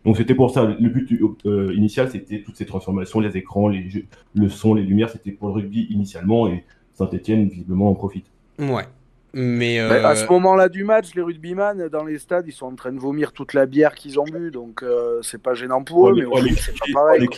Donc 0.04 0.16
c'était 0.16 0.34
pour 0.34 0.50
ça. 0.50 0.64
Le 0.64 0.88
but 0.88 1.20
euh, 1.46 1.74
initial, 1.74 2.10
c'était 2.10 2.42
toutes 2.42 2.56
ces 2.56 2.66
transformations, 2.66 3.20
les 3.20 3.36
écrans, 3.36 3.68
les 3.68 3.88
jeux, 3.90 4.04
le 4.34 4.48
son, 4.48 4.74
les 4.74 4.82
lumières, 4.82 5.10
c'était 5.10 5.32
pour 5.32 5.48
le 5.48 5.54
rugby 5.54 5.86
initialement 5.90 6.48
et 6.48 6.64
Saint-Etienne 6.94 7.48
visiblement 7.48 7.90
en 7.90 7.94
profite. 7.94 8.26
Ouais. 8.58 8.84
Mais 9.32 9.78
euh... 9.78 10.04
à 10.04 10.16
ce 10.16 10.26
moment-là 10.26 10.68
du 10.68 10.84
match, 10.84 11.14
les 11.14 11.22
rugbyman 11.22 11.88
dans 11.88 12.04
les 12.04 12.18
stades, 12.18 12.46
ils 12.48 12.52
sont 12.52 12.66
en 12.66 12.74
train 12.74 12.92
de 12.92 12.98
vomir 12.98 13.32
toute 13.32 13.54
la 13.54 13.66
bière 13.66 13.94
qu'ils 13.94 14.18
ont 14.18 14.24
bu, 14.24 14.50
donc 14.50 14.82
euh, 14.82 15.20
c'est 15.22 15.40
pas 15.40 15.54
gênant 15.54 15.84
pour 15.84 16.10
eux, 16.10 16.14
mais 16.14 16.50
c'est 16.56 16.76
pas 16.76 16.86
pareil. 16.92 17.28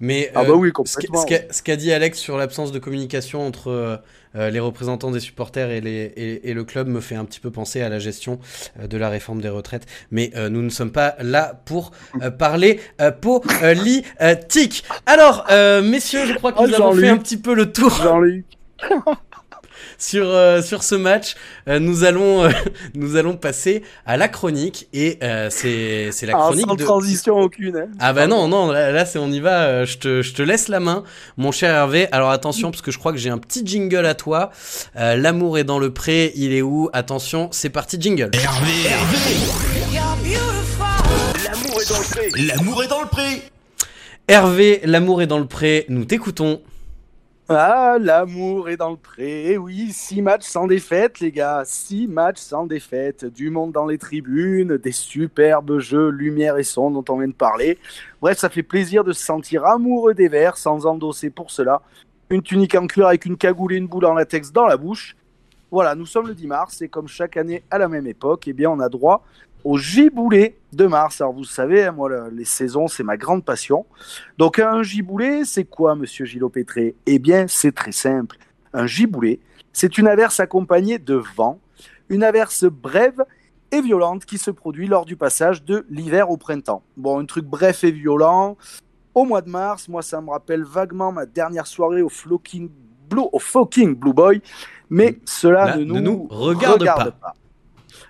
Mais 0.00 0.30
Ah 0.34 0.40
euh, 0.40 0.44
bah 0.44 0.52
oui, 0.54 0.68
ce 0.68 0.72
qu'a- 0.72 1.06
complètement. 1.06 1.22
ce 1.22 1.26
qu'a- 1.26 1.52
ce 1.52 1.62
qu'a 1.62 1.76
dit 1.76 1.92
Alex 1.92 2.18
sur 2.18 2.36
l'absence 2.36 2.72
de 2.72 2.78
communication 2.78 3.46
entre 3.46 3.70
euh, 3.70 3.96
euh, 4.36 4.50
les 4.50 4.60
représentants 4.60 5.10
des 5.10 5.20
supporters 5.20 5.70
et, 5.70 5.80
les, 5.80 6.12
et, 6.16 6.50
et 6.50 6.54
le 6.54 6.64
club 6.64 6.88
me 6.88 7.00
fait 7.00 7.14
un 7.14 7.24
petit 7.24 7.40
peu 7.40 7.50
penser 7.50 7.80
à 7.80 7.88
la 7.88 7.98
gestion 7.98 8.38
euh, 8.80 8.86
de 8.86 8.98
la 8.98 9.08
réforme 9.08 9.40
des 9.40 9.48
retraites. 9.48 9.86
Mais 10.10 10.30
euh, 10.36 10.48
nous 10.50 10.60
ne 10.62 10.68
sommes 10.68 10.92
pas 10.92 11.16
là 11.20 11.62
pour 11.64 11.92
euh, 12.22 12.30
parler 12.30 12.78
euh, 13.00 13.10
politique. 13.10 14.84
Alors, 15.06 15.46
euh, 15.50 15.80
messieurs, 15.82 16.26
je 16.26 16.34
crois 16.34 16.52
que 16.52 16.58
Oh, 16.60 16.66
nous 16.66 16.74
avons 16.74 16.92
fait 16.94 17.08
un 17.08 17.16
petit 17.18 17.36
peu 17.38 17.54
le 17.54 17.72
tour. 17.72 17.98
sur, 19.98 20.26
euh, 20.28 20.62
sur 20.62 20.82
ce 20.82 20.94
match. 20.94 21.34
Euh, 21.68 21.78
nous, 21.78 22.04
allons, 22.04 22.44
euh, 22.44 22.50
nous 22.94 23.16
allons 23.16 23.36
passer 23.36 23.82
à 24.06 24.16
la 24.16 24.28
chronique. 24.28 24.88
Et 24.92 25.18
euh, 25.22 25.48
c'est 25.50 26.10
c'est 26.12 26.26
la 26.26 26.34
Ah, 26.36 26.40
chronique 26.46 26.66
sans 26.68 26.74
de... 26.74 26.84
transition 26.84 27.38
aucune. 27.38 27.76
Hein. 27.76 27.88
Ah 27.98 28.12
bah 28.12 28.26
non, 28.26 28.48
non, 28.48 28.70
là, 28.70 28.92
là, 28.92 29.04
c'est 29.06 29.18
on 29.18 29.28
y 29.30 29.40
va, 29.40 29.84
je 29.84 29.96
te, 29.98 30.22
je 30.22 30.32
te 30.34 30.42
laisse 30.42 30.68
la 30.68 30.80
main, 30.80 31.02
mon 31.36 31.52
cher 31.52 31.74
Hervé. 31.74 32.08
Alors 32.12 32.30
attention, 32.30 32.70
parce 32.70 32.82
que 32.82 32.90
je 32.90 32.98
crois 32.98 33.12
que 33.12 33.18
j'ai 33.18 33.30
un 33.30 33.38
petit 33.38 33.66
jingle 33.66 34.06
à 34.06 34.14
toi. 34.14 34.50
Euh, 34.96 35.16
L'amour 35.16 35.58
est 35.58 35.64
dans 35.64 35.78
le 35.78 35.92
pré, 35.92 36.32
il 36.36 36.52
est 36.52 36.62
où? 36.62 36.90
Attention, 36.92 37.48
c'est 37.52 37.70
parti, 37.70 37.96
jingle. 38.00 38.30
Hervé, 38.34 38.72
L'amour 41.44 41.80
est 41.80 41.88
dans 41.88 41.98
le 41.98 42.04
pré. 42.08 42.42
l'amour 42.46 42.82
est 42.84 42.88
dans 42.88 43.00
le 43.02 43.08
pré. 43.08 43.42
Hervé, 44.28 44.80
l'amour 44.84 45.22
est 45.22 45.26
dans 45.26 45.38
le 45.38 45.46
pré, 45.46 45.86
nous 45.88 46.04
t'écoutons. 46.04 46.60
Ah, 47.48 47.96
l'amour 48.00 48.68
est 48.68 48.76
dans 48.76 48.90
le 48.90 48.96
pré. 48.96 49.52
Eh 49.52 49.56
Oui, 49.56 49.92
six 49.92 50.20
matchs 50.20 50.42
sans 50.42 50.66
défaite, 50.66 51.20
les 51.20 51.30
gars. 51.30 51.62
Six 51.64 52.08
matchs 52.08 52.40
sans 52.40 52.66
défaite. 52.66 53.24
Du 53.24 53.50
monde 53.50 53.70
dans 53.70 53.86
les 53.86 53.98
tribunes, 53.98 54.78
des 54.78 54.90
superbes 54.90 55.78
jeux, 55.78 56.08
lumière 56.08 56.56
et 56.56 56.64
son 56.64 56.90
dont 56.90 57.04
on 57.08 57.18
vient 57.18 57.28
de 57.28 57.32
parler. 57.32 57.78
Bref, 58.20 58.38
ça 58.38 58.48
fait 58.48 58.64
plaisir 58.64 59.04
de 59.04 59.12
se 59.12 59.24
sentir 59.24 59.64
amoureux 59.64 60.12
des 60.12 60.26
Verts 60.26 60.56
sans 60.56 60.86
endosser 60.86 61.30
pour 61.30 61.52
cela 61.52 61.82
une 62.30 62.42
tunique 62.42 62.74
en 62.74 62.88
cuir 62.88 63.06
avec 63.06 63.24
une 63.26 63.36
cagoule 63.36 63.74
et 63.74 63.76
une 63.76 63.86
boule 63.86 64.06
en 64.06 64.14
latex 64.14 64.50
dans 64.50 64.66
la 64.66 64.76
bouche. 64.76 65.14
Voilà, 65.70 65.94
nous 65.94 66.06
sommes 66.06 66.26
le 66.26 66.34
10 66.34 66.48
mars 66.48 66.82
et 66.82 66.88
comme 66.88 67.06
chaque 67.06 67.36
année 67.36 67.62
à 67.70 67.78
la 67.78 67.86
même 67.86 68.08
époque, 68.08 68.48
eh 68.48 68.52
bien, 68.52 68.70
on 68.70 68.80
a 68.80 68.88
droit 68.88 69.24
au 69.66 69.76
giboulé 69.78 70.56
de 70.72 70.86
mars. 70.86 71.20
Alors 71.20 71.32
vous 71.32 71.44
savez, 71.44 71.84
hein, 71.84 71.92
moi, 71.92 72.08
le- 72.08 72.30
les 72.30 72.44
saisons, 72.44 72.86
c'est 72.86 73.02
ma 73.02 73.16
grande 73.16 73.44
passion. 73.44 73.84
Donc 74.38 74.60
un 74.60 74.82
giboulé, 74.84 75.44
c'est 75.44 75.64
quoi, 75.64 75.96
monsieur 75.96 76.24
Gillot 76.24 76.48
Pétré? 76.50 76.94
Eh 77.06 77.18
bien, 77.18 77.46
c'est 77.48 77.72
très 77.72 77.90
simple. 77.90 78.36
Un 78.72 78.86
giboulé, 78.86 79.40
c'est 79.72 79.98
une 79.98 80.06
averse 80.06 80.38
accompagnée 80.38 80.98
de 81.00 81.20
vent, 81.36 81.58
une 82.08 82.22
averse 82.22 82.64
brève 82.64 83.24
et 83.72 83.80
violente 83.82 84.24
qui 84.24 84.38
se 84.38 84.52
produit 84.52 84.86
lors 84.86 85.04
du 85.04 85.16
passage 85.16 85.64
de 85.64 85.84
l'hiver 85.90 86.30
au 86.30 86.36
printemps. 86.36 86.84
Bon, 86.96 87.18
un 87.18 87.24
truc 87.24 87.44
bref 87.44 87.82
et 87.82 87.90
violent. 87.90 88.56
Au 89.14 89.24
mois 89.24 89.42
de 89.42 89.50
mars, 89.50 89.88
moi, 89.88 90.02
ça 90.02 90.20
me 90.20 90.30
rappelle 90.30 90.62
vaguement 90.62 91.10
ma 91.10 91.26
dernière 91.26 91.66
soirée 91.66 92.02
au 92.02 92.08
Flocking 92.08 92.70
Blue, 93.10 93.22
au 93.32 93.40
fucking 93.40 93.96
Blue 93.96 94.12
Boy, 94.12 94.40
mais 94.90 95.18
cela 95.24 95.66
Là, 95.66 95.76
ne 95.78 95.84
ne 95.84 95.92
nous, 95.94 96.00
nous 96.00 96.28
regarde 96.30 97.10
pas. 97.20 97.34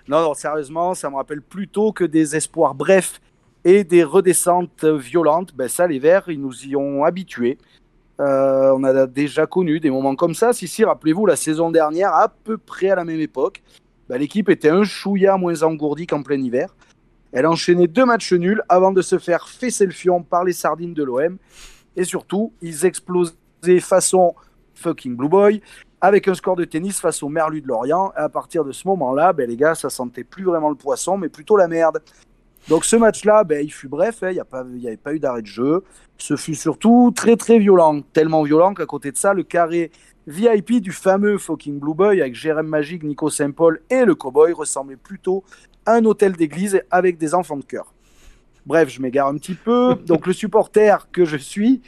Non, 0.07 0.21
non, 0.21 0.33
sérieusement, 0.33 0.93
ça 0.93 1.09
me 1.09 1.15
rappelle 1.15 1.41
plutôt 1.41 1.91
que 1.91 2.05
des 2.05 2.35
espoirs 2.35 2.75
brefs 2.75 3.19
et 3.65 3.83
des 3.83 4.03
redescentes 4.03 4.85
violentes. 4.85 5.53
Ben 5.53 5.67
ça, 5.67 5.87
les 5.87 5.99
Verts, 5.99 6.29
ils 6.29 6.39
nous 6.39 6.65
y 6.65 6.75
ont 6.75 7.03
habitués. 7.03 7.57
Euh, 8.19 8.73
on 8.75 8.83
a 8.83 9.05
déjà 9.05 9.45
connu 9.45 9.79
des 9.79 9.89
moments 9.89 10.15
comme 10.15 10.33
ça. 10.33 10.53
Si, 10.53 10.67
si, 10.67 10.85
rappelez-vous, 10.85 11.25
la 11.25 11.35
saison 11.35 11.71
dernière, 11.71 12.13
à 12.13 12.29
peu 12.29 12.57
près 12.57 12.89
à 12.89 12.95
la 12.95 13.03
même 13.03 13.19
époque, 13.19 13.61
ben, 14.07 14.17
l'équipe 14.17 14.49
était 14.49 14.69
un 14.69 14.83
chouïa 14.83 15.37
moins 15.37 15.61
engourdie 15.63 16.07
qu'en 16.07 16.23
plein 16.23 16.41
hiver. 16.41 16.73
Elle 17.33 17.45
enchaînait 17.45 17.87
deux 17.87 18.05
matchs 18.05 18.33
nuls 18.33 18.63
avant 18.69 18.91
de 18.91 19.01
se 19.01 19.19
faire 19.19 19.49
fesser 19.49 19.85
le 19.85 19.91
fion 19.91 20.23
par 20.23 20.45
les 20.45 20.53
sardines 20.53 20.93
de 20.93 21.03
l'OM. 21.03 21.37
Et 21.97 22.05
surtout, 22.05 22.53
ils 22.61 22.85
explosaient 22.85 23.35
façon 23.81 24.33
fucking 24.73 25.15
Blue 25.15 25.27
Boy 25.27 25.61
avec 26.01 26.27
un 26.27 26.33
score 26.33 26.55
de 26.55 26.65
tennis 26.65 26.99
face 26.99 27.23
au 27.23 27.29
Merlu 27.29 27.61
de 27.61 27.67
Lorient. 27.67 28.11
Et 28.15 28.19
à 28.19 28.29
partir 28.29 28.63
de 28.63 28.71
ce 28.71 28.87
moment-là, 28.87 29.33
ben, 29.33 29.49
les 29.49 29.57
gars, 29.57 29.75
ça 29.75 29.89
sentait 29.89 30.23
plus 30.23 30.43
vraiment 30.43 30.69
le 30.69 30.75
poisson, 30.75 31.17
mais 31.17 31.29
plutôt 31.29 31.57
la 31.57 31.67
merde. 31.67 32.01
Donc 32.67 32.83
ce 32.83 32.95
match-là, 32.95 33.43
ben, 33.43 33.63
il 33.63 33.71
fut 33.71 33.87
bref, 33.87 34.23
hein, 34.23 34.31
il 34.31 34.79
n'y 34.79 34.87
avait 34.87 34.97
pas 34.97 35.13
eu 35.13 35.19
d'arrêt 35.19 35.41
de 35.41 35.47
jeu. 35.47 35.83
Ce 36.17 36.35
fut 36.35 36.55
surtout 36.55 37.11
très 37.15 37.37
très 37.37 37.59
violent, 37.59 38.01
tellement 38.13 38.43
violent 38.43 38.73
qu'à 38.73 38.85
côté 38.85 39.11
de 39.11 39.17
ça, 39.17 39.33
le 39.33 39.43
carré 39.43 39.91
VIP 40.27 40.81
du 40.81 40.91
fameux 40.91 41.37
fucking 41.37 41.79
Blue 41.79 41.93
Boy 41.93 42.19
avec 42.19 42.35
Jérém 42.35 42.67
Magique, 42.67 43.03
Nico 43.03 43.29
Saint-Paul 43.29 43.81
et 43.89 44.03
le 44.03 44.13
Cowboy 44.13 44.51
ressemblait 44.51 44.97
plutôt 44.97 45.45
à 45.85 45.93
un 45.93 46.03
hôtel 46.03 46.33
d'église 46.33 46.81
avec 46.91 47.17
des 47.17 47.33
enfants 47.33 47.55
de 47.55 47.63
cœur. 47.63 47.93
Bref, 48.65 48.89
je 48.89 49.01
m'égare 49.01 49.27
un 49.27 49.37
petit 49.37 49.53
peu. 49.53 49.95
Donc 50.05 50.27
le 50.27 50.33
supporter 50.33 51.07
que 51.13 51.23
je 51.23 51.37
suis, 51.37 51.81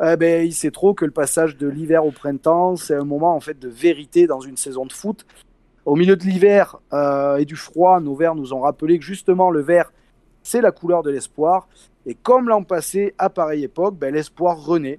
euh, 0.00 0.16
ben, 0.16 0.44
il 0.44 0.52
sait 0.52 0.70
trop 0.70 0.94
que 0.94 1.04
le 1.04 1.10
passage 1.10 1.56
de 1.56 1.68
l'hiver 1.68 2.04
au 2.04 2.10
printemps, 2.10 2.76
c'est 2.76 2.94
un 2.94 3.04
moment 3.04 3.34
en 3.34 3.40
fait 3.40 3.58
de 3.58 3.68
vérité 3.68 4.26
dans 4.26 4.40
une 4.40 4.56
saison 4.56 4.86
de 4.86 4.92
foot. 4.92 5.24
Au 5.84 5.96
milieu 5.96 6.16
de 6.16 6.24
l'hiver 6.24 6.78
euh, 6.92 7.36
et 7.36 7.44
du 7.44 7.56
froid, 7.56 8.00
nos 8.00 8.14
verts 8.14 8.34
nous 8.34 8.52
ont 8.52 8.60
rappelé 8.60 8.98
que 8.98 9.04
justement 9.04 9.50
le 9.50 9.60
vert, 9.60 9.92
c'est 10.42 10.60
la 10.60 10.72
couleur 10.72 11.02
de 11.02 11.10
l'espoir. 11.10 11.68
Et 12.06 12.14
comme 12.14 12.48
l'an 12.48 12.64
passé, 12.64 13.14
à 13.18 13.30
pareille 13.30 13.64
époque, 13.64 13.96
ben, 13.96 14.12
l'espoir 14.12 14.62
renaît. 14.64 14.98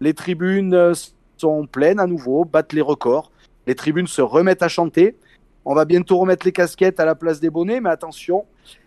Les 0.00 0.14
tribunes 0.14 0.74
euh, 0.74 0.94
sont 1.38 1.66
pleines 1.66 1.98
à 1.98 2.06
nouveau, 2.06 2.44
battent 2.44 2.72
les 2.72 2.82
records. 2.82 3.32
Les 3.66 3.74
tribunes 3.74 4.06
se 4.06 4.22
remettent 4.22 4.62
à 4.62 4.68
chanter. 4.68 5.16
On 5.64 5.74
va 5.74 5.84
bientôt 5.84 6.18
remettre 6.18 6.46
les 6.46 6.52
casquettes 6.52 7.00
à 7.00 7.04
la 7.04 7.16
place 7.16 7.40
des 7.40 7.50
bonnets, 7.50 7.80
mais 7.80 7.90
attention, 7.90 8.44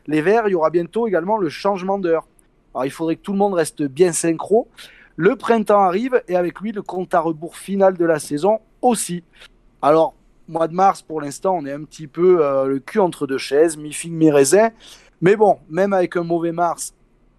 les 0.07 0.21
verts, 0.21 0.47
il 0.47 0.51
y 0.51 0.55
aura 0.55 0.69
bientôt 0.69 1.07
également 1.07 1.37
le 1.37 1.49
changement 1.49 1.99
d'heure. 1.99 2.25
Alors 2.73 2.85
il 2.85 2.91
faudrait 2.91 3.17
que 3.17 3.21
tout 3.21 3.33
le 3.33 3.37
monde 3.37 3.53
reste 3.53 3.83
bien 3.83 4.13
synchro. 4.13 4.67
Le 5.21 5.35
printemps 5.35 5.81
arrive 5.81 6.23
et 6.29 6.37
avec 6.37 6.61
lui 6.61 6.71
le 6.71 6.81
compte 6.81 7.13
à 7.13 7.19
rebours 7.19 7.57
final 7.57 7.97
de 7.97 8.05
la 8.05 8.19
saison 8.19 8.59
aussi. 8.81 9.21
Alors, 9.81 10.15
mois 10.47 10.69
de 10.69 10.73
mars, 10.73 11.01
pour 11.01 11.19
l'instant, 11.19 11.57
on 11.57 11.65
est 11.65 11.73
un 11.73 11.83
petit 11.83 12.07
peu 12.07 12.41
euh, 12.41 12.67
le 12.67 12.79
cul 12.79 12.99
entre 12.99 13.27
deux 13.27 13.37
chaises, 13.37 13.75
mi-figue, 13.75 14.13
mi-raisin. 14.13 14.69
Mais 15.19 15.35
bon, 15.35 15.59
même 15.69 15.91
avec 15.91 16.15
un 16.15 16.23
mauvais 16.23 16.53
mars, 16.53 16.93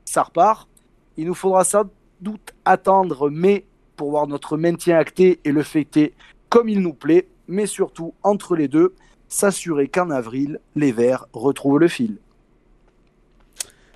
ça 0.04 0.24
repart. 0.24 0.68
Il 1.16 1.24
nous 1.24 1.34
faudra 1.34 1.64
sans 1.64 1.84
doute 2.20 2.52
attendre 2.66 3.30
mai 3.30 3.64
pour 3.96 4.10
voir 4.10 4.26
notre 4.26 4.58
maintien 4.58 4.98
acté 4.98 5.40
et 5.46 5.50
le 5.50 5.62
fêter 5.62 6.12
comme 6.50 6.68
il 6.68 6.80
nous 6.82 6.92
plaît. 6.92 7.28
Mais 7.48 7.64
surtout, 7.64 8.12
entre 8.22 8.56
les 8.56 8.68
deux, 8.68 8.94
s'assurer 9.26 9.88
qu'en 9.88 10.10
avril, 10.10 10.60
les 10.76 10.92
Verts 10.92 11.24
retrouvent 11.32 11.78
le 11.78 11.88
fil. 11.88 12.18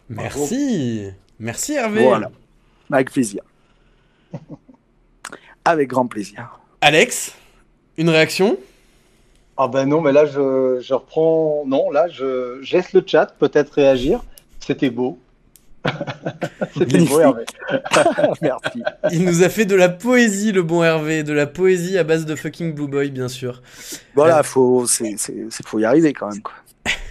Merci. 0.08 1.10
Merci 1.38 1.74
Hervé. 1.74 2.04
Voilà. 2.04 2.30
Avec 2.90 3.10
plaisir. 3.10 3.42
Avec 5.64 5.88
grand 5.88 6.06
plaisir. 6.06 6.58
Alex, 6.80 7.32
une 7.96 8.10
réaction? 8.10 8.58
Ah 9.56 9.68
ben 9.68 9.86
non, 9.86 10.00
mais 10.00 10.12
là, 10.12 10.26
je, 10.26 10.80
je 10.82 10.94
reprends. 10.94 11.64
Non, 11.66 11.90
là, 11.90 12.08
je, 12.08 12.58
je 12.62 12.76
laisse 12.76 12.92
le 12.92 13.02
chat 13.06 13.26
peut-être 13.38 13.70
réagir. 13.74 14.22
C'était 14.60 14.90
beau. 14.90 15.18
C'était 16.76 16.98
beau, 17.04 17.20
Hervé. 17.20 17.44
Merci. 18.42 18.82
Il 19.12 19.24
nous 19.24 19.42
a 19.42 19.48
fait 19.48 19.64
de 19.66 19.74
la 19.76 19.88
poésie, 19.88 20.50
le 20.50 20.62
bon 20.62 20.82
Hervé, 20.82 21.22
de 21.22 21.32
la 21.32 21.46
poésie 21.46 21.98
à 21.98 22.04
base 22.04 22.24
de 22.26 22.34
fucking 22.34 22.74
Blue 22.74 22.88
Boy, 22.88 23.10
bien 23.10 23.28
sûr. 23.28 23.62
Voilà, 24.14 24.42
faut, 24.42 24.86
c'est, 24.86 25.14
c'est, 25.18 25.46
c'est- 25.50 25.66
faut 25.66 25.78
y 25.78 25.84
arriver 25.84 26.12
quand 26.14 26.30
même. 26.30 26.42
Quoi. 26.42 26.54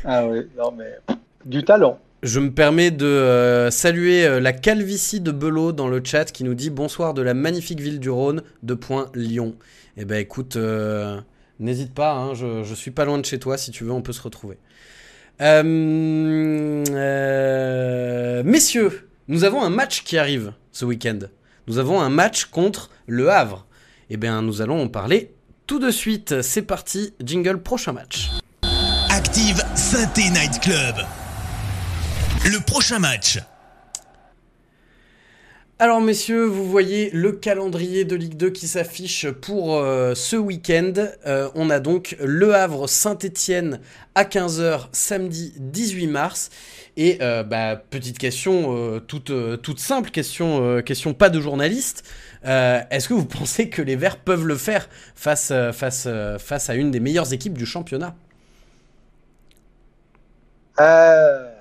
Ah 0.03 0.25
oui, 0.27 0.47
non, 0.57 0.71
mais 0.71 0.97
du 1.45 1.63
talent. 1.63 1.99
Je 2.23 2.39
me 2.39 2.51
permets 2.51 2.89
de 2.89 3.05
euh, 3.05 3.69
saluer 3.69 4.25
euh, 4.25 4.39
la 4.39 4.53
calvitie 4.53 5.19
de 5.19 5.31
Belot 5.31 5.73
dans 5.73 5.89
le 5.89 6.01
chat 6.01 6.23
qui 6.23 6.45
nous 6.45 6.53
dit 6.53 6.69
bonsoir 6.69 7.13
de 7.13 7.21
la 7.21 7.33
magnifique 7.33 7.81
ville 7.81 7.99
du 7.99 8.09
Rhône, 8.09 8.43
de 8.63 8.73
point 8.75 9.11
Lyon. 9.13 9.55
Eh 9.97 10.05
ben 10.05 10.15
écoute, 10.15 10.55
euh, 10.55 11.19
n'hésite 11.59 11.93
pas, 11.93 12.13
hein, 12.13 12.33
je, 12.33 12.63
je 12.63 12.73
suis 12.73 12.91
pas 12.91 13.03
loin 13.03 13.17
de 13.17 13.25
chez 13.25 13.39
toi, 13.39 13.57
si 13.57 13.71
tu 13.71 13.83
veux, 13.83 13.91
on 13.91 14.01
peut 14.01 14.13
se 14.13 14.21
retrouver. 14.21 14.57
Messieurs, 18.45 19.09
nous 19.27 19.43
avons 19.43 19.61
un 19.61 19.69
match 19.69 20.05
qui 20.05 20.17
arrive 20.17 20.53
ce 20.71 20.85
week-end. 20.85 21.19
Nous 21.67 21.77
avons 21.77 21.99
un 21.99 22.09
match 22.09 22.45
contre 22.45 22.89
Le 23.05 23.29
Havre. 23.31 23.67
Eh 24.09 24.15
bien, 24.15 24.41
nous 24.41 24.61
allons 24.61 24.81
en 24.81 24.87
parler 24.87 25.33
tout 25.67 25.79
de 25.79 25.91
suite. 25.91 26.41
C'est 26.41 26.61
parti, 26.61 27.13
jingle, 27.21 27.61
prochain 27.61 27.91
match. 27.91 28.29
Active 29.09 29.61
Synthé 29.75 30.29
Night 30.29 30.61
Club. 30.61 30.95
Le 32.45 32.59
prochain 32.59 32.99
match. 32.99 33.39
Alors 35.79 36.01
messieurs, 36.01 36.45
vous 36.45 36.69
voyez 36.69 37.09
le 37.11 37.31
calendrier 37.31 38.03
de 38.03 38.15
Ligue 38.15 38.35
2 38.35 38.49
qui 38.49 38.67
s'affiche 38.67 39.29
pour 39.29 39.77
euh, 39.77 40.13
ce 40.13 40.35
week-end. 40.35 40.93
Euh, 41.25 41.49
on 41.55 41.69
a 41.69 41.79
donc 41.79 42.17
Le 42.21 42.53
Havre 42.53 42.87
Saint-Étienne 42.87 43.79
à 44.13 44.25
15h 44.25 44.87
samedi 44.91 45.53
18 45.57 46.07
mars. 46.07 46.49
Et 46.97 47.17
euh, 47.21 47.43
bah, 47.43 47.77
petite 47.77 48.17
question 48.17 48.75
euh, 48.75 48.99
toute, 48.99 49.29
euh, 49.29 49.55
toute 49.55 49.79
simple, 49.79 50.11
question, 50.11 50.63
euh, 50.63 50.81
question 50.81 51.13
pas 51.13 51.29
de 51.29 51.39
journaliste. 51.39 52.03
Euh, 52.45 52.81
Est-ce 52.91 53.07
que 53.07 53.13
vous 53.13 53.25
pensez 53.39 53.69
que 53.69 53.81
les 53.81 53.95
Verts 53.95 54.17
peuvent 54.17 54.45
le 54.45 54.57
faire 54.57 54.89
face, 55.15 55.49
euh, 55.51 55.71
face, 55.71 56.03
euh, 56.07 56.37
face 56.39 56.69
à 56.69 56.75
une 56.75 56.91
des 56.91 56.99
meilleures 56.99 57.31
équipes 57.31 57.57
du 57.57 57.65
championnat? 57.65 58.15
Euh, 60.79 61.52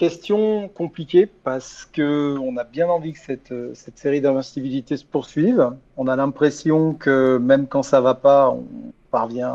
question 0.00 0.68
compliquée 0.68 1.26
parce 1.26 1.84
que 1.84 2.38
on 2.38 2.56
a 2.56 2.64
bien 2.64 2.88
envie 2.88 3.12
que 3.12 3.18
cette, 3.18 3.52
cette 3.74 3.98
série 3.98 4.22
d'invincibilité 4.22 4.96
se 4.96 5.04
poursuive. 5.04 5.72
On 5.98 6.08
a 6.08 6.16
l'impression 6.16 6.94
que 6.94 7.36
même 7.36 7.66
quand 7.66 7.82
ça 7.82 8.00
va 8.00 8.14
pas, 8.14 8.48
on 8.48 8.64
parvient 9.10 9.54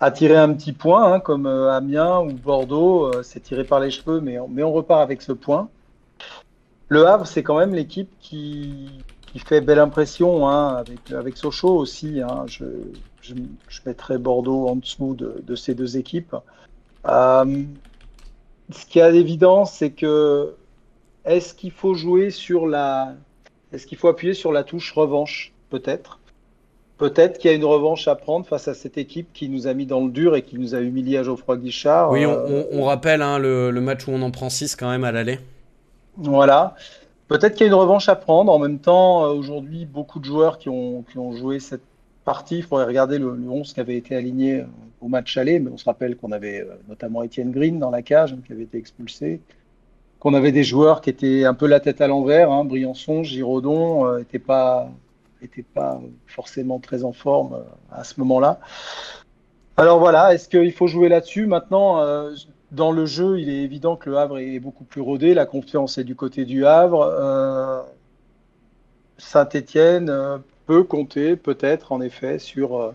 à, 0.00 0.10
tirer 0.12 0.38
un 0.38 0.54
petit 0.54 0.72
point, 0.72 1.12
hein, 1.12 1.20
comme 1.20 1.44
euh, 1.46 1.70
Amiens 1.70 2.20
ou 2.20 2.32
Bordeaux, 2.32 3.04
euh, 3.04 3.22
c'est 3.22 3.40
tiré 3.40 3.64
par 3.64 3.80
les 3.80 3.90
cheveux, 3.90 4.20
mais 4.20 4.38
on, 4.38 4.48
mais 4.48 4.62
on 4.62 4.72
repart 4.72 5.02
avec 5.02 5.20
ce 5.20 5.32
point. 5.32 5.68
Le 6.88 7.06
Havre, 7.06 7.26
c'est 7.26 7.42
quand 7.42 7.58
même 7.58 7.74
l'équipe 7.74 8.10
qui, 8.20 8.88
qui, 9.26 9.38
fait 9.40 9.60
belle 9.60 9.78
impression, 9.78 10.48
hein, 10.48 10.76
avec, 10.76 11.10
avec 11.12 11.36
Sochaux 11.36 11.76
aussi. 11.76 12.22
Hein. 12.22 12.44
Je, 12.46 12.64
je, 13.20 13.34
je, 13.68 13.80
mettrai 13.84 14.16
Bordeaux 14.16 14.68
en 14.68 14.76
dessous 14.76 15.14
de, 15.14 15.54
ces 15.54 15.74
deux 15.74 15.98
équipes. 15.98 16.36
Euh, 17.06 17.64
ce 18.70 18.86
qui 18.86 18.98
est 18.98 19.12
d'évidence, 19.12 19.72
c'est 19.72 19.90
que 19.90 20.54
est-ce 21.24 21.54
qu'il 21.54 21.70
faut 21.70 21.94
jouer 21.94 22.30
sur 22.30 22.66
la. 22.66 23.14
Est-ce 23.72 23.86
qu'il 23.86 23.98
faut 23.98 24.08
appuyer 24.08 24.34
sur 24.34 24.52
la 24.52 24.62
touche 24.62 24.92
revanche 24.92 25.52
Peut-être? 25.70 26.20
Peut-être 26.96 27.38
qu'il 27.38 27.50
y 27.50 27.54
a 27.54 27.56
une 27.56 27.64
revanche 27.64 28.06
à 28.06 28.14
prendre 28.14 28.46
face 28.46 28.68
à 28.68 28.74
cette 28.74 28.98
équipe 28.98 29.32
qui 29.32 29.48
nous 29.48 29.66
a 29.66 29.74
mis 29.74 29.84
dans 29.84 30.00
le 30.00 30.10
dur 30.10 30.36
et 30.36 30.42
qui 30.42 30.56
nous 30.58 30.76
a 30.76 30.80
humilié 30.80 31.18
à 31.18 31.24
Geoffroy 31.24 31.56
Guichard. 31.56 32.12
Oui, 32.12 32.24
on, 32.24 32.32
on, 32.32 32.66
on 32.70 32.84
rappelle 32.84 33.20
hein, 33.20 33.38
le, 33.38 33.72
le, 33.72 33.80
match 33.80 34.06
où 34.06 34.12
on 34.12 34.22
en 34.22 34.30
prend 34.30 34.48
6 34.48 34.76
quand 34.76 34.88
même 34.88 35.02
à 35.02 35.10
l'aller. 35.10 35.40
Voilà. 36.16 36.76
Peut-être 37.26 37.54
qu'il 37.54 37.62
y 37.62 37.64
a 37.64 37.72
une 37.72 37.74
revanche 37.74 38.08
à 38.08 38.14
prendre. 38.14 38.52
En 38.52 38.60
même 38.60 38.78
temps, 38.78 39.24
aujourd'hui, 39.24 39.86
beaucoup 39.86 40.20
de 40.20 40.24
joueurs 40.24 40.58
qui 40.58 40.68
ont, 40.68 41.02
qui 41.10 41.18
ont 41.18 41.32
joué 41.32 41.58
cette 41.58 41.82
partie. 42.24 42.58
Il 42.58 42.62
faudrait 42.62 42.86
regarder 42.86 43.18
le, 43.18 43.34
le 43.34 43.48
11 43.48 43.72
qui 43.72 43.80
avait 43.80 43.96
été 43.96 44.16
aligné 44.16 44.64
au 45.00 45.08
match 45.08 45.36
aller, 45.36 45.58
mais 45.58 45.70
on 45.70 45.76
se 45.76 45.84
rappelle 45.84 46.16
qu'on 46.16 46.32
avait 46.32 46.66
notamment 46.88 47.22
Étienne 47.22 47.50
Green 47.50 47.78
dans 47.78 47.90
la 47.90 48.02
cage 48.02 48.34
qui 48.46 48.52
avait 48.52 48.62
été 48.62 48.78
expulsé. 48.78 49.40
Qu'on 50.18 50.34
avait 50.34 50.52
des 50.52 50.64
joueurs 50.64 51.00
qui 51.00 51.10
étaient 51.10 51.44
un 51.44 51.54
peu 51.54 51.66
la 51.66 51.80
tête 51.80 52.00
à 52.00 52.06
l'envers. 52.06 52.50
Hein. 52.50 52.64
Briançon, 52.64 53.22
Giraudon 53.22 54.18
n'étaient 54.18 54.38
euh, 54.38 54.40
pas 54.46 54.90
pas 55.74 56.00
forcément 56.26 56.78
très 56.78 57.04
en 57.04 57.12
forme 57.12 57.64
à 57.92 58.02
ce 58.02 58.18
moment-là. 58.20 58.60
Alors 59.76 59.98
voilà, 59.98 60.32
est-ce 60.32 60.48
qu'il 60.48 60.72
faut 60.72 60.86
jouer 60.86 61.08
là-dessus? 61.08 61.46
Maintenant, 61.46 62.00
euh, 62.00 62.32
dans 62.70 62.92
le 62.92 63.06
jeu, 63.06 63.40
il 63.40 63.48
est 63.48 63.62
évident 63.62 63.96
que 63.96 64.08
le 64.08 64.18
Havre 64.18 64.38
est 64.38 64.60
beaucoup 64.60 64.84
plus 64.84 65.00
rodé, 65.00 65.34
la 65.34 65.46
confiance 65.46 65.98
est 65.98 66.04
du 66.04 66.14
côté 66.14 66.44
du 66.44 66.64
Havre. 66.64 67.02
Euh, 67.02 67.82
Saint-Étienne 69.18 70.10
euh, 70.10 70.38
peut 70.66 70.84
compter 70.84 71.36
peut-être 71.36 71.92
en 71.92 72.00
effet 72.00 72.38
sur 72.38 72.76
euh, 72.76 72.92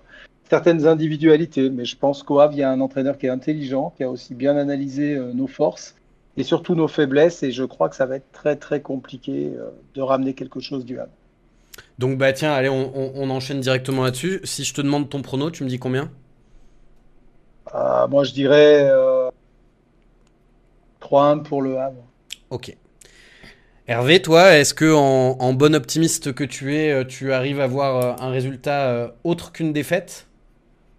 certaines 0.50 0.88
individualités, 0.88 1.70
mais 1.70 1.86
je 1.86 1.98
pense 1.98 2.24
qu'au 2.24 2.40
Havre, 2.40 2.54
il 2.54 2.60
y 2.60 2.64
a 2.64 2.72
un 2.72 2.82
entraîneur 2.82 3.18
qui 3.18 3.28
est 3.28 3.30
intelligent, 3.30 3.94
qui 3.96 4.04
a 4.04 4.10
aussi 4.10 4.34
bien 4.34 4.58
analysé 4.58 5.16
euh, 5.16 5.32
nos 5.34 5.48
forces 5.48 5.96
et 6.38 6.44
surtout 6.44 6.76
nos 6.76 6.88
faiblesses, 6.88 7.44
et 7.44 7.52
je 7.52 7.64
crois 7.64 7.90
que 7.90 7.96
ça 7.96 8.06
va 8.06 8.16
être 8.16 8.32
très 8.32 8.56
très 8.56 8.82
compliqué 8.82 9.54
euh, 9.56 9.70
de 9.96 10.02
ramener 10.02 10.34
quelque 10.34 10.60
chose 10.60 10.86
du 10.86 11.00
Havre. 11.00 11.12
Donc 11.98 12.18
bah 12.18 12.34
tiens, 12.34 12.54
allez, 12.54 12.70
on, 12.70 12.92
on, 12.96 13.12
on 13.16 13.30
enchaîne 13.30 13.60
directement 13.60 14.04
là-dessus. 14.04 14.42
Si 14.44 14.64
je 14.64 14.74
te 14.74 14.82
demande 14.82 15.10
ton 15.10 15.22
prono, 15.22 15.52
tu 15.52 15.64
me 15.64 15.70
dis 15.70 15.80
combien? 15.80 16.10
Euh, 17.76 18.08
Moi 18.08 18.24
je 18.24 18.34
dirais 18.34 18.90
euh, 18.90 19.30
3-1 21.02 21.44
pour 21.44 21.62
le 21.62 21.78
Havre. 21.78 22.04
Ok. 22.50 22.76
Hervé, 23.90 24.22
toi, 24.22 24.56
est-ce 24.56 24.76
que 24.76 24.94
en, 24.94 25.54
bon 25.54 25.74
optimiste 25.74 26.32
que 26.34 26.44
tu 26.44 26.76
es, 26.76 26.94
euh, 26.94 27.04
tu 27.04 27.34
arrives 27.34 27.60
à 27.60 27.66
voir 27.66 28.22
un 28.22 28.30
résultat 28.30 29.16
autre 29.24 29.52
qu'une 29.52 29.74
défaite? 29.74 30.30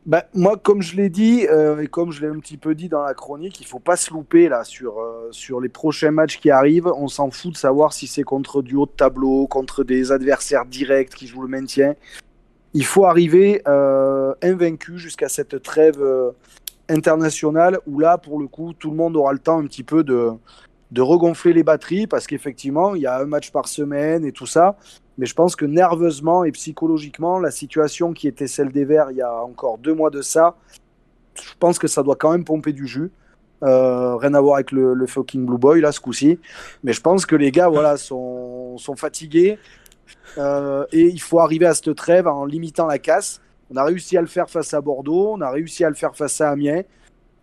Bah, 0.06 0.24
moi, 0.34 0.56
comme 0.56 0.82
je 0.82 0.96
l'ai 0.96 1.08
dit, 1.08 1.46
euh, 1.48 1.80
et 1.80 1.86
comme 1.86 2.10
je 2.10 2.20
l'ai 2.20 2.26
un 2.26 2.40
petit 2.40 2.56
peu 2.56 2.74
dit 2.74 2.88
dans 2.88 3.02
la 3.02 3.14
chronique, 3.14 3.60
il 3.60 3.66
faut 3.68 3.78
pas 3.78 3.94
se 3.94 4.12
louper 4.12 4.48
là 4.48 4.64
sur, 4.64 4.98
euh, 4.98 5.28
sur 5.30 5.60
les 5.60 5.68
prochains 5.68 6.10
matchs 6.10 6.40
qui 6.40 6.50
arrivent. 6.50 6.90
On 6.96 7.06
s'en 7.06 7.30
fout 7.30 7.52
de 7.52 7.56
savoir 7.56 7.92
si 7.92 8.08
c'est 8.08 8.24
contre 8.24 8.60
du 8.60 8.74
haut 8.74 8.86
de 8.86 8.90
tableau, 8.90 9.46
contre 9.46 9.84
des 9.84 10.10
adversaires 10.10 10.64
directs 10.64 11.10
qui 11.10 11.28
jouent 11.28 11.42
le 11.42 11.48
maintien. 11.48 11.94
Il 12.74 12.84
faut 12.84 13.04
arriver 13.04 13.62
euh, 13.68 14.32
invaincu 14.42 14.98
jusqu'à 14.98 15.28
cette 15.28 15.62
trêve 15.62 16.00
euh, 16.00 16.32
internationale 16.88 17.78
où 17.86 18.00
là, 18.00 18.18
pour 18.18 18.40
le 18.40 18.48
coup, 18.48 18.72
tout 18.72 18.90
le 18.90 18.96
monde 18.96 19.16
aura 19.16 19.32
le 19.32 19.38
temps 19.38 19.60
un 19.60 19.66
petit 19.66 19.84
peu 19.84 20.02
de, 20.02 20.32
de 20.90 21.02
regonfler 21.02 21.52
les 21.52 21.62
batteries 21.62 22.06
parce 22.06 22.26
qu'effectivement, 22.26 22.94
il 22.94 23.02
y 23.02 23.06
a 23.06 23.18
un 23.18 23.26
match 23.26 23.50
par 23.50 23.68
semaine 23.68 24.24
et 24.24 24.32
tout 24.32 24.46
ça. 24.46 24.76
Mais 25.18 25.26
je 25.26 25.34
pense 25.34 25.54
que 25.54 25.64
nerveusement 25.64 26.44
et 26.44 26.52
psychologiquement, 26.52 27.38
la 27.38 27.50
situation 27.50 28.12
qui 28.12 28.26
était 28.26 28.46
celle 28.46 28.72
des 28.72 28.84
Verts 28.84 29.10
il 29.10 29.18
y 29.18 29.22
a 29.22 29.42
encore 29.42 29.78
deux 29.78 29.94
mois 29.94 30.10
de 30.10 30.22
ça, 30.22 30.56
je 31.34 31.52
pense 31.58 31.78
que 31.78 31.88
ça 31.88 32.02
doit 32.02 32.16
quand 32.16 32.32
même 32.32 32.44
pomper 32.44 32.72
du 32.72 32.86
jus. 32.86 33.10
Euh, 33.62 34.16
rien 34.16 34.32
à 34.32 34.40
voir 34.40 34.54
avec 34.54 34.72
le, 34.72 35.06
fucking 35.06 35.44
Blue 35.44 35.58
Boy 35.58 35.80
là 35.80 35.92
ce 35.92 36.00
coup-ci. 36.00 36.38
Mais 36.82 36.92
je 36.92 37.00
pense 37.00 37.26
que 37.26 37.36
les 37.36 37.50
gars 37.50 37.68
voilà, 37.68 37.96
sont, 37.96 38.78
sont 38.78 38.96
fatigués. 38.96 39.58
Euh, 40.38 40.84
et 40.92 41.06
il 41.06 41.20
faut 41.20 41.40
arriver 41.40 41.66
à 41.66 41.74
cette 41.74 41.94
trêve 41.94 42.26
en 42.26 42.44
limitant 42.44 42.86
la 42.86 42.98
casse. 42.98 43.40
On 43.70 43.76
a 43.76 43.84
réussi 43.84 44.16
à 44.16 44.20
le 44.20 44.26
faire 44.26 44.50
face 44.50 44.74
à 44.74 44.80
Bordeaux, 44.80 45.32
on 45.32 45.40
a 45.40 45.50
réussi 45.50 45.84
à 45.84 45.88
le 45.88 45.94
faire 45.94 46.16
face 46.16 46.40
à 46.40 46.50
Amiens. 46.50 46.82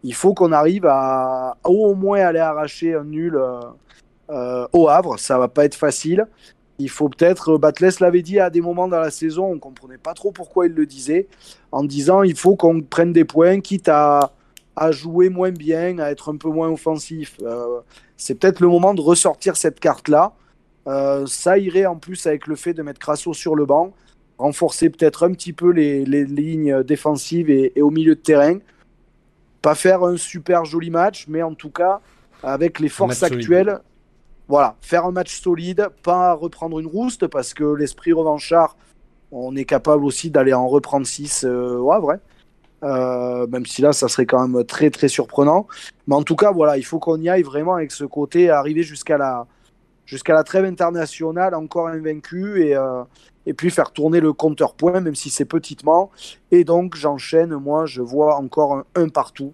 Il 0.04 0.14
faut 0.14 0.34
qu'on 0.34 0.52
arrive 0.52 0.86
à 0.88 1.58
au 1.64 1.95
moins 1.95 2.20
aller 2.22 2.39
arracher 2.39 2.93
un 2.95 3.04
nul 3.04 3.36
euh, 3.36 3.60
euh 4.30 4.68
au 4.74 4.89
Havre. 4.89 5.18
Ça 5.20 5.38
va 5.38 5.48
pas 5.48 5.66
être 5.66 5.76
facile. 5.76 6.28
Il 6.80 6.89
faut 6.89 7.10
peut-être, 7.10 7.58
Batles 7.58 7.89
l'avait 8.02 8.22
dit 8.22 8.39
à 8.39 8.50
des 8.50 8.62
moments 8.62 8.88
dans 8.88 9.00
la 9.00 9.10
saison, 9.10 9.45
on 9.52 9.58
comprenait 9.58 9.98
pas 9.98 10.14
trop 10.14 10.32
pourquoi 10.32 10.68
il 10.68 10.74
le 10.74 10.86
disait, 10.86 11.28
en 11.72 11.84
disant 11.84 12.22
il 12.22 12.38
faut 12.38 12.56
qu'on 12.56 12.82
prenne 12.82 13.14
des 13.14 13.26
points, 13.26 13.62
quitte 13.62 13.89
à, 13.89 14.32
à, 14.76 14.91
jouer 14.91 15.30
moins 15.30 15.52
bien, 15.52 15.98
à 15.98 16.12
être 16.12 16.32
un 16.32 16.38
peu 16.38 16.50
moins 16.50 16.70
offensif. 16.70 17.38
Euh, 17.41 17.80
c'est 18.16 18.36
peut-être 18.36 18.60
le 18.60 18.68
moment 18.68 18.93
de 18.93 19.02
ressortir 19.02 19.58
cette 19.58 19.80
carte-là. 19.80 20.34
Euh, 20.88 21.26
ça 21.26 21.58
irait 21.58 21.88
en 21.88 21.95
plus 21.95 22.28
avec 22.28 22.45
le 22.48 22.56
fait 22.56 22.74
de 22.74 22.84
mettre 22.84 23.00
Crasso 23.00 23.34
sur 23.34 23.56
le 23.56 23.66
banc, 23.66 23.93
renforcer 24.38 24.89
peut-être 24.91 25.26
un 25.26 25.32
petit 25.32 25.54
peu 25.54 25.72
les, 25.72 26.06
les 26.06 26.26
lignes 26.26 26.84
défensives 26.84 27.50
et, 27.50 27.74
au 27.82 27.89
milieu 27.89 28.16
de 28.16 28.22
terrain. 28.22 28.60
Pas 29.62 29.76
faire 29.76 30.03
un 30.03 30.18
super 30.18 30.66
joli 30.66 30.89
match, 30.89 31.26
mais 31.28 31.43
en 31.43 31.53
tout 31.53 31.72
cas, 31.72 31.99
avec 32.43 32.80
les 32.80 32.89
forces 32.89 33.24
actuelles, 33.24 33.68
solide 33.68 33.82
voilà, 34.47 34.76
faire 34.82 35.05
un 35.05 35.12
match 35.12 35.41
solide, 35.41 35.89
pas 36.03 36.34
reprendre 36.34 36.80
une 36.80 36.88
rouste, 36.88 37.28
parce 37.28 37.53
que 37.53 37.64
l'esprit 37.64 38.14
revanchard, 38.14 38.78
on 39.32 39.55
est 39.55 39.66
capable 39.66 40.05
aussi 40.05 40.32
d'aller 40.32 40.53
en 40.53 40.68
reprendre 40.68 41.05
6 41.05 41.43
euh, 41.43 41.78
ouais, 41.78 41.99
vrai. 41.99 42.20
Euh, 42.84 43.47
même 43.47 43.66
si 43.66 43.82
là, 43.82 43.91
ça 43.91 44.08
serait 44.08 44.26
quand 44.26 44.47
même 44.47 44.64
très 44.64 44.89
très 44.89 45.08
surprenant. 45.08 45.68
Mais 46.08 46.16
en 46.16 46.24
tout 46.24 46.36
cas, 46.36 46.51
voilà, 46.51 46.78
il 46.78 46.84
faut 46.84 46.99
qu'on 46.99 47.20
y 47.20 47.28
aille 47.28 47.41
vraiment 47.41 47.76
avec 47.76 47.91
ce 47.91 48.05
côté, 48.05 48.49
arriver 48.49 48.84
jusqu'à 48.84 49.18
la, 49.18 49.47
jusqu'à 50.05 50.34
la 50.34 50.43
trêve 50.43 50.66
internationale, 50.66 51.53
encore 51.55 51.88
invaincu, 51.88 52.64
et, 52.64 52.76
euh, 52.76 53.03
et 53.48 53.54
puis 53.54 53.72
faire 53.72 53.91
tourner 53.91 54.20
le 54.20 54.34
compteur 54.34 54.74
point, 54.74 55.00
même 55.00 55.16
si 55.16 55.30
c'est 55.32 55.45
petitement. 55.45 56.12
Et 56.52 56.66
donc, 56.66 56.95
j'enchaîne, 56.95 57.56
moi, 57.56 57.86
je 57.86 58.02
vois 58.02 58.36
encore 58.36 58.74
un 58.74 58.86
1 58.95 59.08
partout, 59.08 59.54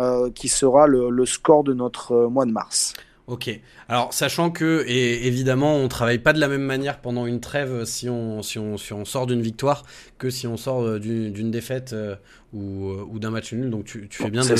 euh, 0.00 0.30
qui 0.30 0.48
sera 0.48 0.88
le, 0.88 1.10
le, 1.10 1.26
score 1.26 1.62
de 1.62 1.72
notre 1.72 2.12
euh, 2.12 2.28
mois 2.28 2.44
de 2.44 2.50
mars. 2.50 2.92
Ok. 3.30 3.48
Alors, 3.88 4.12
sachant 4.12 4.50
que, 4.50 4.84
et 4.88 5.28
évidemment, 5.28 5.76
on 5.76 5.86
travaille 5.86 6.18
pas 6.18 6.32
de 6.32 6.40
la 6.40 6.48
même 6.48 6.64
manière 6.64 7.00
pendant 7.00 7.26
une 7.26 7.38
trêve 7.38 7.84
si 7.84 8.08
on, 8.08 8.42
si 8.42 8.58
on, 8.58 8.76
si 8.76 8.92
on 8.92 9.04
sort 9.04 9.28
d'une 9.28 9.40
victoire 9.40 9.84
que 10.18 10.30
si 10.30 10.48
on 10.48 10.56
sort 10.56 10.98
d'une 10.98 11.52
défaite 11.52 11.92
euh, 11.92 12.16
ou, 12.52 12.90
ou 12.90 13.20
d'un 13.20 13.30
match 13.30 13.52
nul. 13.52 13.70
Donc, 13.70 13.84
tu, 13.84 14.08
tu 14.08 14.20
fais 14.20 14.30
bien 14.30 14.42
de, 14.42 14.56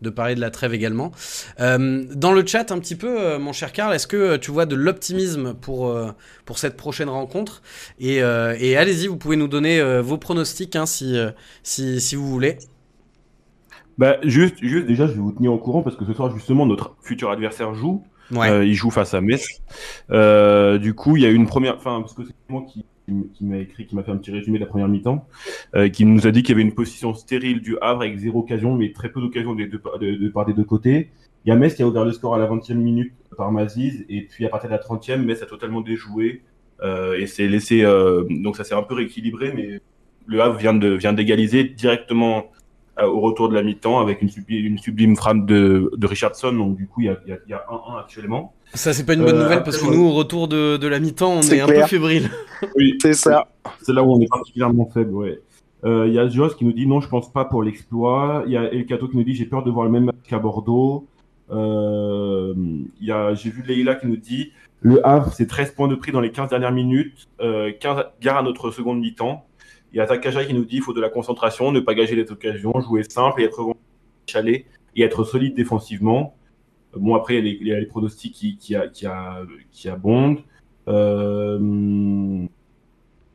de, 0.00 0.08
parler 0.08 0.34
de 0.34 0.40
la 0.40 0.50
trêve 0.50 0.72
également. 0.72 1.12
Euh, 1.60 2.04
dans 2.14 2.32
le 2.32 2.46
chat, 2.46 2.72
un 2.72 2.78
petit 2.78 2.96
peu, 2.96 3.20
euh, 3.20 3.38
mon 3.38 3.52
cher 3.52 3.72
Karl, 3.72 3.94
est-ce 3.94 4.06
que 4.06 4.38
tu 4.38 4.50
vois 4.50 4.64
de 4.64 4.74
l'optimisme 4.74 5.52
pour, 5.52 5.88
euh, 5.88 6.10
pour 6.46 6.56
cette 6.56 6.78
prochaine 6.78 7.10
rencontre? 7.10 7.60
Et, 8.00 8.22
euh, 8.22 8.56
et 8.58 8.78
allez-y, 8.78 9.06
vous 9.06 9.18
pouvez 9.18 9.36
nous 9.36 9.48
donner 9.48 10.00
vos 10.00 10.16
pronostics 10.16 10.76
hein, 10.76 10.86
si, 10.86 11.14
si, 11.62 12.00
si 12.00 12.16
vous 12.16 12.26
voulez. 12.26 12.56
Bah, 13.98 14.16
juste, 14.24 14.56
juste, 14.62 14.86
déjà, 14.86 15.06
je 15.06 15.12
vais 15.12 15.20
vous 15.20 15.32
tenir 15.32 15.52
au 15.52 15.58
courant 15.58 15.82
parce 15.82 15.96
que 15.96 16.06
ce 16.06 16.14
soir, 16.14 16.34
justement, 16.34 16.64
notre 16.64 16.96
futur 17.02 17.30
adversaire 17.30 17.74
joue. 17.74 18.02
Euh, 18.32 18.64
il 18.64 18.74
joue 18.74 18.90
face 18.90 19.14
à 19.14 19.20
Metz. 19.20 19.46
Euh, 20.10 20.78
du 20.78 20.94
coup, 20.94 21.16
il 21.16 21.22
y 21.22 21.26
a 21.26 21.30
eu 21.30 21.34
une 21.34 21.46
première, 21.46 21.76
enfin, 21.76 22.00
parce 22.00 22.14
que 22.14 22.22
c'est 22.24 22.34
moi 22.48 22.64
qui, 22.68 22.84
qui 23.06 23.44
m'a 23.44 23.58
écrit, 23.58 23.86
qui 23.86 23.94
m'a 23.94 24.02
fait 24.02 24.10
un 24.10 24.16
petit 24.16 24.30
résumé 24.30 24.58
de 24.58 24.64
la 24.64 24.68
première 24.68 24.88
mi-temps, 24.88 25.26
euh, 25.74 25.88
qui 25.88 26.04
nous 26.04 26.26
a 26.26 26.30
dit 26.30 26.42
qu'il 26.42 26.50
y 26.50 26.58
avait 26.58 26.68
une 26.68 26.74
position 26.74 27.14
stérile 27.14 27.60
du 27.60 27.76
Havre 27.80 28.02
avec 28.02 28.16
zéro 28.18 28.40
occasion, 28.40 28.74
mais 28.74 28.92
très 28.92 29.10
peu 29.10 29.20
d'occasions 29.20 29.54
de, 29.54 29.64
de, 29.64 30.28
part 30.28 30.46
des 30.46 30.54
deux 30.54 30.64
côtés. 30.64 31.10
Il 31.44 31.50
y 31.50 31.52
a 31.52 31.56
Metz 31.56 31.74
qui 31.74 31.82
a 31.82 31.86
ouvert 31.86 32.04
le 32.04 32.12
score 32.12 32.34
à 32.34 32.38
la 32.38 32.46
20e 32.46 32.74
minute 32.74 33.12
par 33.36 33.52
Maziz, 33.52 34.04
et 34.08 34.22
puis 34.22 34.46
à 34.46 34.48
partir 34.48 34.70
de 34.70 34.74
la 34.74 34.80
30e, 34.80 35.18
Metz 35.18 35.42
a 35.42 35.46
totalement 35.46 35.82
déjoué, 35.82 36.42
et 37.18 37.26
s'est 37.26 37.48
laissé, 37.48 37.82
donc 37.82 38.56
ça 38.56 38.64
s'est 38.64 38.74
un 38.74 38.82
peu 38.82 38.94
rééquilibré, 38.94 39.52
mais 39.54 39.80
le 40.26 40.40
Havre 40.40 40.58
vient 40.58 40.74
de, 40.74 40.88
vient 40.88 41.12
d'égaliser 41.12 41.64
directement 41.64 42.50
au 43.02 43.20
retour 43.20 43.48
de 43.48 43.54
la 43.54 43.62
mi-temps 43.62 44.00
avec 44.00 44.22
une, 44.22 44.28
sublime, 44.28 44.66
une 44.66 44.78
sublime 44.78 45.16
frappe 45.16 45.46
de, 45.46 45.90
de 45.96 46.06
Richardson. 46.06 46.52
Donc 46.52 46.76
du 46.76 46.86
coup, 46.86 47.00
il 47.00 47.06
y 47.06 47.08
a 47.08 47.14
1-1 47.14 47.18
y 47.26 47.32
a, 47.32 47.38
y 47.48 47.52
a 47.52 47.64
actuellement. 47.98 48.54
Ça, 48.72 48.92
c'est 48.92 49.04
pas 49.04 49.14
une 49.14 49.24
bonne 49.24 49.36
euh, 49.36 49.42
nouvelle 49.42 49.62
parce 49.62 49.78
que 49.78 49.92
nous, 49.92 50.04
au 50.04 50.12
retour 50.12 50.48
de, 50.48 50.76
de 50.76 50.86
la 50.86 51.00
mi-temps, 51.00 51.32
on 51.32 51.40
est, 51.40 51.56
est 51.56 51.60
un 51.60 51.66
peu 51.66 51.82
fébrile. 51.86 52.30
Oui, 52.76 52.96
c'est 53.02 53.12
ça. 53.12 53.48
C'est 53.82 53.92
là 53.92 54.02
où 54.02 54.10
on 54.10 54.20
est 54.20 54.28
particulièrement 54.28 54.88
faible, 54.88 55.12
ouais. 55.12 55.38
Il 55.84 55.90
euh, 55.90 56.08
y 56.08 56.18
a 56.18 56.26
Jos 56.28 56.48
qui 56.50 56.64
nous 56.64 56.72
dit 56.72 56.86
non, 56.86 57.02
je 57.02 57.08
pense 57.08 57.30
pas 57.30 57.44
pour 57.44 57.62
l'exploit. 57.62 58.44
Il 58.46 58.52
y 58.52 58.56
a 58.56 58.72
El 58.72 58.86
Cato 58.86 59.06
qui 59.06 59.18
nous 59.18 59.22
dit 59.22 59.34
j'ai 59.34 59.44
peur 59.44 59.62
de 59.62 59.70
voir 59.70 59.84
le 59.84 59.90
même 59.90 60.04
match 60.04 60.16
qu'à 60.26 60.38
Bordeaux. 60.38 61.06
Euh, 61.50 62.54
il 63.00 63.06
y 63.06 63.12
a, 63.12 63.34
j'ai 63.34 63.50
vu 63.50 63.62
Leïla 63.62 63.96
qui 63.96 64.06
nous 64.06 64.16
dit 64.16 64.52
le 64.80 65.06
Havre, 65.06 65.32
c'est 65.32 65.46
13 65.46 65.72
points 65.72 65.88
de 65.88 65.94
prix 65.94 66.12
dans 66.12 66.20
les 66.20 66.30
15 66.30 66.50
dernières 66.50 66.72
minutes, 66.72 67.28
euh, 67.40 67.70
15 67.78 68.04
gares 68.20 68.38
à 68.38 68.42
notre 68.42 68.70
seconde 68.70 69.00
mi-temps. 69.00 69.46
Il 69.94 69.98
y 69.98 70.00
a 70.00 70.06
Takaja 70.06 70.44
qui 70.44 70.54
nous 70.54 70.64
dit 70.64 70.76
il 70.76 70.82
faut 70.82 70.92
de 70.92 71.00
la 71.00 71.08
concentration, 71.08 71.70
ne 71.70 71.78
pas 71.78 71.94
gager 71.94 72.16
les 72.16 72.28
occasions, 72.32 72.72
jouer 72.80 73.04
simple 73.04 73.40
et 73.40 73.44
être 73.44 73.74
chalet 74.26 74.64
et 74.96 75.02
être 75.02 75.22
solide 75.22 75.54
défensivement. 75.54 76.34
Bon, 76.96 77.14
après, 77.14 77.34
il 77.34 77.36
y 77.36 77.40
a 77.40 77.44
les, 77.44 77.58
il 77.60 77.66
y 77.68 77.72
a 77.72 77.78
les 77.78 77.86
pronostics 77.86 78.34
qui, 78.34 78.56
qui, 78.56 78.74
a, 78.74 78.88
qui, 78.88 79.06
a, 79.06 79.42
qui 79.70 79.88
abondent. 79.88 80.40
Euh, 80.88 81.58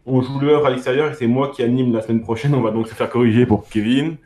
on 0.06 0.22
joue 0.22 0.40
l'heure 0.42 0.66
à 0.66 0.70
l'extérieur 0.70 1.10
et 1.10 1.14
c'est 1.14 1.28
moi 1.28 1.50
qui 1.50 1.64
anime 1.64 1.94
la 1.94 2.02
semaine 2.02 2.22
prochaine. 2.22 2.54
On 2.54 2.62
va 2.62 2.72
donc 2.72 2.90
se 2.90 2.94
faire 2.94 3.10
corriger 3.10 3.46
pour 3.46 3.68
Kevin. 3.70 4.18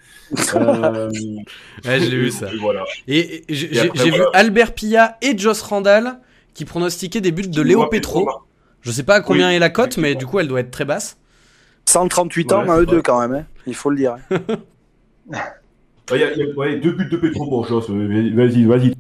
Euh, 0.56 1.12
Ouais, 1.86 2.00
j'ai 2.00 2.18
vu 2.18 2.32
ça. 2.32 2.52
et 2.52 2.58
Voilà. 2.58 2.84
Et, 3.08 3.44
et 3.48 3.54
j'ai 3.54 4.10
vu. 4.10 4.22
Albert 4.34 4.74
Pilla 4.74 5.18
et 5.22 5.38
Joss 5.38 5.62
Randall 5.62 6.20
qui 6.56 6.66
pronostiquaient 6.66 7.22
des 7.22 7.32
buts 7.32 7.48
de 7.48 7.62
Léo 7.62 7.80
Moi, 7.80 7.90
Petro. 7.92 8.28
Je 8.82 8.90
sais 8.92 9.04
pas 9.04 9.16
à 9.16 9.22
combien 9.22 9.50
Oui, 9.50 9.56
est 9.56 9.60
la 9.60 9.70
cote, 9.70 9.98
mais 9.98 10.16
du 10.16 10.26
coup, 10.26 10.40
elle 10.40 10.48
doit 10.48 10.62
être 10.62 10.72
très 10.72 10.86
basse. 10.86 11.18
138 11.94 12.52
ans 12.54 12.70
à 12.70 12.80
eux 12.80 12.86
deux 12.86 13.02
quand 13.02 13.20
même, 13.22 13.34
hein. 13.42 13.46
il 13.68 13.76
faut 13.76 13.90
le 13.90 13.98
dire. 13.98 14.16
hein. 14.32 14.38
Il 16.12 16.20
y 16.20 16.24
a, 16.24 16.34
il 16.34 16.40
y 16.40 16.52
a- 16.52 16.54
ouais, 16.56 16.76
deux 16.82 16.92
buts 16.92 17.08
de 17.10 17.16
Petro 17.16 17.64
Vas-y, 17.64 18.66
vas-y. 18.66 18.94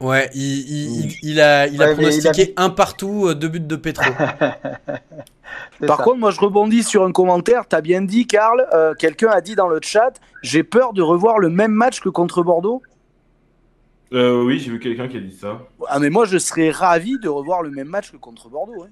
Ouais, 0.00 0.28
il, 0.34 0.42
il, 0.42 1.00
il- 1.06 1.16
il 1.22 1.40
a, 1.40 1.66
il 1.66 1.82
a 1.82 1.86
Ouais, 1.86 1.94
mais 1.96 2.02
il 2.14 2.16
a 2.18 2.20
pronostiqué 2.32 2.52
un 2.58 2.68
partout, 2.68 3.28
euh, 3.28 3.34
deux 3.34 3.48
buts 3.48 3.60
de 3.60 3.76
Petro. 3.76 4.04
Par 5.86 5.96
ça. 5.98 6.04
contre, 6.04 6.18
moi 6.18 6.30
je 6.30 6.38
rebondis 6.40 6.82
sur 6.82 7.04
un 7.04 7.12
commentaire. 7.12 7.66
T'as 7.66 7.80
bien 7.80 8.02
dit, 8.02 8.26
Karl. 8.26 8.66
euh, 8.74 8.92
Quelqu'un 8.94 9.28
a 9.30 9.40
dit 9.40 9.54
dans 9.56 9.68
le 9.68 9.78
chat 9.82 10.12
J'ai 10.42 10.62
peur 10.62 10.92
de 10.92 11.00
revoir 11.02 11.38
le 11.38 11.48
même 11.48 11.72
match 11.72 12.00
que 12.00 12.10
contre 12.10 12.42
Bordeaux. 12.42 12.82
Euh, 14.12 14.44
oui, 14.44 14.58
j'ai 14.58 14.70
vu 14.70 14.80
quelqu'un 14.80 15.08
qui 15.08 15.16
a 15.16 15.20
dit 15.20 15.32
ça. 15.34 15.62
Ah, 15.88 15.98
mais 15.98 16.10
moi 16.10 16.26
je 16.26 16.36
serais 16.36 16.70
ravi 16.70 17.18
de 17.18 17.28
revoir 17.28 17.62
le 17.62 17.70
même 17.70 17.88
match 17.88 18.10
que 18.12 18.16
contre 18.18 18.50
Bordeaux. 18.50 18.82
hein. 18.84 18.90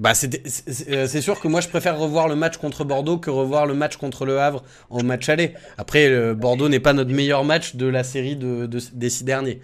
Bah, 0.00 0.14
c'est 0.14 0.46
c'est- 0.48 0.90
euh, 0.90 1.06
c'est 1.06 1.20
sûr 1.20 1.38
que 1.40 1.46
moi, 1.46 1.60
je 1.60 1.68
préfère 1.68 1.98
revoir 1.98 2.26
le 2.26 2.34
match 2.34 2.56
contre 2.56 2.84
Bordeaux 2.84 3.18
que 3.18 3.28
revoir 3.30 3.66
le 3.66 3.74
match 3.74 3.96
contre 3.98 4.24
le 4.24 4.40
Havre 4.40 4.62
en 4.88 5.02
match 5.02 5.28
aller. 5.28 5.52
Après, 5.76 6.08
euh, 6.08 6.34
Bordeaux 6.34 6.68
n'est 6.70 6.80
pas 6.80 6.94
notre 6.94 7.12
meilleur 7.12 7.44
match 7.44 7.76
de 7.76 7.86
la 7.86 8.02
série 8.02 8.34
de, 8.34 8.64
de- 8.66 8.80
des 8.94 9.10
six 9.10 9.24
derniers. 9.24 9.60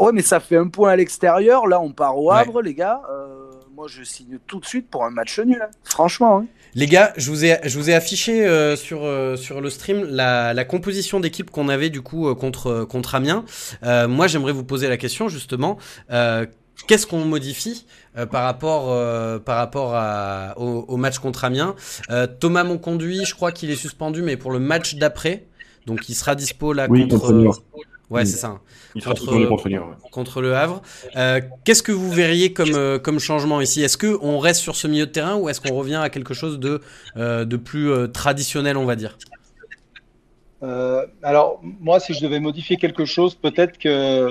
Ouais, 0.00 0.10
mais 0.12 0.22
ça 0.22 0.40
fait 0.40 0.56
un 0.56 0.66
point 0.68 0.90
à 0.90 0.96
l'extérieur. 0.96 1.66
Là, 1.68 1.80
on 1.80 1.92
part 1.92 2.18
au 2.18 2.30
Ouais. 2.32 2.38
Havre, 2.38 2.60
les 2.60 2.74
gars. 2.74 3.00
Euh, 3.10 3.36
moi 3.74 3.86
je 3.88 4.02
signe 4.02 4.38
tout 4.48 4.58
de 4.58 4.66
suite 4.66 4.90
pour 4.90 5.04
un 5.04 5.10
match 5.10 5.38
nul. 5.38 5.60
hein. 5.62 5.70
Franchement. 5.84 6.38
hein. 6.38 6.46
Les 6.74 6.86
gars, 6.86 7.12
je 7.16 7.30
vous 7.30 7.44
ai, 7.44 7.58
je 7.64 7.78
vous 7.78 7.88
ai 7.90 7.94
affiché 7.94 8.44
euh, 8.44 8.74
sur, 8.74 9.04
euh, 9.04 9.36
sur 9.36 9.60
le 9.60 9.70
stream 9.70 10.04
la, 10.10 10.52
la 10.52 10.64
composition 10.64 11.20
d'équipe 11.20 11.50
qu'on 11.52 11.68
avait 11.68 11.88
du 11.88 12.02
coup 12.02 12.34
contre, 12.34 12.82
contre 12.84 13.14
Amiens. 13.14 13.44
Moi, 13.82 14.26
j'aimerais 14.26 14.52
vous 14.52 14.64
poser 14.64 14.88
la 14.88 14.96
question 14.96 15.28
justement. 15.28 15.78
Euh, 16.80 16.84
Qu'est-ce 16.86 17.06
qu'on 17.06 17.24
modifie 17.24 17.86
euh, 18.16 18.26
par 18.26 18.44
rapport, 18.44 18.92
euh, 18.92 19.38
par 19.38 19.56
rapport 19.56 19.92
à- 19.94 20.54
au, 20.58 20.84
au 20.88 20.96
match 20.96 21.18
contre 21.18 21.44
Amiens? 21.44 21.74
Euh, 22.10 22.26
Thomas 22.26 22.64
Monconduit, 22.64 23.24
je 23.24 23.34
crois 23.34 23.52
qu'il 23.52 23.70
est 23.70 23.76
suspendu, 23.76 24.22
mais 24.22 24.36
pour 24.36 24.50
le 24.52 24.58
match 24.58 24.94
d'après. 24.94 25.44
Donc 25.86 26.08
il 26.08 26.14
sera 26.14 26.34
dispo 26.34 26.72
là 26.72 26.86
Oui, 26.88 27.02
contre. 27.08 27.18
contre 27.20 27.32
Lyon. 27.32 27.52
Ouais, 28.10 28.24
c'est 28.24 28.38
ça. 28.38 28.58
Il 28.94 29.02
sera 29.02 29.12
Contre- 29.12 29.26
retourné 29.26 29.46
contre 29.48 29.68
Lyon. 29.68 29.84
ouais. 29.90 30.10
contre 30.10 30.40
le 30.40 30.56
Havre. 30.56 30.80
Euh, 31.16 31.40
Qu'est-ce 31.64 31.82
que 31.82 31.92
vous 31.92 32.10
verriez 32.10 32.54
comme, 32.54 32.74
euh, 32.74 32.98
comme 32.98 33.18
changement 33.20 33.60
ici? 33.60 33.82
Est-ce 33.82 33.98
que 33.98 34.18
on 34.22 34.38
reste 34.38 34.60
sur 34.62 34.76
ce 34.76 34.86
milieu 34.88 35.04
de 35.04 35.10
terrain 35.12 35.36
ou 35.36 35.50
est-ce 35.50 35.60
qu'on 35.60 35.74
revient 35.74 35.96
à 35.96 36.08
quelque 36.08 36.32
chose 36.32 36.58
de, 36.58 36.80
euh, 37.18 37.44
de 37.44 37.56
plus 37.58 37.90
euh, 37.90 38.06
traditionnel, 38.06 38.78
on 38.78 38.86
va 38.86 38.96
dire? 38.96 39.18
Euh, 40.62 41.06
alors, 41.22 41.60
moi, 41.62 42.00
si 42.00 42.14
je 42.14 42.20
devais 42.22 42.40
modifier 42.40 42.76
quelque 42.78 43.04
chose, 43.04 43.34
peut-être 43.34 43.78
que 43.78 44.30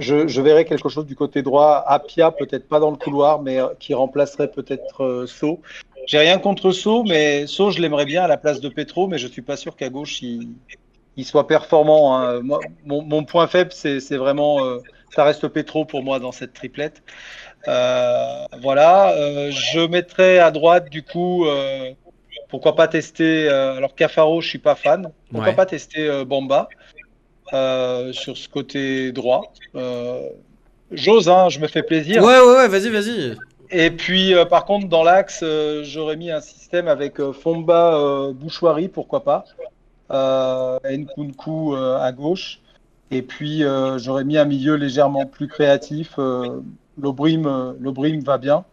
je, 0.00 0.26
je 0.26 0.40
verrais 0.40 0.64
quelque 0.64 0.88
chose 0.88 1.06
du 1.06 1.14
côté 1.16 1.42
droit. 1.42 1.84
Apia, 1.86 2.30
peut-être 2.30 2.68
pas 2.68 2.80
dans 2.80 2.90
le 2.90 2.96
couloir, 2.96 3.42
mais 3.42 3.60
euh, 3.60 3.68
qui 3.78 3.94
remplacerait 3.94 4.50
peut-être 4.50 5.04
euh, 5.04 5.26
So. 5.26 5.60
J'ai 6.06 6.18
rien 6.18 6.38
contre 6.38 6.72
So, 6.72 7.04
mais 7.04 7.46
So, 7.46 7.70
je 7.70 7.80
l'aimerais 7.80 8.06
bien 8.06 8.22
à 8.22 8.28
la 8.28 8.36
place 8.36 8.60
de 8.60 8.68
Petro, 8.68 9.06
mais 9.06 9.18
je 9.18 9.26
suis 9.26 9.42
pas 9.42 9.56
sûr 9.56 9.76
qu'à 9.76 9.88
gauche, 9.88 10.22
il, 10.22 10.48
il 11.16 11.24
soit 11.24 11.46
performant. 11.46 12.16
hein. 12.16 12.40
Moi, 12.40 12.60
mon, 12.84 13.02
mon 13.02 13.24
point 13.24 13.46
faible, 13.46 13.70
c'est 13.72 14.16
vraiment, 14.16 14.64
euh, 14.64 14.78
ça 15.14 15.24
reste 15.24 15.46
Petro 15.48 15.84
pour 15.84 16.02
moi 16.02 16.18
dans 16.18 16.32
cette 16.32 16.52
triplette. 16.52 17.02
Euh, 17.68 18.44
voilà, 18.60 19.14
je 19.50 19.86
mettrais 19.86 20.38
à 20.38 20.50
droite, 20.50 20.88
du 20.88 21.02
coup, 21.02 21.46
pourquoi 22.48 22.74
pas 22.74 22.88
tester. 22.88 23.48
alors, 23.48 23.94
Cafaro, 23.94 24.40
je 24.40 24.48
suis 24.48 24.58
pas 24.58 24.74
fan. 24.74 25.12
Pourquoi 25.30 25.50
Ouais. 25.50 25.56
pas 25.56 25.66
tester 25.66 26.24
Bamba? 26.24 26.68
Euh, 27.52 28.12
sur 28.12 28.36
ce 28.36 28.48
côté 28.48 29.12
droit 29.12 29.52
euh, 29.74 30.28
J'ose, 30.92 31.28
hein, 31.28 31.48
je 31.48 31.60
me 31.60 31.68
fais 31.68 31.82
plaisir. 31.82 32.22
Ouais, 32.22 32.40
ouais, 32.40 32.56
ouais, 32.56 32.68
vas-y, 32.68 32.90
vas-y. 32.90 33.36
Et 33.70 33.90
puis, 33.90 34.34
euh, 34.34 34.44
par 34.44 34.64
contre, 34.64 34.88
dans 34.88 35.04
l'axe, 35.04 35.40
euh, 35.42 35.82
j'aurais 35.84 36.16
mis 36.16 36.30
un 36.30 36.40
système 36.40 36.88
avec 36.88 37.20
euh, 37.20 37.32
Fomba 37.32 37.94
euh, 37.94 38.32
Bouchoirie, 38.32 38.88
pourquoi 38.88 39.22
pas. 39.22 39.44
Euh, 40.10 40.78
Nkunku 40.84 41.74
euh, 41.74 41.98
à 41.98 42.10
gauche. 42.10 42.60
Et 43.12 43.22
puis, 43.22 43.62
euh, 43.62 43.98
j'aurais 43.98 44.24
mis 44.24 44.38
un 44.38 44.44
milieu 44.44 44.74
légèrement 44.74 45.26
plus 45.26 45.46
créatif. 45.46 46.14
Euh, 46.18 46.60
L'Obrim 47.00 47.74
l'Obrim 47.80 48.20
va 48.20 48.38
bien. 48.38 48.64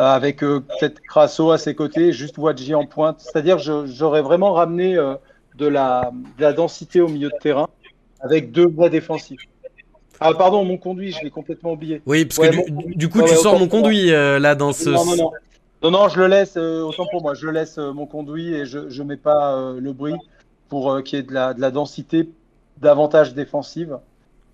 Euh, 0.00 0.02
avec 0.02 0.42
euh, 0.42 0.58
peut-être 0.58 1.00
Crasso 1.00 1.52
à 1.52 1.58
ses 1.58 1.76
côtés, 1.76 2.12
juste 2.12 2.36
Wadji 2.36 2.74
en 2.74 2.84
pointe. 2.84 3.20
C'est-à-dire, 3.20 3.58
j'aurais 3.58 4.22
vraiment 4.22 4.52
ramené 4.52 4.96
euh, 4.96 5.14
de, 5.54 5.68
la, 5.68 6.10
de 6.36 6.42
la 6.42 6.52
densité 6.52 7.00
au 7.00 7.06
milieu 7.06 7.28
de 7.28 7.38
terrain 7.40 7.68
avec 8.24 8.50
deux 8.50 8.66
vrais 8.68 8.90
défensifs. 8.90 9.40
Ah, 10.20 10.32
pardon, 10.32 10.64
mon 10.64 10.78
conduit, 10.78 11.12
je 11.12 11.22
l'ai 11.22 11.30
complètement 11.30 11.72
oublié. 11.72 12.02
Oui, 12.06 12.24
parce 12.24 12.38
Ouais, 12.38 12.50
que 12.50 12.96
du, 12.96 13.08
coup, 13.08 13.18
Ouais, 13.20 13.28
tu 13.28 13.36
sors 13.36 13.58
mon 13.58 13.68
conduit 13.68 14.12
euh, 14.12 14.38
là 14.38 14.54
dans 14.54 14.72
ce. 14.72 14.90
Non, 14.90 15.04
non, 15.04 15.16
non. 15.16 15.30
Non, 15.82 15.90
non, 15.90 16.08
je 16.08 16.18
le 16.18 16.28
laisse, 16.28 16.56
euh, 16.56 16.80
autant 16.80 17.04
pour 17.10 17.20
moi, 17.20 17.34
je 17.34 17.46
laisse 17.46 17.76
euh, 17.76 17.92
mon 17.92 18.06
conduit 18.06 18.54
et 18.54 18.64
je 18.64 18.78
ne 18.78 19.04
mets 19.06 19.18
pas 19.18 19.54
euh, 19.54 19.80
le 19.80 19.92
bruit 19.92 20.14
pour 20.70 20.90
euh, 20.90 21.02
qu'il 21.02 21.18
y 21.18 21.20
ait 21.20 21.24
de 21.24 21.34
la, 21.34 21.52
de 21.52 21.60
la 21.60 21.70
densité 21.70 22.30
davantage 22.78 23.34
défensive. 23.34 23.98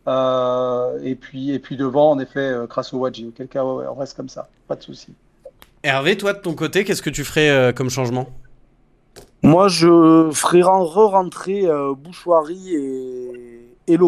Euh, 0.09 0.99
et, 1.05 1.15
puis, 1.15 1.53
et 1.53 1.61
puis 1.61 1.77
devant, 1.77 2.11
en 2.11 2.19
effet, 2.19 2.41
euh, 2.41 2.67
Crasso 2.67 2.97
Wadji. 2.99 3.27
Auquel 3.29 3.47
cas, 3.47 3.63
ouais, 3.63 3.85
on 3.89 3.95
reste 3.95 4.17
comme 4.17 4.29
ça, 4.29 4.49
pas 4.67 4.75
de 4.75 4.83
souci. 4.83 5.13
Hervé, 5.85 6.17
toi, 6.17 6.33
de 6.33 6.41
ton 6.41 6.55
côté, 6.55 6.85
qu'est-ce 6.85 7.03
que 7.03 7.11
tu 7.11 7.23
ferais 7.23 7.49
euh, 7.51 7.73
comme 7.73 7.91
changement? 7.91 8.27
Moi, 9.43 9.69
je 9.69 10.31
ferai 10.33 10.63
ren- 10.63 10.85
re-rentrer 10.85 11.67
euh, 11.67 11.95
Bouchoirie 11.95 12.75
et, 12.75 13.50
et 13.93 13.99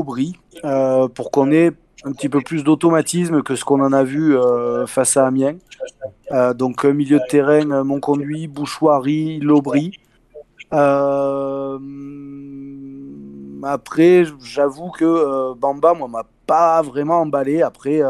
euh, 0.64 1.08
pour 1.08 1.30
qu'on 1.30 1.50
ait 1.50 1.72
un 2.04 2.12
petit 2.12 2.28
peu 2.28 2.40
plus 2.40 2.64
d'automatisme 2.64 3.42
que 3.42 3.54
ce 3.54 3.64
qu'on 3.64 3.80
en 3.80 3.92
a 3.92 4.04
vu 4.04 4.36
euh, 4.36 4.86
face 4.86 5.16
à 5.16 5.26
Amiens. 5.26 5.56
Euh, 6.32 6.54
donc, 6.54 6.84
milieu 6.84 7.18
de 7.18 7.24
terrain, 7.28 7.70
euh, 7.70 7.84
mon 7.84 8.00
conduit, 8.00 8.48
Bouchoirie. 8.48 9.40
Euh, 10.72 11.78
après, 13.62 14.24
j'avoue 14.42 14.90
que 14.90 15.54
Bamba, 15.54 15.94
moi, 15.94 16.08
m'a 16.08 16.24
pas 16.46 16.82
vraiment 16.82 17.20
emballé. 17.20 17.62
Après, 17.62 18.00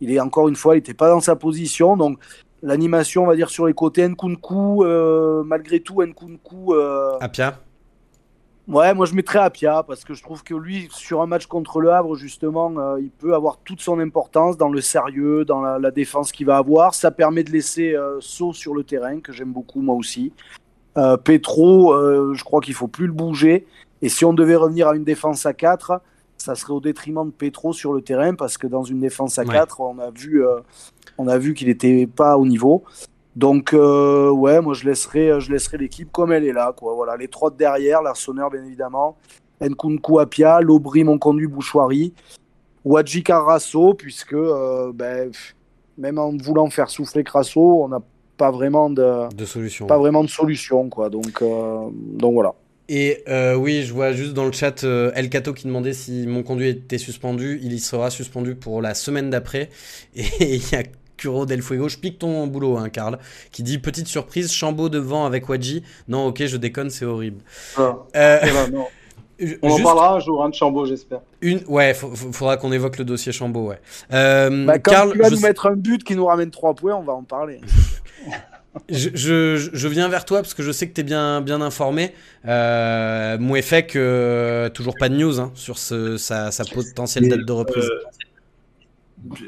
il 0.00 0.12
est 0.12 0.20
encore 0.20 0.48
une 0.48 0.56
fois, 0.56 0.74
il 0.74 0.78
n'était 0.78 0.94
pas 0.94 1.08
dans 1.08 1.20
sa 1.20 1.34
position. 1.34 1.96
Donc, 1.96 2.18
l'animation, 2.62 3.24
on 3.24 3.26
va 3.26 3.36
dire, 3.36 3.50
sur 3.50 3.66
les 3.66 3.74
côtés, 3.74 4.06
Nkunku, 4.06 4.84
malgré 5.44 5.80
tout, 5.80 6.02
Nkunku. 6.02 6.74
Apia 7.20 7.58
Ouais, 8.66 8.94
moi 8.94 9.04
je 9.04 9.14
mettrais 9.14 9.40
Apia 9.40 9.82
parce 9.82 10.04
que 10.04 10.14
je 10.14 10.22
trouve 10.22 10.42
que 10.42 10.54
lui, 10.54 10.88
sur 10.90 11.20
un 11.20 11.26
match 11.26 11.46
contre 11.46 11.80
le 11.80 11.90
Havre, 11.92 12.16
justement, 12.16 12.72
euh, 12.78 12.98
il 12.98 13.10
peut 13.10 13.34
avoir 13.34 13.58
toute 13.58 13.82
son 13.82 13.98
importance 14.00 14.56
dans 14.56 14.70
le 14.70 14.80
sérieux, 14.80 15.44
dans 15.44 15.60
la, 15.60 15.78
la 15.78 15.90
défense 15.90 16.32
qu'il 16.32 16.46
va 16.46 16.56
avoir. 16.56 16.94
Ça 16.94 17.10
permet 17.10 17.44
de 17.44 17.50
laisser 17.50 17.94
euh, 17.94 18.16
Saut 18.20 18.54
sur 18.54 18.74
le 18.74 18.82
terrain, 18.82 19.20
que 19.20 19.32
j'aime 19.32 19.52
beaucoup 19.52 19.82
moi 19.82 19.94
aussi. 19.94 20.32
Euh, 20.96 21.18
Petro, 21.18 21.92
euh, 21.92 22.32
je 22.34 22.42
crois 22.42 22.60
qu'il 22.62 22.72
faut 22.72 22.88
plus 22.88 23.06
le 23.06 23.12
bouger. 23.12 23.66
Et 24.00 24.08
si 24.08 24.24
on 24.24 24.32
devait 24.32 24.56
revenir 24.56 24.88
à 24.88 24.96
une 24.96 25.04
défense 25.04 25.44
à 25.44 25.52
4, 25.52 26.00
ça 26.38 26.54
serait 26.54 26.72
au 26.72 26.80
détriment 26.80 27.26
de 27.26 27.32
Petro 27.32 27.74
sur 27.74 27.92
le 27.92 28.00
terrain 28.00 28.34
parce 28.34 28.56
que 28.56 28.66
dans 28.66 28.82
une 28.82 29.00
défense 29.00 29.38
à 29.38 29.42
Ouais. 29.42 29.52
4, 29.52 29.80
on 29.80 29.98
a 29.98 30.10
vu, 30.10 30.42
on 31.18 31.28
a 31.28 31.36
vu 31.36 31.52
qu'il 31.54 31.68
n'était 31.68 32.06
pas 32.06 32.36
au 32.38 32.46
niveau. 32.46 32.84
Donc 33.36 33.72
euh, 33.72 34.30
ouais, 34.30 34.60
moi 34.60 34.74
je 34.74 34.84
laisserai, 34.84 35.40
je 35.40 35.50
laisserai 35.50 35.78
l'équipe 35.78 36.10
comme 36.12 36.32
elle 36.32 36.44
est 36.44 36.52
là, 36.52 36.72
quoi. 36.76 36.94
Voilà, 36.94 37.16
les 37.16 37.28
trois 37.28 37.50
de 37.50 37.56
derrière, 37.56 38.02
l'Arseneur 38.02 38.50
bien 38.50 38.64
évidemment, 38.64 39.16
Nkunku 39.60 40.20
Apia, 40.20 40.60
Lobry, 40.60 41.04
mon 41.04 41.18
conduit 41.18 41.46
Bouchoirie, 41.46 42.14
Wadji 42.84 43.22
Carasso, 43.22 43.94
puisque 43.94 44.34
euh, 44.34 44.92
ben, 44.94 45.32
même 45.98 46.18
en 46.18 46.36
voulant 46.36 46.70
faire 46.70 46.90
souffler 46.90 47.24
Crasso, 47.24 47.82
on 47.82 47.88
n'a 47.88 48.00
pas 48.36 48.50
vraiment 48.50 48.90
de, 48.90 49.34
de 49.34 49.44
solution. 49.44 49.86
pas 49.86 49.98
vraiment 49.98 50.24
de 50.24 50.28
solution, 50.28 50.88
quoi. 50.88 51.08
Donc, 51.10 51.40
euh, 51.42 51.88
donc 51.92 52.34
voilà. 52.34 52.54
Et 52.88 53.22
euh, 53.28 53.54
oui, 53.54 53.82
je 53.82 53.94
vois 53.94 54.12
juste 54.12 54.34
dans 54.34 54.44
le 54.44 54.52
chat 54.52 54.84
euh, 54.84 55.10
El 55.14 55.30
Cato 55.30 55.54
qui 55.54 55.66
demandait 55.66 55.94
si 55.94 56.26
mon 56.26 56.42
conduit 56.42 56.68
était 56.68 56.98
suspendu. 56.98 57.58
Il 57.62 57.72
y 57.72 57.78
sera 57.78 58.10
suspendu 58.10 58.56
pour 58.56 58.82
la 58.82 58.94
semaine 58.94 59.30
d'après. 59.30 59.70
Et 60.14 60.26
il 60.40 60.70
y 60.70 60.74
a 60.74 60.82
Curo 61.24 61.46
Del 61.46 61.62
Fuego. 61.62 61.88
Je 61.88 61.96
pique 61.96 62.18
ton 62.18 62.46
boulot, 62.46 62.76
hein, 62.76 62.90
Karl. 62.90 63.18
Qui 63.50 63.62
dit 63.62 63.78
petite 63.78 64.06
surprise, 64.08 64.52
Chambaud 64.52 64.90
devant 64.90 65.24
avec 65.24 65.48
Wadji. 65.48 65.82
Non, 66.06 66.26
ok, 66.26 66.44
je 66.44 66.56
déconne, 66.58 66.90
c'est 66.90 67.06
horrible. 67.06 67.40
Euh, 67.78 67.92
Eh 68.14 68.50
ben, 68.50 68.68
non. 68.70 68.86
Je- 69.40 69.54
On 69.62 69.70
en 69.70 69.82
parlera 69.82 70.14
un 70.14 70.20
jour, 70.20 70.44
hein, 70.44 70.48
de 70.50 70.54
Chambaud, 70.54 70.86
j'espère. 70.86 71.18
Une, 71.40 71.60
ouais, 71.66 71.92
faudra 71.94 72.56
qu'on 72.56 72.70
évoque 72.70 72.98
le 72.98 73.04
dossier 73.04 73.32
Chambaud, 73.32 73.68
ouais. 73.68 73.80
Euh, 74.12 74.64
Bah, 74.64 74.78
quand 74.78 74.92
Karl, 74.92 75.12
tu 75.12 75.18
vas 75.18 75.28
je 75.30 75.34
nous 75.34 75.40
mettre 75.40 75.66
un 75.66 75.74
but 75.74 76.04
qui 76.04 76.14
nous 76.14 76.26
ramène 76.26 76.50
3 76.50 76.74
points, 76.74 76.94
on 76.94 77.02
va 77.02 77.14
en 77.14 77.22
parler. 77.24 77.60
Je, 78.88 79.08
je, 79.14 79.70
je 79.72 79.88
viens 79.88 80.08
vers 80.08 80.24
toi 80.24 80.38
parce 80.42 80.52
que 80.52 80.64
je 80.64 80.72
sais 80.72 80.88
que 80.88 80.94
tu 80.94 81.02
es 81.02 81.04
bien, 81.04 81.40
bien 81.40 81.60
informé. 81.60 82.12
Euh, 82.44 83.38
Mouefek, 83.38 83.94
euh, 83.94 84.68
toujours 84.68 84.96
pas 84.98 85.08
de 85.08 85.14
news 85.14 85.38
hein, 85.38 85.52
sur 85.54 85.78
ce, 85.78 86.16
sa, 86.16 86.50
sa 86.50 86.64
potentielle 86.64 87.28
date 87.28 87.44
de 87.46 87.52
reprise. 87.52 87.84
Euh, 87.84 88.04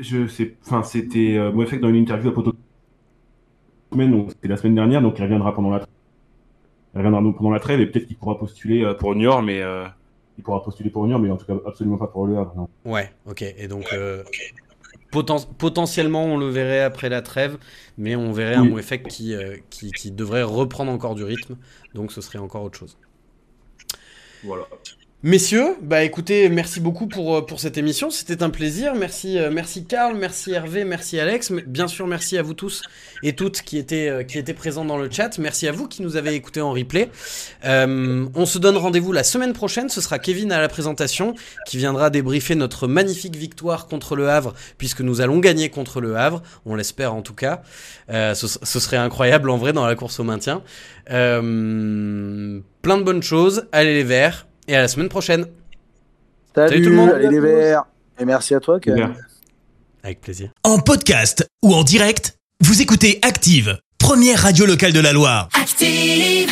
je 0.01 0.27
sais, 0.27 0.55
enfin, 0.65 0.83
c'était 0.83 1.37
euh, 1.37 1.53
Moefek 1.53 1.81
dans 1.81 1.89
une 1.89 1.97
interview 1.97 2.31
à 2.31 2.35
Poto. 2.35 2.53
C'était 4.29 4.49
la 4.49 4.57
semaine 4.57 4.75
dernière, 4.75 5.01
donc 5.03 5.19
il 5.19 5.23
reviendra 5.23 5.55
pendant 5.55 5.71
la. 5.71 5.87
Il 6.95 6.99
reviendra 6.99 7.23
donc 7.23 7.37
pendant 7.37 7.51
la 7.51 7.61
trêve 7.61 7.81
et 7.81 7.87
peut-être 7.87 8.07
qu'il 8.07 8.17
pourra 8.17 8.39
postuler 8.39 8.83
euh, 8.85 8.95
pour 8.95 9.15
Niort, 9.15 9.43
mais 9.43 9.61
euh, 9.63 9.87
il 10.39 10.45
pourra 10.45 10.63
postuler 10.63 10.91
pour 10.91 11.07
Niort, 11.07 11.19
mais 11.21 11.31
en 11.31 11.37
tout 11.37 11.47
cas 11.47 11.55
absolument 11.67 11.97
pas 11.99 12.07
pour 12.07 12.27
le 12.27 12.37
Havre. 12.39 12.55
non. 12.57 12.69
Ouais, 12.85 13.13
ok. 13.27 13.43
Et 13.43 13.69
donc, 13.69 13.87
euh, 13.93 14.23
poten- 15.13 15.47
potentiellement, 15.59 16.25
on 16.25 16.37
le 16.37 16.49
verrait 16.49 16.83
après 16.83 17.09
la 17.09 17.23
trêve, 17.23 17.59
mais 17.97 18.17
on 18.17 18.33
verrait 18.33 18.57
un. 18.57 18.65
Mouefek 18.65 19.07
qui, 19.09 19.35
euh, 19.35 19.57
qui, 19.71 19.93
qui 19.93 20.11
devrait 20.11 20.43
reprendre 20.43 20.91
encore 20.91 21.15
du 21.15 21.25
rythme. 21.25 21.57
Donc, 21.95 22.13
ce 22.13 22.21
serait 22.21 22.39
encore 22.39 22.63
autre 22.65 22.79
chose. 22.79 22.99
Voilà. 24.45 24.65
Messieurs, 25.27 25.75
bah 25.83 26.05
écoutez, 26.05 26.49
merci 26.49 26.79
beaucoup 26.79 27.09
pour, 27.09 27.35
euh, 27.35 27.45
pour 27.45 27.59
cette 27.59 27.77
émission, 27.77 28.11
c'était 28.11 28.45
un 28.45 28.49
plaisir. 28.49 28.95
Merci, 28.95 29.41
euh, 29.41 29.51
merci 29.53 29.85
Karl, 29.85 30.17
merci 30.17 30.53
Hervé, 30.53 30.85
merci 30.85 31.19
Alex. 31.19 31.51
Bien 31.51 31.89
sûr, 31.89 32.07
merci 32.07 32.39
à 32.39 32.43
vous 32.43 32.55
tous 32.55 32.83
et 33.25 33.35
toutes 33.35 33.63
qui 33.63 33.77
étaient, 33.77 34.09
euh, 34.09 34.23
qui 34.23 34.39
étaient 34.39 34.55
présents 34.55 34.85
dans 34.85 34.99
le 34.99 35.11
chat. 35.11 35.37
Merci 35.39 35.67
à 35.67 35.73
vous 35.73 35.89
qui 35.89 36.03
nous 36.03 36.17
avez 36.17 36.35
écoutés 36.35 36.61
en 36.61 36.71
replay. 36.71 37.11
On 37.65 38.47
se 38.47 38.59
donne 38.61 38.77
rendez-vous 38.77 39.11
la 39.11 39.25
semaine 39.25 39.53
prochaine. 39.53 39.89
Ce 39.89 40.01
sera 40.01 40.21
Kevin 40.21 40.53
à 40.53 40.61
la 40.61 40.69
présentation 40.69 41.35
qui 41.67 41.77
viendra 41.77 42.09
débriefer 42.09 42.55
notre 42.55 42.87
magnifique 42.87 43.35
victoire 43.35 43.89
contre 43.89 44.15
le 44.15 44.29
Havre, 44.29 44.55
puisque 44.79 45.01
nous 45.01 45.23
allons 45.23 45.41
gagner 45.41 45.71
contre 45.71 46.01
le 46.01 46.17
Havre. 46.17 46.41
On 46.67 46.77
l'espère 46.77 47.15
en 47.15 47.23
tout 47.23 47.35
cas. 47.35 47.63
Ce, 48.09 48.47
serait 48.47 48.97
incroyable 48.97 49.51
en 49.51 49.57
vrai 49.57 49.73
dans 49.73 49.87
la 49.87 49.97
course 49.97 50.21
au 50.21 50.25
maintien. 50.25 50.63
Plein 51.07 51.41
de 51.43 52.63
bonnes 53.03 53.25
choses. 53.25 53.67
Allez 53.73 53.95
les 53.95 54.05
Verts. 54.05 54.47
Et 54.69 54.77
à 54.77 54.81
la 54.81 54.89
semaine 54.89 55.09
prochaine. 55.09 55.47
Salut, 56.55 56.83
tout 56.83 56.91
le 56.91 56.97
monde. 56.97 57.11
allez 57.11 57.29
les 57.29 57.41
verts. 57.41 57.85
Et 58.19 58.25
merci 58.25 58.55
à 58.55 58.61
toi, 58.61 58.81
Ken. 58.81 59.15
Avec 60.03 60.21
plaisir. 60.21 60.51
En 60.65 60.79
podcast 60.79 61.49
ou 61.63 61.75
en 61.75 61.83
direct, 61.83 62.37
vous 62.61 62.81
écoutez 62.81 63.19
Active, 63.23 63.79
première 63.99 64.41
radio 64.41 64.65
locale 64.67 64.93
de 64.93 65.01
la 65.01 65.13
Loire. 65.13 65.49
Active. 65.55 66.51